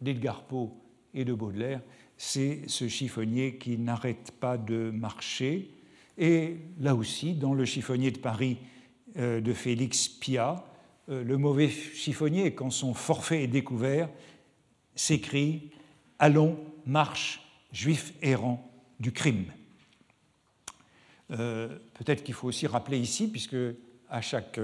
d'Edgar 0.01 0.43
Poe 0.43 0.71
et 1.13 1.25
de 1.25 1.33
Baudelaire, 1.33 1.81
c'est 2.17 2.61
ce 2.67 2.87
chiffonnier 2.87 3.57
qui 3.57 3.77
n'arrête 3.77 4.31
pas 4.39 4.57
de 4.57 4.91
marcher, 4.91 5.71
et 6.19 6.57
là 6.79 6.95
aussi, 6.95 7.33
dans 7.33 7.53
le 7.53 7.63
chiffonnier 7.63 8.11
de 8.11 8.19
Paris 8.19 8.57
euh, 9.17 9.39
de 9.39 9.53
Félix 9.53 10.09
Pia, 10.09 10.65
euh, 11.07 11.23
le 11.23 11.37
mauvais 11.37 11.69
chiffonnier, 11.69 12.53
quand 12.53 12.69
son 12.69 12.93
forfait 12.93 13.43
est 13.43 13.47
découvert, 13.47 14.09
s'écrit 14.95 15.71
Allons, 16.19 16.59
marche, 16.85 17.41
juif 17.71 18.13
errant 18.21 18.69
du 18.99 19.13
crime. 19.13 19.45
Euh, 21.31 21.79
peut-être 21.93 22.23
qu'il 22.23 22.33
faut 22.33 22.49
aussi 22.49 22.67
rappeler 22.67 22.99
ici, 22.99 23.31
puisque 23.31 23.55
à 24.09 24.19
chaque 24.19 24.59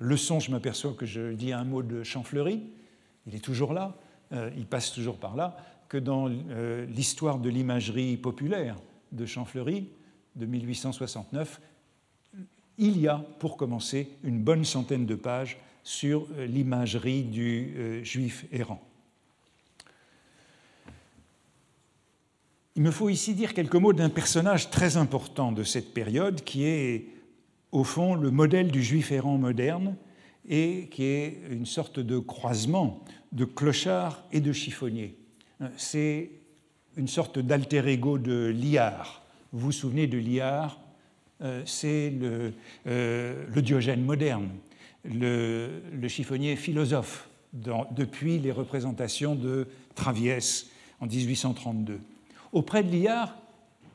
leçon, 0.00 0.40
je 0.40 0.50
m'aperçois 0.50 0.92
que 0.92 1.06
je 1.06 1.32
dis 1.32 1.52
un 1.52 1.64
mot 1.64 1.82
de 1.82 2.02
Champfleury, 2.02 2.62
il 3.26 3.34
est 3.34 3.44
toujours 3.44 3.72
là, 3.72 3.96
il 4.56 4.66
passe 4.66 4.92
toujours 4.92 5.18
par 5.18 5.36
là, 5.36 5.56
que 5.88 5.96
dans 5.96 6.26
l'histoire 6.26 7.38
de 7.38 7.48
l'imagerie 7.48 8.16
populaire 8.16 8.76
de 9.12 9.24
Champfleury, 9.24 9.88
de 10.38 10.46
1869, 10.46 11.60
il 12.78 13.00
y 13.00 13.08
a, 13.08 13.24
pour 13.38 13.56
commencer, 13.56 14.08
une 14.22 14.40
bonne 14.40 14.64
centaine 14.64 15.04
de 15.04 15.14
pages 15.14 15.58
sur 15.82 16.26
euh, 16.36 16.46
l'imagerie 16.46 17.22
du 17.22 17.74
euh, 17.76 18.04
juif 18.04 18.46
errant. 18.52 18.80
Il 22.76 22.82
me 22.82 22.92
faut 22.92 23.08
ici 23.08 23.34
dire 23.34 23.54
quelques 23.54 23.74
mots 23.74 23.92
d'un 23.92 24.08
personnage 24.08 24.70
très 24.70 24.96
important 24.96 25.50
de 25.50 25.64
cette 25.64 25.92
période 25.92 26.44
qui 26.44 26.64
est, 26.64 27.06
au 27.72 27.82
fond, 27.82 28.14
le 28.14 28.30
modèle 28.30 28.70
du 28.70 28.82
juif 28.82 29.10
errant 29.10 29.36
moderne 29.36 29.96
et 30.48 30.88
qui 30.92 31.02
est 31.02 31.40
une 31.50 31.66
sorte 31.66 31.98
de 31.98 32.18
croisement 32.18 33.02
de 33.32 33.44
clochard 33.44 34.22
et 34.30 34.40
de 34.40 34.52
chiffonnier. 34.52 35.18
C'est 35.76 36.30
une 36.96 37.08
sorte 37.08 37.38
d'alter 37.40 37.86
ego 37.88 38.16
de 38.18 38.46
Liard, 38.46 39.22
vous 39.52 39.60
vous 39.60 39.72
souvenez 39.72 40.06
de 40.06 40.18
Liard, 40.18 40.78
euh, 41.40 41.62
c'est 41.64 42.12
euh, 42.22 43.44
le, 43.54 43.62
Diogène 43.62 44.04
moderne, 44.04 44.48
le, 45.04 45.70
chiffonnier 46.08 46.56
philosophe, 46.56 47.28
depuis 47.52 48.38
les 48.38 48.52
représentations 48.52 49.34
de 49.34 49.66
Traviès 49.94 50.66
en 51.00 51.06
1832. 51.06 51.98
Auprès 52.52 52.82
de 52.82 52.90
Liard, 52.90 53.36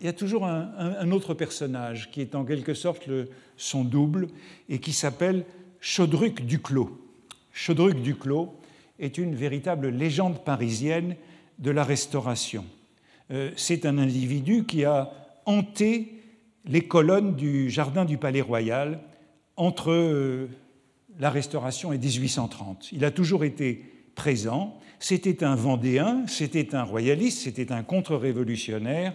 il 0.02 0.08
y 0.08 0.10
a 0.10 0.14
toujours 0.14 0.46
un, 0.46 1.12
autre 1.12 1.34
personnage 1.34 2.12
qui 2.12 2.20
est 2.20 2.36
en 2.36 2.44
quelque 2.44 2.74
sorte 2.74 3.08
son 3.56 3.84
double 3.84 4.28
et 4.70 4.80
qui 4.80 4.92
s'appelle 4.92 5.46
Chaudruc 5.80 6.46
Duclos. 6.46 7.00
Chaudruc 7.54 8.02
Duclos 8.02 8.54
est 9.00 9.18
une 9.18 9.36
véritable 9.36 9.90
légende 9.90 10.44
parisienne 10.44 11.16
de 11.60 11.72
la 11.72 11.84
Restauration. 11.84 12.66
Euh, 13.32 13.52
c'est 13.56 13.86
un 13.86 13.98
individu 13.98 14.66
qui 14.66 14.84
a 14.84 15.12
hanté 15.46 16.20
les 16.66 16.88
colonnes 16.88 17.36
du 17.36 17.70
jardin 17.70 18.06
du 18.06 18.18
Palais 18.18 18.42
Royal 18.42 19.02
entre 19.58 19.92
euh, 19.92 20.48
la 21.20 21.30
Restauration 21.30 21.94
et 21.94 21.98
1830. 21.98 22.92
Il 22.92 23.06
a 23.06 23.12
toujours 23.12 23.44
été 23.44 23.84
présent. 24.16 24.80
C'était 25.00 25.44
un 25.44 25.56
Vendéen, 25.56 26.26
c'était 26.28 26.76
un 26.76 26.84
royaliste, 26.84 27.44
c'était 27.44 27.72
un 27.72 27.84
contre-révolutionnaire 27.84 29.14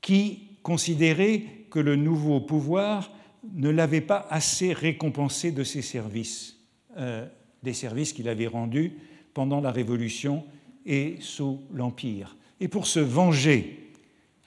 qui 0.00 0.58
considérait 0.62 1.44
que 1.70 1.78
le 1.78 1.96
nouveau 1.96 2.40
pouvoir 2.40 3.12
ne 3.54 3.70
l'avait 3.70 4.00
pas 4.00 4.26
assez 4.30 4.72
récompensé 4.72 5.52
de 5.52 5.62
ses 5.62 5.82
services, 5.82 6.56
euh, 6.96 7.26
des 7.62 7.72
services 7.72 8.12
qu'il 8.12 8.28
avait 8.28 8.48
rendus 8.48 8.94
pendant 9.32 9.60
la 9.60 9.70
Révolution 9.70 10.44
et 10.86 11.16
sous 11.20 11.60
l'Empire. 11.72 12.36
Et 12.60 12.68
pour 12.68 12.86
se 12.86 13.00
venger 13.00 13.85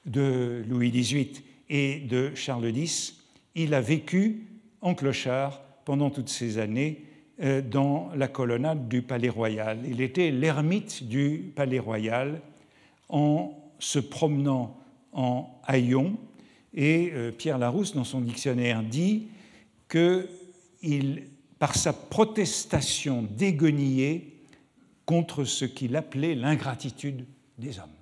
de 0.10 0.64
Louis 0.68 0.92
XVIII 0.92 1.42
et 1.70 2.00
de 2.00 2.32
Charles 2.36 2.76
X, 2.76 3.16
il 3.56 3.74
a 3.74 3.82
vécu 3.82 4.48
en 4.82 4.96
clochard 4.96 5.62
pendant 5.86 6.10
toutes 6.10 6.30
ces 6.30 6.58
années 6.58 7.06
euh, 7.42 7.62
dans 7.62 8.10
la 8.16 8.28
colonnade 8.28 8.88
du 8.88 9.02
Palais 9.02 9.30
Royal. 9.30 9.80
Il 9.88 10.02
était 10.02 10.32
l'ermite 10.32 11.08
du 11.08 11.52
Palais 11.56 11.80
Royal 11.80 12.42
en 13.08 13.54
se 13.80 14.00
promenant 14.00 14.78
en 15.14 15.60
haillons 15.66 16.18
et 16.74 17.12
euh, 17.14 17.32
Pierre 17.32 17.58
Larousse, 17.58 17.94
dans 17.94 18.04
son 18.04 18.22
dictionnaire, 18.22 18.84
dit 18.84 19.28
que 19.88 20.28
par 21.58 21.76
sa 21.76 21.94
protestation 21.94 23.24
déguenillée 23.24 24.38
contre 25.06 25.44
ce 25.44 25.66
qu'il 25.66 25.96
appelait 25.96 26.36
l'ingratitude 26.36 27.26
des 27.58 27.80
hommes. 27.80 27.99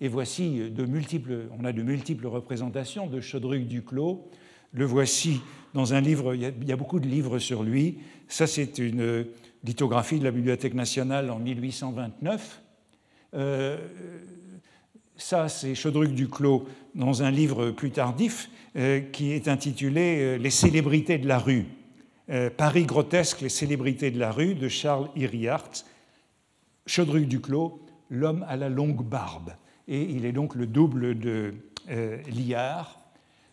Et 0.00 0.08
voici 0.08 0.70
de 0.70 0.84
multiples, 0.84 1.48
on 1.58 1.64
a 1.64 1.72
de 1.72 1.82
multiples 1.82 2.26
représentations 2.26 3.06
de 3.06 3.20
Chaudruc 3.20 3.66
Duclos. 3.66 4.28
Le 4.72 4.84
voici 4.84 5.40
dans 5.74 5.94
un 5.94 6.00
livre, 6.00 6.34
il 6.34 6.68
y 6.68 6.72
a 6.72 6.76
beaucoup 6.76 7.00
de 7.00 7.06
livres 7.06 7.38
sur 7.38 7.62
lui. 7.62 7.98
Ça, 8.28 8.46
c'est 8.46 8.78
une 8.78 9.26
lithographie 9.64 10.18
de 10.18 10.24
la 10.24 10.30
Bibliothèque 10.30 10.74
nationale 10.74 11.30
en 11.30 11.38
1829. 11.38 12.62
Euh, 13.34 13.78
ça, 15.18 15.48
c'est 15.48 15.74
Chaudruc 15.74 16.14
Duclos 16.14 16.66
dans 16.94 17.22
un 17.22 17.30
livre 17.30 17.70
plus 17.72 17.90
tardif 17.90 18.50
euh, 18.76 19.00
qui 19.00 19.32
est 19.32 19.48
intitulé 19.48 20.18
euh, 20.20 20.38
Les 20.38 20.50
célébrités 20.50 21.18
de 21.18 21.26
la 21.26 21.38
rue. 21.38 21.66
Euh, 22.30 22.50
Paris 22.50 22.84
grotesque, 22.84 23.40
les 23.40 23.48
célébrités 23.48 24.10
de 24.10 24.18
la 24.18 24.30
rue 24.30 24.54
de 24.54 24.68
Charles 24.68 25.08
Iriart. 25.16 25.70
Chaudruc 26.86 27.26
Duclos, 27.26 27.80
l'homme 28.10 28.44
à 28.48 28.56
la 28.56 28.68
longue 28.68 29.04
barbe. 29.04 29.52
Et 29.86 30.02
il 30.02 30.24
est 30.24 30.32
donc 30.32 30.54
le 30.54 30.66
double 30.66 31.18
de 31.18 31.54
Liard. 31.88 32.98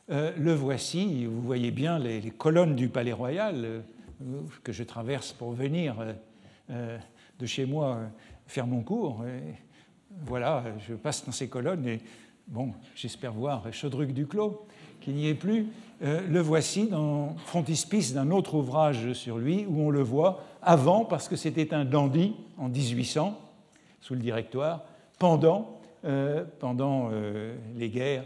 le 0.09 0.53
voici, 0.53 1.25
vous 1.25 1.41
voyez 1.41 1.71
bien 1.71 1.99
les, 1.99 2.31
colonnes 2.31 2.75
du 2.75 2.89
Palais 2.89 3.13
Royal 3.13 3.83
que 4.63 4.73
je 4.73 4.83
traverse 4.83 5.31
pour 5.31 5.53
venir 5.53 5.95
de 6.69 7.45
chez 7.45 7.65
moi 7.65 8.01
faire 8.47 8.67
mon 8.67 8.81
cours 8.81 9.23
voilà, 10.25 10.63
je 10.87 10.93
passe 10.93 11.25
dans 11.25 11.31
ces 11.31 11.47
colonnes 11.47 11.87
et 11.87 11.99
bon, 12.47 12.73
j'espère 12.95 13.33
voir 13.33 13.63
Chaudruc 13.71 14.13
Duclos, 14.13 14.65
qui 15.01 15.11
n'y 15.11 15.27
est 15.27 15.35
plus. 15.35 15.67
Euh, 16.03 16.27
le 16.27 16.39
voici 16.41 16.87
dans 16.87 17.35
frontispice 17.45 18.13
d'un 18.13 18.31
autre 18.31 18.55
ouvrage 18.55 19.13
sur 19.13 19.37
lui, 19.37 19.65
où 19.67 19.81
on 19.81 19.89
le 19.89 20.01
voit 20.01 20.43
avant, 20.61 21.05
parce 21.05 21.27
que 21.27 21.35
c'était 21.35 21.73
un 21.73 21.85
dandy 21.85 22.33
en 22.57 22.69
1800, 22.69 23.39
sous 24.05 24.13
le 24.13 24.19
directoire, 24.19 24.83
pendant, 25.17 25.79
euh, 26.03 26.45
pendant 26.59 27.09
euh, 27.11 27.55
les 27.75 27.89
guerres, 27.89 28.25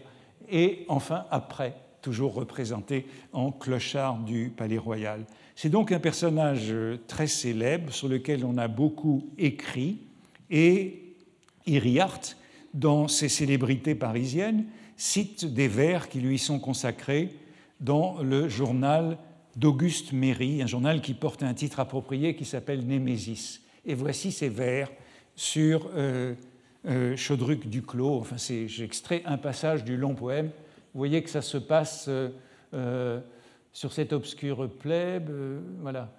et 0.52 0.84
enfin 0.90 1.24
après, 1.32 1.74
toujours 2.02 2.34
représenté 2.34 3.08
en 3.32 3.54
clochard 3.54 4.18
du 4.18 4.50
Palais 4.50 4.78
Royal. 4.78 5.24
C'est 5.56 5.70
donc 5.70 5.94
un 5.94 6.00
personnage 6.00 6.74
très 7.08 7.28
célèbre 7.28 7.94
sur 7.94 8.10
lequel 8.10 8.44
on 8.44 8.58
a 8.58 8.68
beaucoup 8.68 9.30
écrit 9.38 10.00
et 10.50 11.16
Iriart, 11.66 12.20
dans 12.74 13.08
ses 13.08 13.30
célébrités 13.30 13.96
parisiennes, 13.96 14.66
cite 14.98 15.46
des 15.46 15.70
vers 15.70 16.10
qui 16.10 16.20
lui 16.20 16.40
sont 16.40 16.60
consacrés 16.60 17.30
dans 17.80 18.22
le 18.22 18.50
journal 18.50 19.18
d'Auguste 19.56 20.12
Méry, 20.12 20.62
un 20.62 20.68
journal 20.68 21.02
qui 21.02 21.14
porte 21.14 21.42
un 21.42 21.54
titre 21.54 21.80
approprié 21.80 22.36
qui 22.36 22.44
s'appelle 22.44 22.86
Némésis. 22.86 23.62
Et 23.86 23.94
voici 23.94 24.34
ces 24.34 24.50
vers 24.50 24.90
sur 25.40 25.90
euh, 25.96 26.34
euh, 26.86 27.16
Chaudruc 27.16 27.70
Duclos. 27.70 28.20
Enfin, 28.20 28.36
j'extrais 28.68 29.24
un 29.26 29.38
passage 29.38 29.86
du 29.86 29.96
long 29.96 30.14
poème. 30.14 30.48
Vous 30.94 30.98
voyez 30.98 31.24
que 31.24 31.30
ça 31.30 31.42
se 31.42 31.58
passe 31.58 32.10
euh, 32.10 33.20
sur 33.72 33.94
cette 33.94 34.12
obscure 34.12 34.70
plèbe. 34.70 35.32
voilà. 35.82 36.12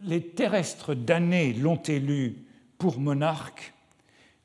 les 0.00 0.22
terrestres 0.22 0.94
damnés 0.94 1.52
l'ont 1.54 1.82
élu 1.82 2.44
pour 2.78 3.00
monarque 3.00 3.74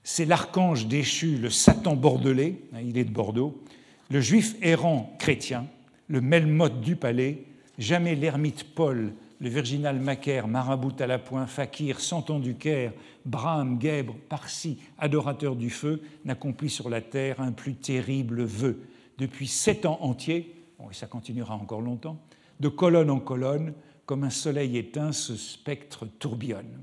c'est 0.05 0.25
l'archange 0.25 0.87
déchu, 0.87 1.37
le 1.37 1.49
Satan 1.49 1.95
bordelais, 1.95 2.59
hein, 2.73 2.81
il 2.85 2.97
est 2.97 3.05
de 3.05 3.11
Bordeaux, 3.11 3.63
le 4.11 4.19
juif 4.19 4.55
errant 4.61 5.15
chrétien, 5.17 5.65
le 6.09 6.19
melmoth 6.19 6.81
du 6.81 6.97
palais, 6.97 7.45
jamais 7.77 8.13
l'ermite 8.15 8.75
Paul, 8.75 9.13
le 9.43 9.49
virginal 9.49 9.99
Macaire, 9.99 10.47
marabout 10.47 10.95
à 11.01 11.05
la 11.05 11.19
pointe, 11.19 11.49
fakir, 11.49 11.99
santon 11.99 12.39
du 12.39 12.55
Caire, 12.55 12.93
Brahme, 13.25 13.77
Guèbre, 13.77 14.15
Parsi, 14.29 14.79
adorateur 14.97 15.57
du 15.57 15.69
feu, 15.69 16.01
n'accomplit 16.23 16.69
sur 16.69 16.89
la 16.89 17.01
terre 17.01 17.41
un 17.41 17.51
plus 17.51 17.75
terrible 17.75 18.43
vœu. 18.43 18.79
Depuis 19.17 19.47
sept 19.47 19.85
ans 19.85 19.97
entiers, 19.99 20.55
et 20.89 20.93
ça 20.93 21.07
continuera 21.07 21.55
encore 21.55 21.81
longtemps, 21.81 22.21
de 22.61 22.69
colonne 22.69 23.09
en 23.09 23.19
colonne, 23.19 23.73
comme 24.05 24.23
un 24.23 24.29
soleil 24.29 24.77
éteint, 24.77 25.11
ce 25.11 25.35
spectre 25.35 26.05
tourbillonne. 26.19 26.81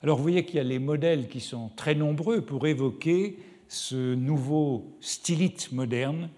Alors 0.00 0.18
vous 0.18 0.22
voyez 0.22 0.44
qu'il 0.44 0.56
y 0.56 0.60
a 0.60 0.64
les 0.64 0.78
modèles 0.78 1.26
qui 1.26 1.40
sont 1.40 1.68
très 1.74 1.96
nombreux 1.96 2.42
pour 2.42 2.68
évoquer 2.68 3.40
ce 3.66 4.14
nouveau 4.14 4.96
stylite 5.00 5.72
moderne, 5.72 6.30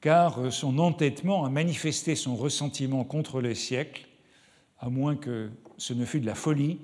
car 0.00 0.52
son 0.52 0.78
entêtement 0.78 1.44
a 1.44 1.50
manifesté 1.50 2.14
son 2.14 2.36
ressentiment 2.36 3.02
contre 3.02 3.40
le 3.40 3.56
siècle, 3.56 4.06
à 4.80 4.88
moins 4.90 5.16
que 5.16 5.50
ce 5.76 5.94
ne 5.94 6.04
fût 6.04 6.20
de 6.20 6.26
la 6.26 6.34
folie, 6.34 6.78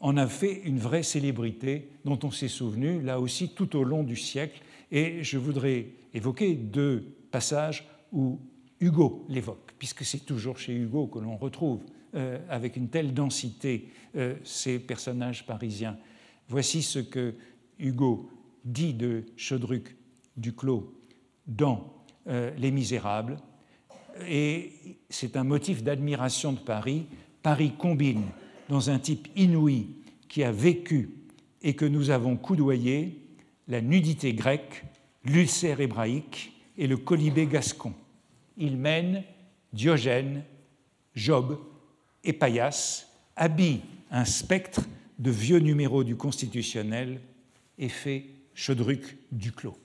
en 0.00 0.16
a 0.16 0.26
fait 0.26 0.62
une 0.64 0.78
vraie 0.78 1.02
célébrité 1.02 1.88
dont 2.04 2.18
on 2.22 2.30
s'est 2.30 2.48
souvenu, 2.48 3.00
là 3.00 3.20
aussi, 3.20 3.54
tout 3.54 3.76
au 3.76 3.84
long 3.84 4.02
du 4.02 4.16
siècle. 4.16 4.60
Et 4.92 5.22
je 5.22 5.38
voudrais 5.38 5.86
évoquer 6.12 6.54
deux 6.54 7.16
passages 7.30 7.88
où 8.12 8.38
Hugo 8.80 9.24
l'évoque, 9.28 9.74
puisque 9.78 10.04
c'est 10.04 10.24
toujours 10.24 10.58
chez 10.58 10.74
Hugo 10.74 11.06
que 11.06 11.18
l'on 11.18 11.36
retrouve 11.36 11.80
euh, 12.14 12.38
avec 12.48 12.76
une 12.76 12.88
telle 12.88 13.14
densité 13.14 13.88
euh, 14.16 14.34
ces 14.44 14.78
personnages 14.78 15.46
parisiens. 15.46 15.96
Voici 16.48 16.82
ce 16.82 16.98
que 16.98 17.34
Hugo 17.78 18.30
dit 18.64 18.94
de 18.94 19.24
Chaudruc 19.36 19.96
Duclos 20.36 20.92
dans 21.46 22.04
euh, 22.26 22.50
Les 22.58 22.70
Misérables, 22.70 23.38
et 24.28 24.72
c'est 25.10 25.36
un 25.36 25.44
motif 25.44 25.82
d'admiration 25.82 26.52
de 26.52 26.58
Paris. 26.58 27.06
Paris 27.46 27.74
combine 27.78 28.24
dans 28.68 28.90
un 28.90 28.98
type 28.98 29.28
inouï 29.36 29.86
qui 30.28 30.42
a 30.42 30.50
vécu 30.50 31.10
et 31.62 31.76
que 31.76 31.84
nous 31.84 32.10
avons 32.10 32.36
coudoyé 32.36 33.20
la 33.68 33.80
nudité 33.80 34.34
grecque, 34.34 34.82
l'ulcère 35.24 35.80
hébraïque 35.80 36.54
et 36.76 36.88
le 36.88 36.96
colibé 36.96 37.46
gascon. 37.46 37.94
Il 38.56 38.76
mène 38.76 39.22
Diogène, 39.72 40.42
Job, 41.14 41.60
et 42.24 42.32
Paillasse 42.32 43.12
habille 43.36 43.82
un 44.10 44.24
spectre 44.24 44.80
de 45.20 45.30
vieux 45.30 45.60
numéros 45.60 46.02
du 46.02 46.16
constitutionnel 46.16 47.20
et 47.78 47.88
fait 47.88 48.24
Chaudruc 48.54 49.18
Duclos. 49.30 49.78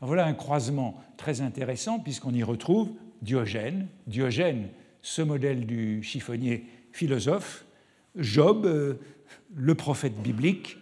voilà 0.00 0.26
un 0.26 0.34
croisement 0.34 1.00
très 1.16 1.42
intéressant 1.42 2.00
puisqu'on 2.00 2.34
y 2.34 2.42
retrouve 2.42 2.90
Diogène, 3.22 3.86
Diogène, 4.08 4.70
ce 5.00 5.22
modèle 5.22 5.64
du 5.64 6.02
chiffonnier 6.02 6.64
philosophe, 6.98 7.64
Job, 8.16 8.66
euh, 8.66 8.94
le 9.54 9.74
prophète 9.76 10.20
biblique, 10.20 10.78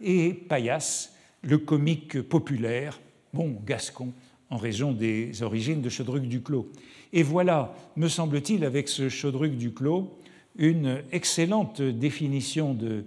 et 0.00 0.32
Paillasse, 0.32 1.14
le 1.42 1.58
comique 1.58 2.22
populaire, 2.22 3.00
bon, 3.32 3.56
gascon, 3.64 4.12
en 4.50 4.56
raison 4.56 4.90
des 4.90 5.44
origines 5.44 5.80
de 5.80 5.88
Chaudruc 5.88 6.26
Duclos. 6.26 6.68
Et 7.12 7.22
voilà, 7.22 7.72
me 7.94 8.08
semble-t-il, 8.08 8.64
avec 8.64 8.88
ce 8.88 9.08
Chaudruc 9.08 9.56
Duclos, 9.56 10.18
une 10.56 11.02
excellente 11.12 11.80
définition 11.80 12.74
de 12.74 13.04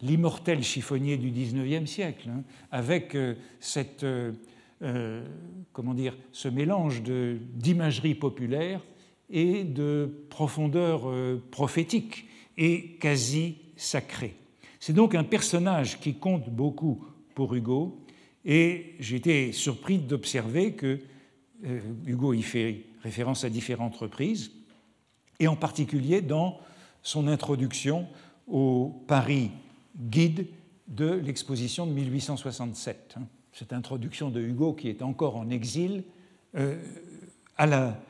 l'immortel 0.00 0.62
chiffonnier 0.62 1.18
du 1.18 1.30
XIXe 1.30 1.90
siècle, 1.90 2.30
hein, 2.30 2.42
avec 2.72 3.14
euh, 3.14 3.34
cette 3.60 4.06
euh, 4.82 5.22
comment 5.74 5.92
dire, 5.92 6.16
ce 6.32 6.48
mélange 6.48 7.02
d'imagerie 7.02 8.14
populaire 8.14 8.80
et 9.30 9.64
de 9.64 10.26
profondeur 10.28 11.08
euh, 11.08 11.42
prophétique 11.50 12.26
et 12.56 12.96
quasi 13.00 13.56
sacrée. 13.76 14.34
C'est 14.80 14.92
donc 14.92 15.14
un 15.14 15.24
personnage 15.24 16.00
qui 16.00 16.14
compte 16.14 16.50
beaucoup 16.50 17.04
pour 17.34 17.54
Hugo, 17.54 17.98
et 18.44 18.94
j'ai 18.98 19.16
été 19.16 19.52
surpris 19.52 19.98
d'observer 19.98 20.72
que 20.72 20.98
euh, 21.64 21.80
Hugo 22.06 22.32
y 22.32 22.42
fait 22.42 22.84
référence 23.02 23.44
à 23.44 23.50
différentes 23.50 23.96
reprises, 23.96 24.52
et 25.38 25.48
en 25.48 25.56
particulier 25.56 26.20
dans 26.20 26.58
son 27.02 27.28
introduction 27.28 28.06
au 28.46 29.04
Paris 29.06 29.50
guide 29.96 30.46
de 30.88 31.10
l'exposition 31.10 31.86
de 31.86 31.92
1867. 31.92 33.14
Hein. 33.16 33.22
Cette 33.52 33.72
introduction 33.72 34.30
de 34.30 34.40
Hugo 34.40 34.74
qui 34.74 34.88
est 34.88 35.02
encore 35.02 35.36
en 35.36 35.50
exil 35.50 36.04
euh, 36.56 36.76
à 37.56 37.66
la 37.66 38.00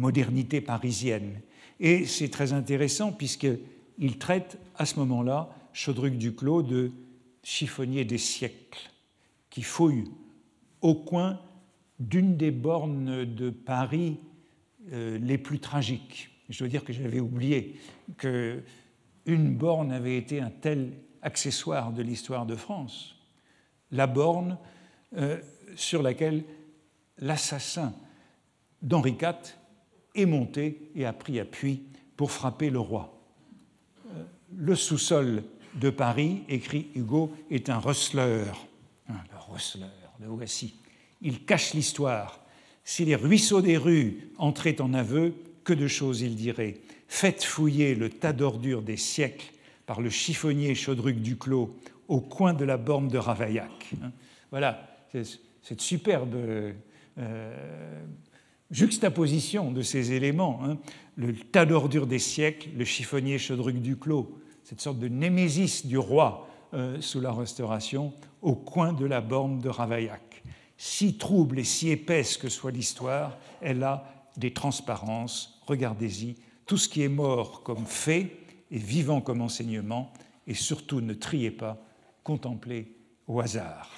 modernité 0.00 0.60
parisienne. 0.60 1.40
Et 1.78 2.06
c'est 2.06 2.28
très 2.28 2.52
intéressant 2.52 3.12
puisqu'il 3.12 4.18
traite 4.18 4.58
à 4.76 4.86
ce 4.86 4.98
moment-là 4.98 5.50
Chaudruc 5.72 6.16
Duclos 6.16 6.62
de 6.62 6.90
chiffonnier 7.42 8.04
des 8.04 8.18
siècles, 8.18 8.90
qui 9.48 9.62
fouille 9.62 10.10
au 10.80 10.94
coin 10.94 11.40
d'une 11.98 12.36
des 12.36 12.50
bornes 12.50 13.24
de 13.24 13.50
Paris 13.50 14.18
euh, 14.92 15.18
les 15.18 15.38
plus 15.38 15.58
tragiques. 15.58 16.30
Je 16.48 16.58
dois 16.58 16.68
dire 16.68 16.84
que 16.84 16.92
j'avais 16.92 17.20
oublié 17.20 17.76
que 18.16 18.62
une 19.26 19.54
borne 19.54 19.92
avait 19.92 20.16
été 20.16 20.40
un 20.40 20.50
tel 20.50 20.92
accessoire 21.22 21.92
de 21.92 22.02
l'histoire 22.02 22.46
de 22.46 22.56
France, 22.56 23.16
la 23.92 24.06
borne 24.06 24.58
euh, 25.16 25.38
sur 25.76 26.02
laquelle 26.02 26.44
l'assassin 27.18 27.94
d'Henri 28.82 29.16
IV 29.20 29.59
est 30.14 30.26
monté 30.26 30.90
et 30.94 31.04
a 31.04 31.12
pris 31.12 31.40
appui 31.40 31.82
pour 32.16 32.30
frapper 32.30 32.70
le 32.70 32.80
roi. 32.80 33.18
Euh, 34.06 34.22
le 34.56 34.74
sous-sol 34.74 35.42
de 35.74 35.90
Paris, 35.90 36.42
écrit 36.48 36.88
Hugo, 36.94 37.32
est 37.50 37.68
un 37.70 37.78
rustleur. 37.78 38.66
Ah, 39.08 39.22
le 39.30 39.86
le 40.20 40.26
voici. 40.28 40.74
Il 41.22 41.44
cache 41.44 41.74
l'histoire. 41.74 42.44
Si 42.84 43.04
les 43.04 43.14
ruisseaux 43.14 43.62
des 43.62 43.76
rues 43.76 44.32
entraient 44.38 44.80
en 44.80 44.94
aveu, 44.94 45.34
que 45.64 45.72
de 45.72 45.86
choses 45.86 46.20
il 46.22 46.34
dirait. 46.34 46.78
Faites 47.08 47.42
fouiller 47.44 47.94
le 47.94 48.10
tas 48.10 48.32
d'ordures 48.32 48.82
des 48.82 48.96
siècles 48.96 49.52
par 49.86 50.00
le 50.00 50.10
chiffonnier 50.10 50.74
Chaudruc 50.74 51.20
Duclos 51.20 51.76
au 52.08 52.20
coin 52.20 52.54
de 52.54 52.64
la 52.64 52.76
borne 52.76 53.08
de 53.08 53.18
Ravaillac. 53.18 53.92
Hein. 54.02 54.12
Voilà, 54.50 54.88
cette 55.62 55.80
superbe 55.80 56.34
euh, 56.34 56.72
juxtaposition 58.70 59.72
de 59.72 59.82
ces 59.82 60.12
éléments. 60.12 60.60
Hein. 60.64 60.78
Le 61.16 61.34
tas 61.34 61.66
d'ordures 61.66 62.06
des 62.06 62.18
siècles, 62.18 62.70
le 62.76 62.84
chiffonnier 62.84 63.38
Chaudruc 63.38 63.80
Duclos, 63.80 64.38
cette 64.64 64.80
sorte 64.80 64.98
de 64.98 65.08
némésis 65.08 65.86
du 65.86 65.98
roi 65.98 66.48
euh, 66.74 67.00
sous 67.00 67.20
la 67.20 67.32
Restauration, 67.32 68.12
au 68.42 68.54
coin 68.54 68.92
de 68.92 69.04
la 69.04 69.20
borne 69.20 69.58
de 69.58 69.68
Ravaillac. 69.68 70.42
Si 70.76 71.18
trouble 71.18 71.58
et 71.58 71.64
si 71.64 71.90
épaisse 71.90 72.36
que 72.36 72.48
soit 72.48 72.70
l'histoire, 72.70 73.36
elle 73.60 73.82
a 73.82 74.04
des 74.36 74.52
transparences. 74.52 75.60
Regardez-y, 75.66 76.36
tout 76.66 76.76
ce 76.76 76.88
qui 76.88 77.02
est 77.02 77.08
mort 77.08 77.62
comme 77.62 77.84
fait 77.84 78.36
et 78.70 78.78
vivant 78.78 79.20
comme 79.20 79.42
enseignement, 79.42 80.12
et 80.46 80.54
surtout 80.54 81.00
ne 81.00 81.12
triez 81.12 81.50
pas, 81.50 81.76
contemplez 82.22 82.94
au 83.26 83.40
hasard. 83.40 83.90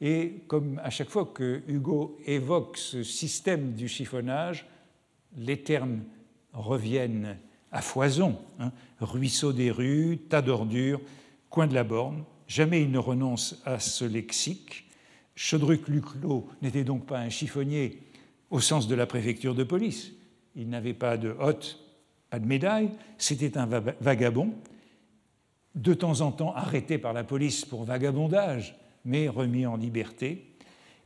Et 0.00 0.42
comme 0.46 0.80
à 0.82 0.90
chaque 0.90 1.10
fois 1.10 1.26
que 1.26 1.62
Hugo 1.68 2.18
évoque 2.24 2.76
ce 2.78 3.02
système 3.02 3.72
du 3.74 3.88
chiffonnage, 3.88 4.66
les 5.36 5.60
termes 5.62 6.02
reviennent 6.52 7.36
à 7.72 7.82
foison. 7.82 8.38
Hein. 8.58 8.72
ruisseau 9.00 9.52
des 9.52 9.70
rues, 9.70 10.18
tas 10.28 10.42
d'ordures, 10.42 11.00
coin 11.48 11.66
de 11.66 11.74
la 11.74 11.84
borne. 11.84 12.24
Jamais 12.48 12.82
il 12.82 12.90
ne 12.90 12.98
renonce 12.98 13.60
à 13.64 13.78
ce 13.78 14.04
lexique. 14.04 14.88
Chaudruc 15.36 15.88
Luclot 15.88 16.48
n'était 16.62 16.84
donc 16.84 17.06
pas 17.06 17.20
un 17.20 17.28
chiffonnier 17.28 18.02
au 18.50 18.60
sens 18.60 18.88
de 18.88 18.94
la 18.94 19.06
préfecture 19.06 19.54
de 19.54 19.64
police. 19.64 20.12
Il 20.56 20.68
n'avait 20.68 20.94
pas 20.94 21.16
de 21.16 21.34
hotte, 21.38 21.78
pas 22.28 22.40
de 22.40 22.46
médaille. 22.46 22.90
C'était 23.18 23.56
un 23.56 23.66
vagabond, 24.00 24.52
de 25.74 25.94
temps 25.94 26.20
en 26.20 26.32
temps 26.32 26.54
arrêté 26.54 26.98
par 26.98 27.12
la 27.12 27.22
police 27.22 27.64
pour 27.64 27.84
vagabondage, 27.84 28.76
mais 29.04 29.28
remis 29.28 29.66
en 29.66 29.76
liberté. 29.76 30.54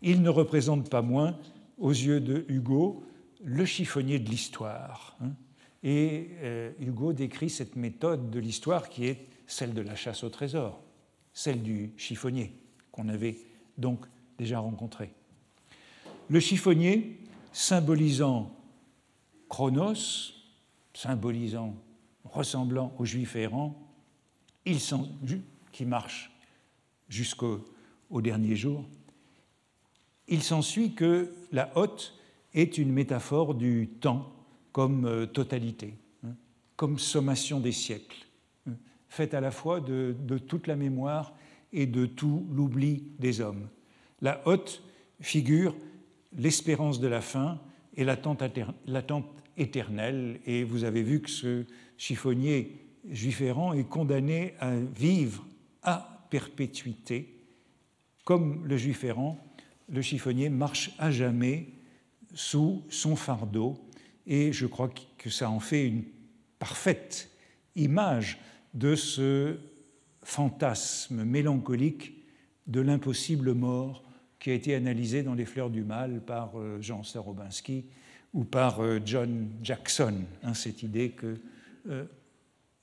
Il 0.02 0.22
ne 0.22 0.28
représente 0.28 0.90
pas 0.90 1.02
moins, 1.02 1.38
aux 1.78 1.90
yeux 1.90 2.20
de 2.20 2.44
Hugo, 2.48 3.04
le 3.42 3.64
chiffonnier 3.64 4.18
de 4.18 4.28
l'histoire. 4.30 5.16
Hein. 5.20 5.32
Et 5.82 6.30
euh, 6.42 6.72
Hugo 6.80 7.12
décrit 7.12 7.50
cette 7.50 7.76
méthode 7.76 8.30
de 8.30 8.40
l'histoire 8.40 8.88
qui 8.88 9.06
est 9.06 9.28
celle 9.46 9.74
de 9.74 9.82
la 9.82 9.94
chasse 9.94 10.24
au 10.24 10.30
trésor, 10.30 10.82
celle 11.32 11.62
du 11.62 11.92
chiffonnier 11.96 12.54
qu'on 12.90 13.08
avait 13.08 13.38
donc 13.76 14.06
déjà 14.38 14.58
rencontré. 14.58 15.12
Le 16.30 16.40
chiffonnier, 16.40 17.18
symbolisant 17.52 18.50
Chronos, 19.48 20.32
symbolisant, 20.94 21.76
ressemblant 22.24 22.94
au 22.98 23.04
juif 23.04 23.36
errant, 23.36 23.80
il 24.64 24.78
qui 25.70 25.84
marche 25.84 26.32
jusqu'au 27.08 27.64
dernier 28.20 28.56
jour, 28.56 28.84
il 30.28 30.42
s'ensuit 30.42 30.94
que 30.94 31.32
la 31.52 31.70
hotte 31.76 32.14
est 32.54 32.78
une 32.78 32.92
métaphore 32.92 33.54
du 33.54 33.88
temps 34.00 34.32
comme 34.72 35.04
euh, 35.06 35.26
totalité, 35.26 35.94
hein, 36.24 36.34
comme 36.76 36.98
sommation 36.98 37.60
des 37.60 37.72
siècles, 37.72 38.26
hein, 38.66 38.74
faite 39.08 39.34
à 39.34 39.40
la 39.40 39.50
fois 39.50 39.80
de, 39.80 40.14
toute 40.46 40.66
la 40.66 40.76
mémoire 40.76 41.34
et 41.72 41.86
de 41.86 42.06
tout 42.06 42.46
l'oubli 42.52 43.04
des 43.18 43.40
hommes. 43.40 43.68
La 44.20 44.40
hotte 44.46 44.82
figure 45.20 45.76
l'espérance 46.36 47.00
de 47.00 47.08
la 47.08 47.20
fin 47.20 47.60
et 47.96 48.04
l'attente 48.04 48.42
éternelle, 49.56 50.40
et 50.46 50.64
vous 50.64 50.84
avez 50.84 51.02
vu 51.02 51.20
que 51.20 51.30
ce 51.30 51.64
chiffonnier 51.96 52.84
juif 53.10 53.40
est 53.40 53.88
condamné 53.88 54.54
à 54.58 54.74
vivre 54.76 55.46
à 55.82 56.26
perpétuité. 56.30 57.33
Comme 58.24 58.66
le 58.66 58.76
juif 58.76 59.04
le 59.90 60.02
chiffonnier 60.02 60.48
marche 60.48 60.92
à 60.98 61.10
jamais 61.10 61.68
sous 62.32 62.82
son 62.88 63.16
fardeau 63.16 63.76
et 64.26 64.52
je 64.52 64.66
crois 64.66 64.90
que 65.18 65.28
ça 65.28 65.50
en 65.50 65.60
fait 65.60 65.86
une 65.86 66.04
parfaite 66.58 67.30
image 67.76 68.38
de 68.72 68.96
ce 68.96 69.58
fantasme 70.22 71.24
mélancolique 71.24 72.24
de 72.66 72.80
l'impossible 72.80 73.52
mort 73.52 74.02
qui 74.38 74.50
a 74.50 74.54
été 74.54 74.74
analysé 74.74 75.22
dans 75.22 75.34
Les 75.34 75.44
Fleurs 75.44 75.70
du 75.70 75.84
Mal 75.84 76.22
par 76.22 76.58
euh, 76.58 76.80
Jean 76.80 77.02
Starobinski 77.02 77.84
ou 78.32 78.44
par 78.44 78.80
euh, 78.80 79.00
John 79.04 79.48
Jackson, 79.62 80.22
hein, 80.42 80.54
cette 80.54 80.82
idée 80.82 81.10
qu'il 81.10 81.40
euh, 81.88 82.06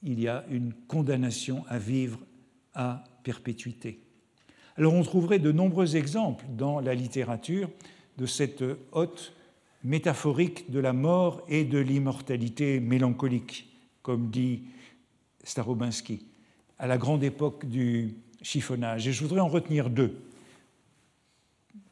y 0.04 0.28
a 0.28 0.46
une 0.50 0.74
condamnation 0.88 1.66
à 1.68 1.80
vivre 1.80 2.20
à 2.74 3.04
perpétuité. 3.24 4.00
Alors 4.82 4.96
on 4.96 5.04
trouverait 5.04 5.38
de 5.38 5.52
nombreux 5.52 5.96
exemples 5.96 6.44
dans 6.58 6.80
la 6.80 6.96
littérature 6.96 7.70
de 8.18 8.26
cette 8.26 8.64
haute 8.94 9.32
métaphorique 9.84 10.72
de 10.72 10.80
la 10.80 10.92
mort 10.92 11.44
et 11.48 11.66
de 11.66 11.78
l'immortalité 11.78 12.80
mélancolique, 12.80 13.70
comme 14.02 14.32
dit 14.32 14.64
Starobinski, 15.44 16.26
à 16.80 16.88
la 16.88 16.98
grande 16.98 17.24
époque 17.24 17.68
du 17.68 18.16
chiffonnage. 18.42 19.08
Et 19.08 19.14
je 19.14 19.22
voudrais 19.22 19.40
en 19.40 19.48
retenir 19.48 19.92
deux. 19.92 20.18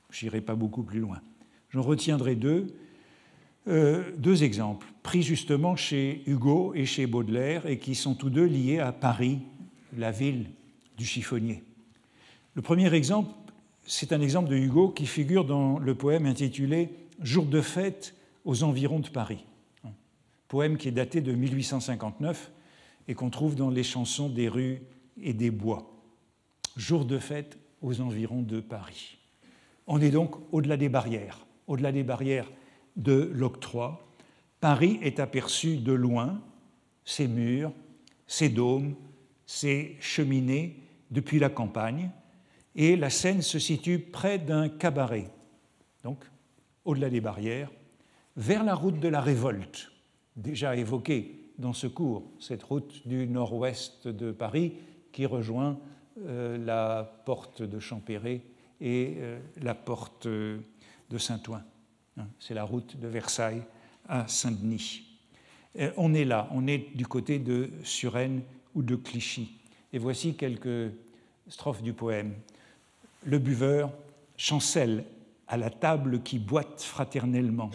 Je 0.10 0.26
n'irai 0.26 0.42
pas 0.42 0.56
beaucoup 0.56 0.82
plus 0.82 1.00
loin. 1.00 1.22
J'en 1.70 1.84
retiendrai 1.84 2.34
deux. 2.34 2.74
Euh, 3.68 4.02
deux 4.18 4.44
exemples, 4.44 4.88
pris 5.04 5.22
justement 5.22 5.76
chez 5.76 6.24
Hugo 6.26 6.74
et 6.74 6.88
chez 6.88 7.06
Baudelaire, 7.06 7.68
et 7.68 7.78
qui 7.78 7.94
sont 7.94 8.16
tous 8.16 8.32
deux 8.32 8.46
liés 8.46 8.80
à 8.80 8.92
Paris, 8.92 9.42
la 9.96 10.10
ville 10.10 10.50
du 10.98 11.06
chiffonnier. 11.06 11.62
Le 12.56 12.62
premier 12.62 12.94
exemple, 12.94 13.32
c'est 13.86 14.12
un 14.12 14.22
exemple 14.22 14.50
de 14.50 14.56
Hugo 14.56 14.90
qui 14.90 15.06
figure 15.06 15.46
dans 15.46 15.78
le 15.78 15.96
poème 15.96 16.26
intitulé 16.26 16.90
Jour 17.22 17.46
de 17.46 17.62
fête 17.62 18.16
aux 18.46 18.64
environs 18.64 19.00
de 19.00 19.10
Paris. 19.10 19.46
Poème 20.48 20.78
qui 20.78 20.88
est 20.88 20.92
daté 20.92 21.22
de 21.22 21.32
1859 21.34 22.52
et 23.08 23.14
qu'on 23.14 23.30
trouve 23.30 23.56
dans 23.56 23.70
les 23.70 23.84
chansons 23.84 24.30
des 24.30 24.48
rues 24.48 24.82
et 25.22 25.34
des 25.34 25.52
bois. 25.52 25.92
Jour 26.76 27.06
de 27.06 27.20
fête 27.20 27.58
aux 27.82 28.02
environs 28.02 28.42
de 28.42 28.60
Paris. 28.60 29.18
On 29.86 30.02
est 30.02 30.12
donc 30.12 30.36
au-delà 30.52 30.78
des 30.78 30.90
barrières, 30.90 31.46
au-delà 31.68 31.92
des 31.92 32.04
barrières 32.04 32.50
de 32.96 33.30
l'octroi. 33.34 34.08
Paris 34.60 35.00
est 35.02 35.20
aperçu 35.20 35.78
de 35.78 35.94
loin, 35.94 36.42
ses 37.06 37.28
murs, 37.28 37.74
ses 38.28 38.50
dômes, 38.50 38.96
ses 39.46 39.98
cheminées 40.00 40.78
depuis 41.12 41.40
la 41.40 41.50
campagne, 41.50 42.12
et 42.80 42.96
la 42.96 43.12
scène 43.12 43.44
se 43.44 43.60
situe 43.60 44.00
près 44.00 44.40
d'un 44.40 44.70
cabaret 44.70 45.30
donc 46.04 46.24
au-delà 46.86 47.10
des 47.10 47.22
barrières, 47.22 47.70
vers 48.36 48.64
la 48.64 48.74
route 48.74 49.00
de 49.00 49.08
la 49.08 49.22
révolte, 49.22 49.92
déjà 50.36 50.76
évoquée 50.76 51.52
dans 51.58 51.74
ce 51.74 51.88
cours, 51.88 52.24
cette 52.40 52.64
route 52.64 53.08
du 53.08 53.28
nord-ouest 53.28 54.08
de 54.08 54.32
Paris 54.32 54.74
qui 55.12 55.26
rejoint 55.26 55.78
euh, 56.26 56.58
la 56.58 57.22
porte 57.26 57.62
de 57.62 57.80
Champéret 57.80 58.42
et 58.80 59.16
euh, 59.18 59.40
la 59.62 59.76
porte 59.76 60.28
de 60.28 60.64
Saint-Ouen. 61.18 61.62
Hein, 62.18 62.28
c'est 62.40 62.54
la 62.54 62.64
route 62.64 62.98
de 62.98 63.08
Versailles 63.08 63.64
à 64.08 64.28
Saint-Denis. 64.28 65.06
On 65.98 66.14
est 66.14 66.26
là, 66.26 66.50
on 66.52 66.66
est 66.66 66.96
du 66.96 67.06
côté 67.06 67.38
de 67.38 67.70
Suresnes 67.84 68.42
ou 68.74 68.82
de 68.82 68.96
Clichy. 68.96 69.60
Et 69.94 70.00
voici 70.00 70.36
quelques 70.36 70.92
strophes 71.48 71.84
du 71.84 71.94
poème. 71.94 72.34
Le 73.26 73.38
buveur 73.38 73.92
chancelle 74.38 75.04
à 75.48 75.58
la 75.58 75.70
table 75.70 76.22
qui 76.22 76.40
boite 76.40 76.82
fraternellement. 76.82 77.70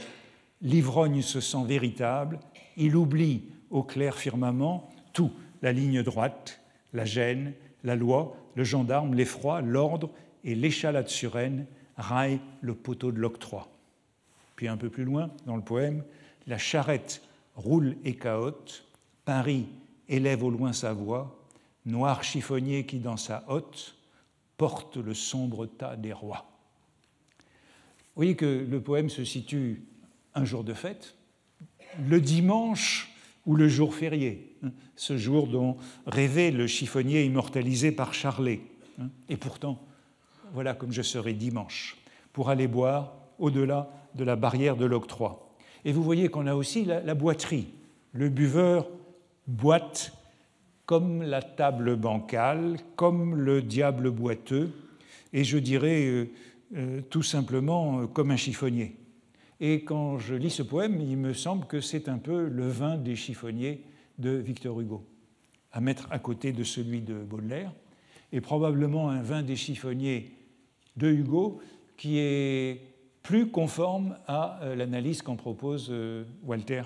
L'ivrogne 0.62 1.22
se 1.22 1.40
sent 1.40 1.64
véritable, 1.66 2.40
il 2.76 2.96
oublie 2.96 3.42
au 3.70 3.82
clair 3.82 4.16
firmament 4.16 4.90
tout, 5.12 5.32
la 5.62 5.72
ligne 5.72 6.02
droite, 6.02 6.60
la 6.92 7.04
gêne, 7.04 7.52
la 7.82 7.96
loi, 7.96 8.36
le 8.54 8.64
gendarme, 8.64 9.14
l'effroi, 9.14 9.60
l'ordre 9.60 10.10
et 10.44 10.54
l'échalade 10.54 11.08
surène 11.08 11.66
raille 11.96 12.40
le 12.60 12.74
poteau 12.74 13.12
de 13.12 13.18
l'octroi. 13.18 13.68
Puis 14.56 14.68
un 14.68 14.76
peu 14.76 14.88
plus 14.88 15.04
loin, 15.04 15.30
dans 15.46 15.56
le 15.56 15.62
poème, 15.62 16.04
la 16.46 16.58
charrette 16.58 17.22
roule 17.56 17.96
et 18.04 18.14
cahote, 18.14 18.86
Paris 19.24 19.66
élève 20.08 20.44
au 20.44 20.50
loin 20.50 20.72
sa 20.72 20.92
voix, 20.92 21.38
noir 21.86 22.22
chiffonnier 22.22 22.86
qui 22.86 22.98
dans 22.98 23.16
sa 23.16 23.44
hotte 23.48 23.96
porte 24.56 24.96
le 24.96 25.14
sombre 25.14 25.66
tas 25.66 25.96
des 25.96 26.12
rois. 26.12 26.46
Vous 28.14 28.20
voyez 28.20 28.36
que 28.36 28.66
le 28.68 28.80
poème 28.80 29.08
se 29.08 29.24
situe 29.24 29.82
un 30.34 30.44
jour 30.44 30.64
de 30.64 30.74
fête, 30.74 31.16
le 32.08 32.20
dimanche 32.20 33.12
ou 33.46 33.56
le 33.56 33.68
jour 33.68 33.94
férié, 33.94 34.56
hein, 34.62 34.70
ce 34.96 35.16
jour 35.16 35.46
dont 35.48 35.76
rêvait 36.06 36.50
le 36.50 36.66
chiffonnier 36.66 37.24
immortalisé 37.24 37.92
par 37.92 38.14
Charlet. 38.14 38.60
Hein. 39.00 39.08
Et 39.28 39.36
pourtant, 39.36 39.80
voilà 40.52 40.74
comme 40.74 40.92
je 40.92 41.02
serai 41.02 41.34
dimanche, 41.34 41.96
pour 42.32 42.50
aller 42.50 42.68
boire 42.68 43.14
au-delà 43.38 43.90
de 44.14 44.24
la 44.24 44.36
barrière 44.36 44.76
de 44.76 44.84
l'octroi. 44.84 45.48
Et 45.84 45.92
vous 45.92 46.02
voyez 46.02 46.28
qu'on 46.28 46.46
a 46.46 46.54
aussi 46.54 46.84
la, 46.84 47.00
la, 47.00 47.14
boiterie. 47.14 47.66
Le 48.12 48.28
buveur 48.28 48.88
boite 49.46 50.12
comme 50.86 51.22
la 51.22 51.42
table 51.42 51.96
bancale, 51.96 52.76
comme 52.96 53.36
le 53.36 53.62
diable 53.62 54.10
boiteux, 54.10 54.72
et 55.32 55.44
je 55.44 55.58
dirais 55.58 56.04
euh, 56.06 56.30
euh, 56.76 57.00
tout 57.08 57.22
simplement 57.22 58.00
euh, 58.00 58.06
comme 58.06 58.30
un 58.30 58.36
chiffonnier. 58.36 58.96
Et 59.60 59.84
quand 59.84 60.18
je 60.18 60.34
lis 60.34 60.50
ce 60.50 60.62
poème, 60.62 61.00
il 61.00 61.16
me 61.16 61.32
semble 61.32 61.66
que 61.66 61.80
c'est 61.80 62.08
un 62.08 62.18
peu 62.18 62.48
le 62.48 62.68
vin 62.68 62.96
des 62.96 63.16
chiffonniers 63.16 63.82
de 64.18 64.30
Victor 64.30 64.80
Hugo, 64.80 65.04
à 65.72 65.80
mettre 65.80 66.06
à 66.10 66.18
côté 66.18 66.52
de 66.52 66.64
celui 66.64 67.00
de 67.00 67.14
Baudelaire, 67.14 67.72
et 68.32 68.40
probablement 68.40 69.10
un 69.10 69.22
vin 69.22 69.42
des 69.42 69.56
chiffonniers 69.56 70.32
de 70.96 71.08
Hugo 71.08 71.60
qui 71.96 72.18
est 72.18 72.80
plus 73.22 73.48
conforme 73.48 74.16
à 74.26 74.60
l'analyse 74.76 75.22
qu'en 75.22 75.36
propose 75.36 75.92
Walter 76.42 76.82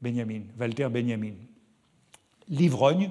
Benjamin. 0.00 0.42
Walter 0.58 0.88
Benjamin. 0.90 1.32
L'ivrogne 2.48 3.10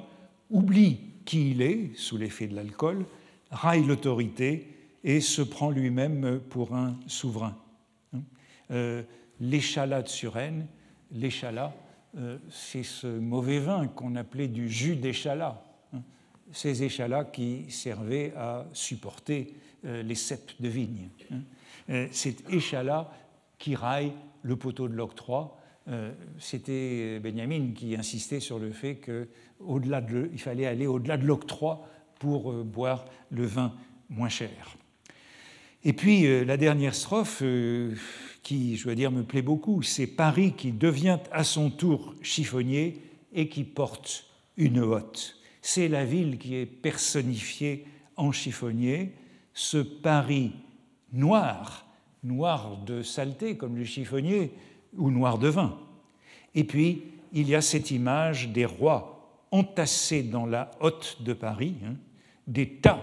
oublie 0.50 1.00
qui 1.26 1.52
il 1.52 1.62
est 1.62 1.92
sous 1.96 2.18
l'effet 2.18 2.48
de 2.48 2.56
l'alcool, 2.56 3.06
raille 3.52 3.84
l'autorité 3.84 4.68
et 5.04 5.22
se 5.22 5.42
prend 5.42 5.70
lui-même 5.70 6.40
pour 6.50 6.76
un 6.76 6.98
souverain. 7.08 7.58
Hein. 8.14 8.22
Euh, 8.72 9.04
l'échalas 9.40 10.02
de 10.02 10.08
Suresnes, 10.08 10.68
l'échalas, 11.12 11.74
euh, 12.18 12.38
c'est 12.50 12.84
ce 12.84 13.08
mauvais 13.08 13.60
vin 13.60 13.88
qu'on 13.88 14.16
appelait 14.16 14.48
du 14.48 14.70
jus 14.70 14.96
d'échalas. 14.96 15.62
Hein. 15.94 16.02
Ces 16.52 16.84
échalas 16.84 17.26
qui 17.26 17.70
servaient 17.70 18.34
à 18.36 18.66
supporter 18.74 19.54
euh, 19.86 20.04
les 20.04 20.16
ceps 20.16 20.60
de 20.60 20.68
vigne. 20.68 21.10
Hein. 21.32 22.08
Cet 22.12 22.48
échalas 22.52 23.10
qui 23.58 23.76
raille 23.76 24.14
le 24.44 24.56
poteau 24.56 24.88
de 24.88 24.94
l'octroi. 24.94 25.59
C'était 26.38 27.20
Benjamin 27.20 27.72
qui 27.74 27.96
insistait 27.96 28.40
sur 28.40 28.60
le 28.60 28.72
fait 28.72 29.00
qu'il 29.00 30.40
fallait 30.40 30.66
aller 30.68 30.86
au-delà 30.86 31.18
de 31.18 31.26
l'octroi 31.26 31.88
pour 32.20 32.54
boire 32.64 33.06
le 33.32 33.46
vin 33.46 33.74
moins 34.10 34.30
cher. 34.30 34.78
Et 35.84 35.94
puis 35.94 36.26
euh, 36.26 36.44
la 36.44 36.58
dernière 36.58 36.94
strophe, 36.94 37.40
euh, 37.42 37.96
qui, 38.44 38.76
je 38.76 38.84
dois 38.84 38.96
dire, 38.96 39.12
me 39.12 39.24
plaît 39.24 39.42
beaucoup, 39.42 39.82
c'est 39.82 40.08
Paris 40.08 40.54
qui 40.58 40.72
devient 40.72 41.20
à 41.32 41.44
son 41.44 41.70
tour 41.70 42.16
chiffonnier 42.22 43.02
et 43.34 43.48
qui 43.48 43.64
porte 43.64 44.26
une 44.58 44.80
hotte. 44.80 45.38
C'est 45.62 45.88
la 45.88 46.04
ville 46.04 46.38
qui 46.38 46.56
est 46.56 46.66
personnifiée 46.66 47.86
en 48.18 48.32
chiffonnier, 48.32 49.14
ce 49.54 49.78
Paris 49.78 50.52
noir, 51.14 51.86
noir 52.24 52.78
de 52.86 53.02
saleté 53.02 53.56
comme 53.56 53.78
le 53.78 53.86
chiffonnier, 53.86 54.52
ou 54.98 55.12
noir 55.12 55.38
de 55.38 55.48
vin. 55.48 55.78
Et 56.56 56.64
puis, 56.64 57.04
il 57.34 57.48
y 57.48 57.56
a 57.56 57.62
cette 57.62 57.92
image 57.92 58.50
des 58.50 58.66
rois 58.66 59.20
entassés 59.52 60.24
dans 60.24 60.46
la 60.46 60.72
hotte 60.80 61.18
de 61.22 61.34
Paris, 61.34 61.76
hein, 61.86 61.96
des 62.48 62.70
tas 62.70 63.02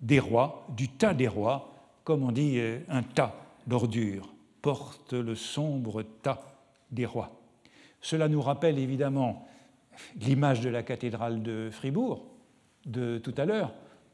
des 0.00 0.18
rois, 0.18 0.66
du 0.76 0.88
tas 0.88 1.14
des 1.14 1.28
rois, 1.28 1.74
comme 2.04 2.22
on 2.22 2.32
dit, 2.32 2.58
euh, 2.58 2.78
un 2.88 3.02
tas 3.02 3.34
d'ordures 3.66 4.32
porte 4.62 5.12
le 5.12 5.34
sombre 5.34 6.02
tas 6.22 6.40
des 6.90 7.06
rois. 7.06 7.30
Cela 8.00 8.28
nous 8.28 8.40
rappelle 8.40 8.78
évidemment 8.78 9.46
l'image 10.20 10.60
de 10.60 10.70
la 10.70 10.82
cathédrale 10.82 11.42
de 11.42 11.68
Fribourg 11.70 12.24
de 12.86 13.18
tout 13.18 13.34
à 13.36 13.44
l'heure, 13.44 13.72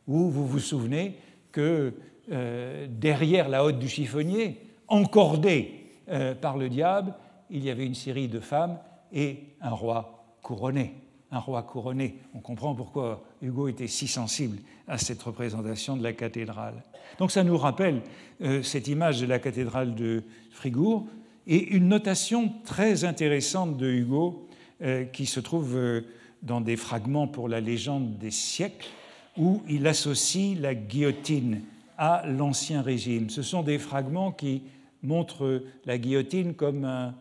où 0.08 0.28
vous 0.28 0.46
vous 0.46 0.58
souvenez 0.58 1.16
que 1.52 1.94
euh, 2.32 2.86
derrière 2.90 3.48
la 3.48 3.64
haute 3.64 3.78
du 3.78 3.88
chiffonnier, 3.88 4.60
encordée 4.88 5.85
euh, 6.08 6.34
par 6.34 6.56
le 6.56 6.68
diable, 6.68 7.14
il 7.50 7.64
y 7.64 7.70
avait 7.70 7.86
une 7.86 7.94
série 7.94 8.28
de 8.28 8.40
femmes 8.40 8.78
et 9.12 9.44
un 9.60 9.70
roi 9.70 10.24
couronné 10.42 10.94
un 11.30 11.38
roi 11.38 11.62
couronné. 11.62 12.16
On 12.34 12.40
comprend 12.40 12.74
pourquoi 12.74 13.24
Hugo 13.42 13.68
était 13.68 13.88
si 13.88 14.06
sensible 14.06 14.58
à 14.86 14.98
cette 14.98 15.22
représentation 15.22 15.96
de 15.96 16.02
la 16.02 16.12
cathédrale. 16.12 16.82
Donc 17.18 17.30
ça 17.30 17.44
nous 17.44 17.56
rappelle 17.56 18.02
euh, 18.42 18.62
cette 18.62 18.88
image 18.88 19.20
de 19.20 19.26
la 19.26 19.38
cathédrale 19.38 19.94
de 19.94 20.22
Fribourg 20.50 21.06
et 21.46 21.74
une 21.74 21.88
notation 21.88 22.52
très 22.64 23.04
intéressante 23.04 23.76
de 23.76 23.90
Hugo 23.90 24.48
euh, 24.82 25.04
qui 25.04 25.26
se 25.26 25.40
trouve 25.40 26.02
dans 26.42 26.60
des 26.60 26.76
fragments 26.76 27.26
pour 27.26 27.48
la 27.48 27.60
légende 27.60 28.18
des 28.18 28.30
siècles 28.30 28.88
où 29.36 29.62
il 29.68 29.86
associe 29.86 30.58
la 30.58 30.74
guillotine 30.74 31.62
à 31.98 32.24
l'Ancien 32.26 32.82
Régime. 32.82 33.30
Ce 33.30 33.42
sont 33.42 33.62
des 33.62 33.78
fragments 33.78 34.32
qui 34.32 34.62
montrent 35.02 35.62
la 35.84 35.98
guillotine 35.98 36.54
comme 36.54 36.84
un 36.84 37.14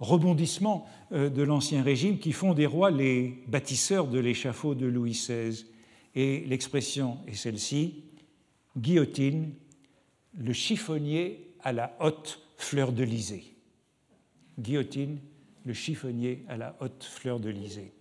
rebondissements 0.00 0.86
euh, 1.12 1.30
de 1.30 1.42
l'Ancien 1.42 1.82
Régime 1.82 2.18
qui 2.18 2.32
font 2.32 2.54
des 2.54 2.66
rois 2.66 2.90
les 2.90 3.42
bâtisseurs 3.46 4.06
de 4.08 4.18
l'échafaud 4.18 4.74
de 4.74 4.86
Louis 4.86 5.12
XVI. 5.12 5.66
Et 6.14 6.44
l'expression 6.46 7.18
est 7.26 7.34
celle-ci, 7.34 8.04
guillotine, 8.76 9.52
le 10.38 10.52
chiffonnier 10.52 11.54
à 11.62 11.72
la 11.72 11.96
haute 12.00 12.40
fleur 12.56 12.92
de 12.92 13.02
lysée. 13.02 13.54
Guillotine, 14.58 15.18
le 15.64 15.74
chiffonnier 15.74 16.44
à 16.48 16.56
la 16.56 16.76
haute 16.80 17.04
fleur 17.04 17.40
de 17.40 17.50
lysée. 17.50 17.92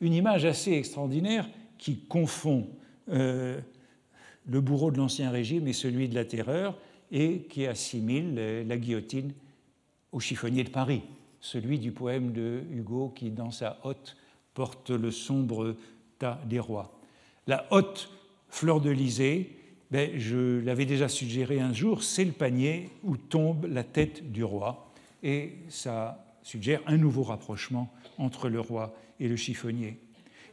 Une 0.00 0.12
image 0.12 0.44
assez 0.44 0.72
extraordinaire 0.72 1.48
qui 1.78 1.98
confond 2.00 2.68
euh, 3.08 3.60
le 4.46 4.60
bourreau 4.60 4.90
de 4.90 4.98
l'Ancien 4.98 5.30
Régime 5.30 5.66
et 5.66 5.72
celui 5.72 6.08
de 6.08 6.14
la 6.14 6.24
Terreur 6.24 6.78
et 7.10 7.42
qui 7.48 7.66
assimile 7.66 8.64
la 8.66 8.76
guillotine 8.76 9.32
au 10.12 10.20
chiffonnier 10.20 10.64
de 10.64 10.70
Paris 10.70 11.02
celui 11.40 11.78
du 11.78 11.92
poème 11.92 12.32
de 12.32 12.62
Hugo 12.72 13.12
qui, 13.14 13.30
dans 13.30 13.50
sa 13.50 13.78
hotte, 13.84 14.16
porte 14.54 14.90
le 14.90 15.10
sombre 15.10 15.76
tas 16.18 16.40
des 16.46 16.58
rois. 16.58 16.98
La 17.46 17.66
hotte 17.70 18.10
fleur 18.48 18.80
de 18.80 18.90
lysée, 18.90 19.56
ben, 19.90 20.18
je 20.18 20.60
l'avais 20.60 20.84
déjà 20.84 21.08
suggéré 21.08 21.60
un 21.60 21.72
jour, 21.72 22.02
c'est 22.02 22.24
le 22.24 22.32
panier 22.32 22.90
où 23.04 23.16
tombe 23.16 23.66
la 23.66 23.84
tête 23.84 24.32
du 24.32 24.44
roi. 24.44 24.92
Et 25.22 25.52
ça 25.68 26.24
suggère 26.42 26.80
un 26.86 26.96
nouveau 26.96 27.22
rapprochement 27.22 27.92
entre 28.18 28.48
le 28.48 28.60
roi 28.60 28.94
et 29.20 29.28
le 29.28 29.36
chiffonnier. 29.36 29.98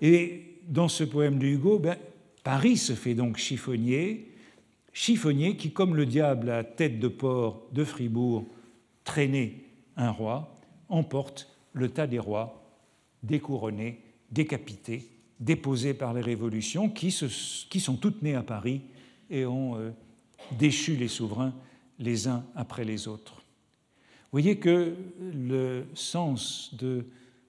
Et 0.01 0.59
dans 0.67 0.87
ce 0.87 1.03
poème 1.03 1.39
de 1.39 1.47
Hugo, 1.47 1.79
ben, 1.79 1.97
Paris 2.43 2.77
se 2.77 2.93
fait 2.93 3.15
donc 3.15 3.37
chiffonnier, 3.37 4.31
chiffonnier 4.95 5.57
qui, 5.57 5.71
comme 5.71 5.95
le 5.95 6.05
diable 6.05 6.49
à 6.49 6.63
tête 6.63 6.99
de 6.99 7.09
porc 7.09 7.67
de 7.73 7.83
Fribourg, 7.83 8.47
traînait 9.03 9.57
un 9.97 10.09
roi, 10.09 10.57
emporte 10.89 11.53
le 11.73 11.89
tas 11.89 12.07
des 12.07 12.17
rois 12.17 12.63
découronnés, 13.21 13.99
décapités, 14.31 15.09
déposés 15.41 15.93
par 15.93 16.13
les 16.13 16.21
révolutions 16.21 16.89
qui, 16.89 17.11
sont 17.11 17.97
toutes 17.97 18.21
nées 18.23 18.35
à 18.35 18.41
Paris 18.41 18.81
et 19.29 19.45
ont 19.45 19.77
euh, 19.77 19.91
déchu 20.57 20.95
les 20.95 21.09
souverains 21.09 21.53
les 21.99 22.27
uns 22.29 22.45
après 22.55 22.85
les 22.85 23.09
autres. 23.09 23.35
Vous 23.35 24.41
voyez 24.41 24.57
que 24.57 24.95
le 25.19 25.85
sens 25.93 26.73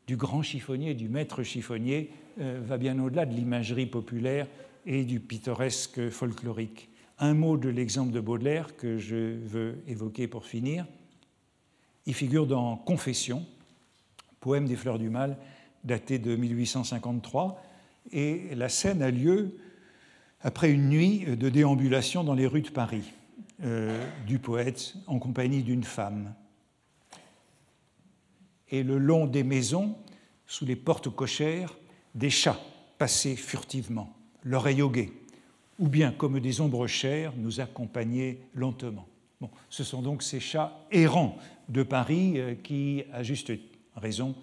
du 0.06 0.16
grand 0.16 0.42
chiffonnier, 0.42 0.94
du 0.94 1.08
maître 1.08 1.44
chiffonnier, 1.44 2.10
euh, 2.40 2.60
va 2.64 2.76
bien 2.76 2.98
au-delà 2.98 3.24
de 3.24 3.34
l'imagerie 3.34 3.86
populaire 3.86 4.48
et 4.84 5.04
du 5.04 5.20
pittoresque 5.20 6.10
folklorique. 6.10 6.88
Un 7.18 7.32
mot 7.32 7.56
de 7.56 7.70
l'exemple 7.70 8.12
de 8.12 8.20
Baudelaire 8.20 8.76
que 8.76 8.98
je 8.98 9.38
veux 9.38 9.82
évoquer 9.86 10.28
pour 10.28 10.44
finir. 10.44 10.86
Il 12.04 12.12
figure 12.12 12.46
dans 12.46 12.76
Confession, 12.76 13.46
poème 14.40 14.66
des 14.66 14.76
Fleurs 14.76 14.98
du 14.98 15.08
Mal, 15.08 15.38
daté 15.82 16.18
de 16.18 16.36
1853, 16.36 17.62
et 18.12 18.54
la 18.54 18.68
scène 18.68 19.02
a 19.02 19.10
lieu 19.10 19.56
après 20.42 20.70
une 20.70 20.90
nuit 20.90 21.24
de 21.24 21.48
déambulation 21.48 22.22
dans 22.22 22.34
les 22.34 22.46
rues 22.46 22.62
de 22.62 22.70
Paris 22.70 23.12
euh, 23.64 24.06
du 24.26 24.38
poète 24.38 24.94
en 25.06 25.18
compagnie 25.18 25.62
d'une 25.62 25.84
femme. 25.84 26.34
Et 28.68 28.82
le 28.82 28.98
long 28.98 29.26
des 29.26 29.42
maisons, 29.42 29.96
sous 30.46 30.66
les 30.66 30.76
portes 30.76 31.08
cochères, 31.08 31.78
des 32.14 32.30
chats 32.30 32.60
passaient 32.98 33.36
furtivement, 33.36 34.14
l'oreille 34.42 34.82
au 34.82 34.90
guet, 34.90 35.12
ou 35.78 35.88
bien 35.88 36.12
comme 36.12 36.40
des 36.40 36.60
ombres 36.60 36.86
chères 36.86 37.32
nous 37.36 37.60
accompagnaient 37.60 38.38
lentement. 38.54 39.06
Ce 39.68 39.84
sont 39.84 40.02
donc 40.02 40.22
ces 40.22 40.40
chats 40.40 40.86
errants 40.90 41.36
de 41.68 41.82
Paris 41.82 42.40
euh, 42.40 42.54
qui, 42.54 43.04
à 43.12 43.22
juste 43.22 43.52
raison, 43.94 44.34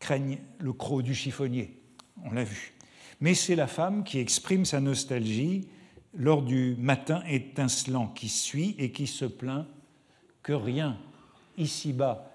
craignent 0.00 0.38
le 0.58 0.72
croc 0.72 1.02
du 1.02 1.14
chiffonnier. 1.14 1.80
On 2.24 2.32
l'a 2.32 2.44
vu. 2.44 2.74
Mais 3.20 3.34
c'est 3.34 3.54
la 3.54 3.66
femme 3.66 4.02
qui 4.04 4.18
exprime 4.18 4.64
sa 4.64 4.80
nostalgie 4.80 5.68
lors 6.14 6.42
du 6.42 6.76
matin 6.78 7.22
étincelant 7.28 8.08
qui 8.08 8.28
suit 8.28 8.74
et 8.78 8.92
qui 8.92 9.06
se 9.06 9.24
plaint 9.24 9.66
que 10.42 10.52
rien 10.52 10.98
ici-bas 11.56 12.30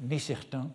n'est 0.00 0.18
certain, 0.18 0.70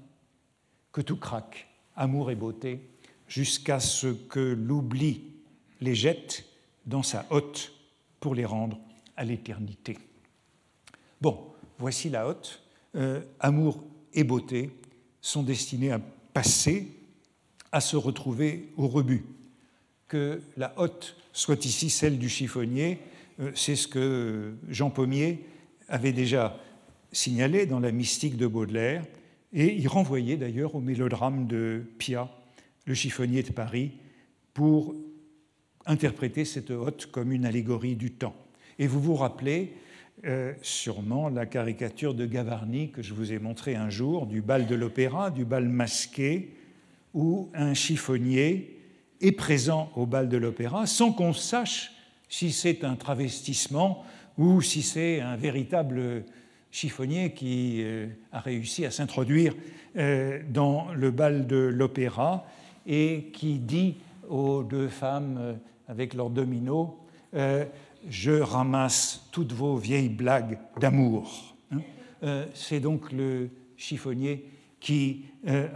que 0.91 1.01
tout 1.01 1.17
craque, 1.17 1.67
amour 1.95 2.31
et 2.31 2.35
beauté, 2.35 2.89
jusqu'à 3.27 3.79
ce 3.79 4.07
que 4.07 4.39
l'oubli 4.39 5.23
les 5.81 5.95
jette 5.95 6.48
dans 6.89 7.03
sa 7.03 7.25
hotte 7.29 7.71
pour 8.19 8.35
les 8.35 8.45
rendre 8.45 8.77
à 9.15 9.23
l'éternité. 9.23 9.97
Bon, 11.21 11.39
voici 11.77 12.09
la 12.09 12.27
hotte. 12.27 12.61
Euh, 12.95 13.21
amour 13.39 13.83
et 14.13 14.23
beauté 14.23 14.71
sont 15.21 15.43
destinés 15.43 15.91
à 15.91 16.01
passer, 16.33 16.87
à 17.71 17.81
se 17.81 17.95
retrouver 17.95 18.71
au 18.77 18.87
rebut 18.87 19.23
que 20.09 20.41
la 20.57 20.73
hotte 20.77 21.15
soit 21.31 21.63
ici 21.63 21.89
celle 21.89 22.17
du 22.17 22.27
chiffonnier, 22.27 22.99
euh, 23.39 23.51
c'est 23.55 23.77
ce 23.77 23.87
que 23.87 24.55
Jean 24.67 24.89
Pommier 24.89 25.45
avait 25.87 26.11
déjà 26.11 26.59
signalé 27.13 27.65
dans 27.65 27.79
la 27.79 27.91
mystique 27.91 28.35
de 28.35 28.47
Baudelaire, 28.47 29.05
et 29.53 29.73
il 29.73 29.87
renvoyait 29.87 30.35
d'ailleurs 30.35 30.75
au 30.75 30.81
mélodrame 30.81 31.47
de 31.47 31.83
Pia, 31.97 32.29
le 32.85 32.93
chiffonnier 32.93 33.43
de 33.43 33.51
Paris, 33.51 33.91
pour 34.53 34.95
interpréter 35.85 36.45
cette 36.45 36.71
hotte 36.71 37.07
comme 37.07 37.31
une 37.31 37.45
allégorie 37.45 37.95
du 37.95 38.11
temps. 38.11 38.35
Et 38.77 38.87
vous 38.87 39.01
vous 39.01 39.15
rappelez 39.15 39.73
euh, 40.25 40.53
sûrement 40.61 41.29
la 41.29 41.45
caricature 41.45 42.13
de 42.13 42.25
Gavarni 42.25 42.91
que 42.91 43.01
je 43.01 43.13
vous 43.13 43.31
ai 43.31 43.39
montré 43.39 43.75
un 43.75 43.89
jour, 43.89 44.25
du 44.25 44.41
bal 44.41 44.67
de 44.67 44.75
l'opéra, 44.75 45.31
du 45.31 45.45
bal 45.45 45.67
masqué, 45.67 46.55
où 47.13 47.49
un 47.53 47.73
chiffonnier 47.73 48.79
est 49.21 49.31
présent 49.31 49.91
au 49.95 50.05
bal 50.05 50.29
de 50.29 50.37
l'opéra 50.37 50.85
sans 50.85 51.11
qu'on 51.11 51.33
sache 51.33 51.91
si 52.29 52.51
c'est 52.51 52.83
un 52.83 52.95
travestissement 52.95 54.03
ou 54.37 54.61
si 54.61 54.81
c'est 54.81 55.19
un 55.19 55.35
véritable 55.35 56.23
chiffonnier 56.71 57.33
qui 57.33 57.81
euh, 57.81 58.07
a 58.31 58.39
réussi 58.39 58.85
à 58.85 58.91
s'introduire 58.91 59.55
euh, 59.97 60.41
dans 60.49 60.87
le 60.93 61.11
bal 61.11 61.47
de 61.47 61.57
l'opéra 61.57 62.45
et 62.85 63.31
qui 63.33 63.57
dit 63.57 63.95
aux 64.29 64.63
deux 64.63 64.87
femmes 64.87 65.37
euh, 65.39 65.53
avec 65.87 66.13
leurs 66.13 66.29
dominos 66.29 66.89
Je 68.07 68.39
ramasse 68.39 69.27
toutes 69.31 69.51
vos 69.51 69.75
vieilles 69.75 70.09
blagues 70.09 70.57
d'amour. 70.79 71.55
Hein. 71.71 72.45
C'est 72.53 72.79
donc 72.79 73.11
le 73.11 73.49
chiffonnier 73.75 74.45
qui 74.79 75.25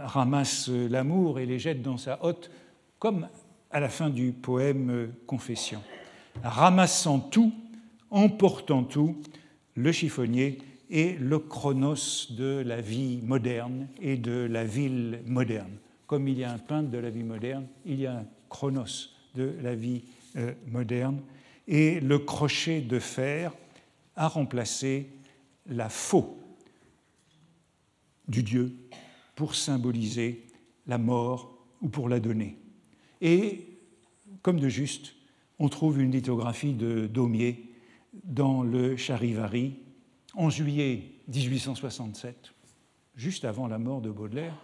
ramasse 0.00 0.68
l'amour 0.68 1.38
et 1.38 1.46
les 1.46 1.58
jette 1.58 1.82
dans 1.82 1.98
sa 1.98 2.24
hotte 2.24 2.50
comme 2.98 3.28
à 3.70 3.80
la 3.80 3.88
fin 3.88 4.08
du 4.08 4.32
poème 4.32 5.12
Confession. 5.26 5.82
Ramassant 6.42 7.18
tout, 7.18 7.52
emportant 8.10 8.84
tout, 8.84 9.16
le 9.74 9.92
chiffonnier 9.92 10.58
est 10.90 11.18
le 11.20 11.38
chronos 11.38 12.28
de 12.30 12.62
la 12.64 12.80
vie 12.80 13.20
moderne 13.22 13.88
et 14.00 14.16
de 14.16 14.46
la 14.50 14.64
ville 14.64 15.20
moderne. 15.26 15.72
Comme 16.06 16.28
il 16.28 16.38
y 16.38 16.44
a 16.44 16.52
un 16.52 16.58
peintre 16.58 16.90
de 16.90 16.98
la 16.98 17.10
vie 17.10 17.24
moderne, 17.24 17.66
il 17.84 18.00
y 18.00 18.06
a 18.06 18.18
un 18.18 18.26
chronos 18.54 19.10
de 19.34 19.56
la 19.62 19.74
vie 19.74 20.04
euh, 20.36 20.54
moderne. 20.68 21.20
Et 21.66 21.98
le 21.98 22.20
crochet 22.20 22.80
de 22.80 23.00
fer 23.00 23.52
a 24.14 24.28
remplacé 24.28 25.10
la 25.66 25.88
faux 25.88 26.38
du 28.28 28.44
Dieu 28.44 28.76
pour 29.34 29.56
symboliser 29.56 30.46
la 30.86 30.98
mort 30.98 31.58
ou 31.82 31.88
pour 31.88 32.08
la 32.08 32.20
donner. 32.20 32.56
Et, 33.20 33.76
comme 34.42 34.60
de 34.60 34.68
juste, 34.68 35.16
on 35.58 35.68
trouve 35.68 36.00
une 36.00 36.12
lithographie 36.12 36.74
de 36.74 37.08
Daumier 37.08 37.72
dans 38.22 38.62
le 38.62 38.96
Charivari 38.96 39.80
en 40.34 40.48
juillet 40.48 41.10
1867, 41.26 42.52
juste 43.16 43.44
avant 43.44 43.66
la 43.66 43.78
mort 43.78 44.00
de 44.00 44.10
Baudelaire, 44.10 44.56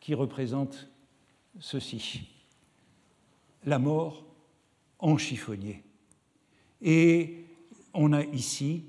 qui 0.00 0.14
représente 0.14 0.88
ceci 1.60 2.31
la 3.64 3.78
mort 3.78 4.24
en 4.98 5.18
chiffonnier. 5.18 5.82
Et 6.80 7.44
on 7.94 8.12
a 8.12 8.24
ici 8.24 8.84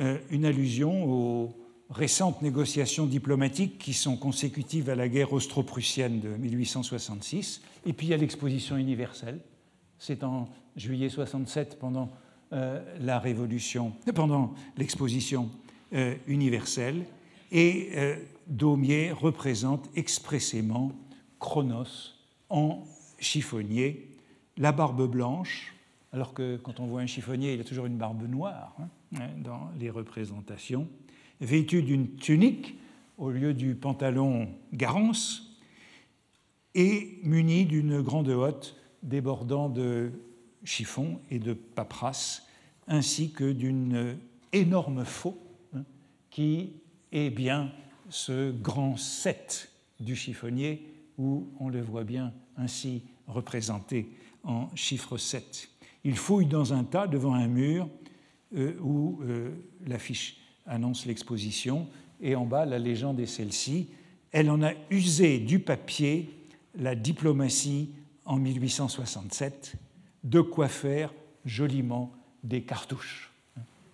euh, 0.00 0.18
une 0.30 0.44
allusion 0.44 1.04
aux 1.04 1.56
récentes 1.90 2.42
négociations 2.42 3.06
diplomatiques 3.06 3.78
qui 3.78 3.92
sont 3.92 4.16
consécutives 4.16 4.90
à 4.90 4.94
la 4.94 5.08
guerre 5.08 5.32
austro-prussienne 5.32 6.20
de 6.20 6.28
1866. 6.30 7.62
Et 7.86 7.92
puis 7.92 8.12
a 8.12 8.16
l'exposition 8.16 8.76
universelle. 8.76 9.40
C'est 9.98 10.24
en 10.24 10.48
juillet 10.76 11.08
67 11.08 11.78
pendant 11.78 12.10
euh, 12.52 12.82
la 13.00 13.18
révolution, 13.18 13.92
pendant 14.14 14.54
l'exposition 14.76 15.50
euh, 15.92 16.14
universelle. 16.26 17.04
Et 17.52 17.90
Daumier 18.48 19.12
représente 19.12 19.88
expressément 19.94 20.90
Chronos 21.38 22.14
en 22.48 22.82
chiffonnier, 23.24 24.08
la 24.56 24.72
barbe 24.72 25.10
blanche, 25.10 25.74
alors 26.12 26.32
que 26.32 26.56
quand 26.58 26.78
on 26.78 26.86
voit 26.86 27.00
un 27.00 27.06
chiffonnier, 27.06 27.54
il 27.54 27.60
a 27.60 27.64
toujours 27.64 27.86
une 27.86 27.96
barbe 27.96 28.28
noire 28.28 28.76
hein, 28.78 29.28
dans 29.38 29.70
les 29.80 29.90
représentations 29.90 30.88
vêtu 31.40 31.82
d'une 31.82 32.14
tunique 32.16 32.76
au 33.18 33.30
lieu 33.30 33.54
du 33.54 33.74
pantalon 33.74 34.48
garance 34.72 35.58
et 36.74 37.18
muni 37.22 37.66
d'une 37.66 38.00
grande 38.00 38.28
hotte 38.28 38.76
débordant 39.02 39.68
de 39.68 40.10
chiffon 40.64 41.20
et 41.30 41.38
de 41.38 41.52
paperasse, 41.52 42.46
ainsi 42.88 43.32
que 43.32 43.52
d'une 43.52 44.16
énorme 44.52 45.04
faux 45.04 45.38
hein, 45.74 45.84
qui 46.30 46.72
est 47.12 47.30
bien 47.30 47.70
ce 48.08 48.50
grand 48.50 48.96
set 48.96 49.70
du 50.00 50.16
chiffonnier 50.16 50.86
où 51.18 51.48
on 51.60 51.68
le 51.68 51.80
voit 51.80 52.04
bien 52.04 52.32
ainsi 52.56 53.02
représenté 53.28 54.08
en 54.42 54.68
chiffre 54.74 55.16
7. 55.16 55.68
Il 56.04 56.16
fouille 56.16 56.46
dans 56.46 56.72
un 56.72 56.84
tas 56.84 57.06
devant 57.06 57.34
un 57.34 57.48
mur 57.48 57.88
euh, 58.56 58.78
où 58.80 59.20
euh, 59.22 59.50
l'affiche 59.86 60.36
annonce 60.66 61.06
l'exposition, 61.06 61.88
et 62.20 62.36
en 62.36 62.44
bas 62.44 62.64
la 62.64 62.78
légende 62.78 63.20
est 63.20 63.26
celle-ci. 63.26 63.88
Elle 64.32 64.50
en 64.50 64.62
a 64.62 64.72
usé 64.90 65.38
du 65.38 65.58
papier 65.58 66.30
la 66.76 66.94
diplomatie 66.94 67.90
en 68.24 68.36
1867, 68.36 69.74
de 70.24 70.40
quoi 70.40 70.68
faire 70.68 71.12
joliment 71.44 72.12
des 72.42 72.62
cartouches. 72.62 73.30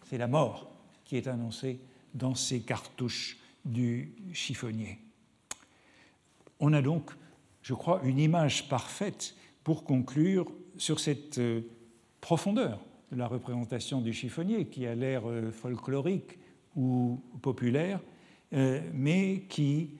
C'est 0.08 0.18
la 0.18 0.28
mort 0.28 0.70
qui 1.04 1.16
est 1.16 1.26
annoncée 1.26 1.80
dans 2.14 2.34
ces 2.34 2.60
cartouches 2.60 3.38
du 3.64 4.12
chiffonnier. 4.32 4.98
On 6.58 6.72
a 6.72 6.82
donc, 6.82 7.10
je 7.62 7.74
crois, 7.74 8.00
une 8.04 8.18
image 8.18 8.68
parfaite 8.68 9.34
pour 9.64 9.84
conclure 9.84 10.50
sur 10.76 11.00
cette 11.00 11.38
euh, 11.38 11.60
profondeur 12.20 12.80
de 13.12 13.16
la 13.16 13.26
représentation 13.26 14.00
du 14.00 14.12
chiffonnier 14.12 14.66
qui 14.66 14.86
a 14.86 14.94
l'air 14.94 15.28
euh, 15.28 15.50
folklorique, 15.50 16.38
ou 16.76 17.20
populaire, 17.42 18.00
euh, 18.52 18.80
mais 18.94 19.42
qui 19.48 19.90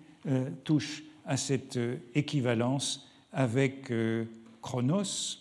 touche 0.64 1.02
à 1.24 1.36
cette 1.36 1.78
équivalence 2.14 3.08
avec 3.32 3.90
Chronos 4.60 5.38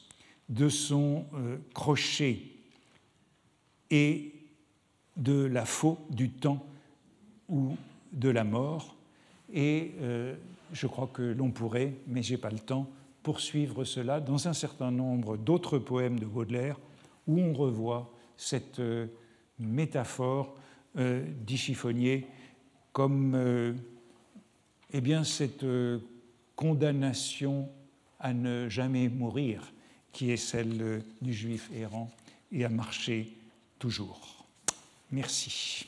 de 0.48 0.70
son 0.70 1.26
crochet 1.74 2.40
et 3.92 4.32
de 5.18 5.44
la 5.44 5.66
faux, 5.66 6.00
du 6.10 6.30
temps 6.30 6.66
ou 7.50 7.76
de 8.14 8.30
la 8.30 8.46
mort. 8.46 8.96
Et 9.54 9.92
je 10.72 10.88
crois 10.88 11.08
que 11.08 11.22
l'on 11.22 11.52
pourrait, 11.52 11.94
mais 12.08 12.24
je 12.24 12.34
n'ai 12.34 12.38
pas 12.38 12.50
le 12.50 12.60
temps, 12.60 12.90
poursuivre 13.24 13.84
cela 13.84 14.20
dans 14.20 14.48
un 14.48 14.54
certain 14.54 14.92
nombre 14.92 15.38
d'autres 15.38 15.78
poèmes 15.78 16.20
de 16.20 16.26
Baudelaire 16.26 16.80
où 17.28 17.40
on 17.40 17.54
revoit 17.54 18.12
cette 18.38 18.80
euh, 18.80 19.08
métaphore 19.60 20.56
euh, 20.98 21.26
chiffonnier 21.48 22.28
comme 22.92 23.76
eh 24.92 25.00
bien, 25.00 25.24
cette 25.24 25.66
condamnation 26.56 27.70
à 28.20 28.34
ne 28.34 28.68
jamais 28.68 29.08
mourir 29.08 29.72
qui 30.12 30.32
est 30.32 30.38
celle 30.38 31.04
du 31.22 31.34
juif 31.34 31.70
errant 31.74 32.10
et 32.52 32.66
à 32.66 32.70
marcher 32.70 33.32
toujours. 33.78 34.46
Merci. 35.12 35.88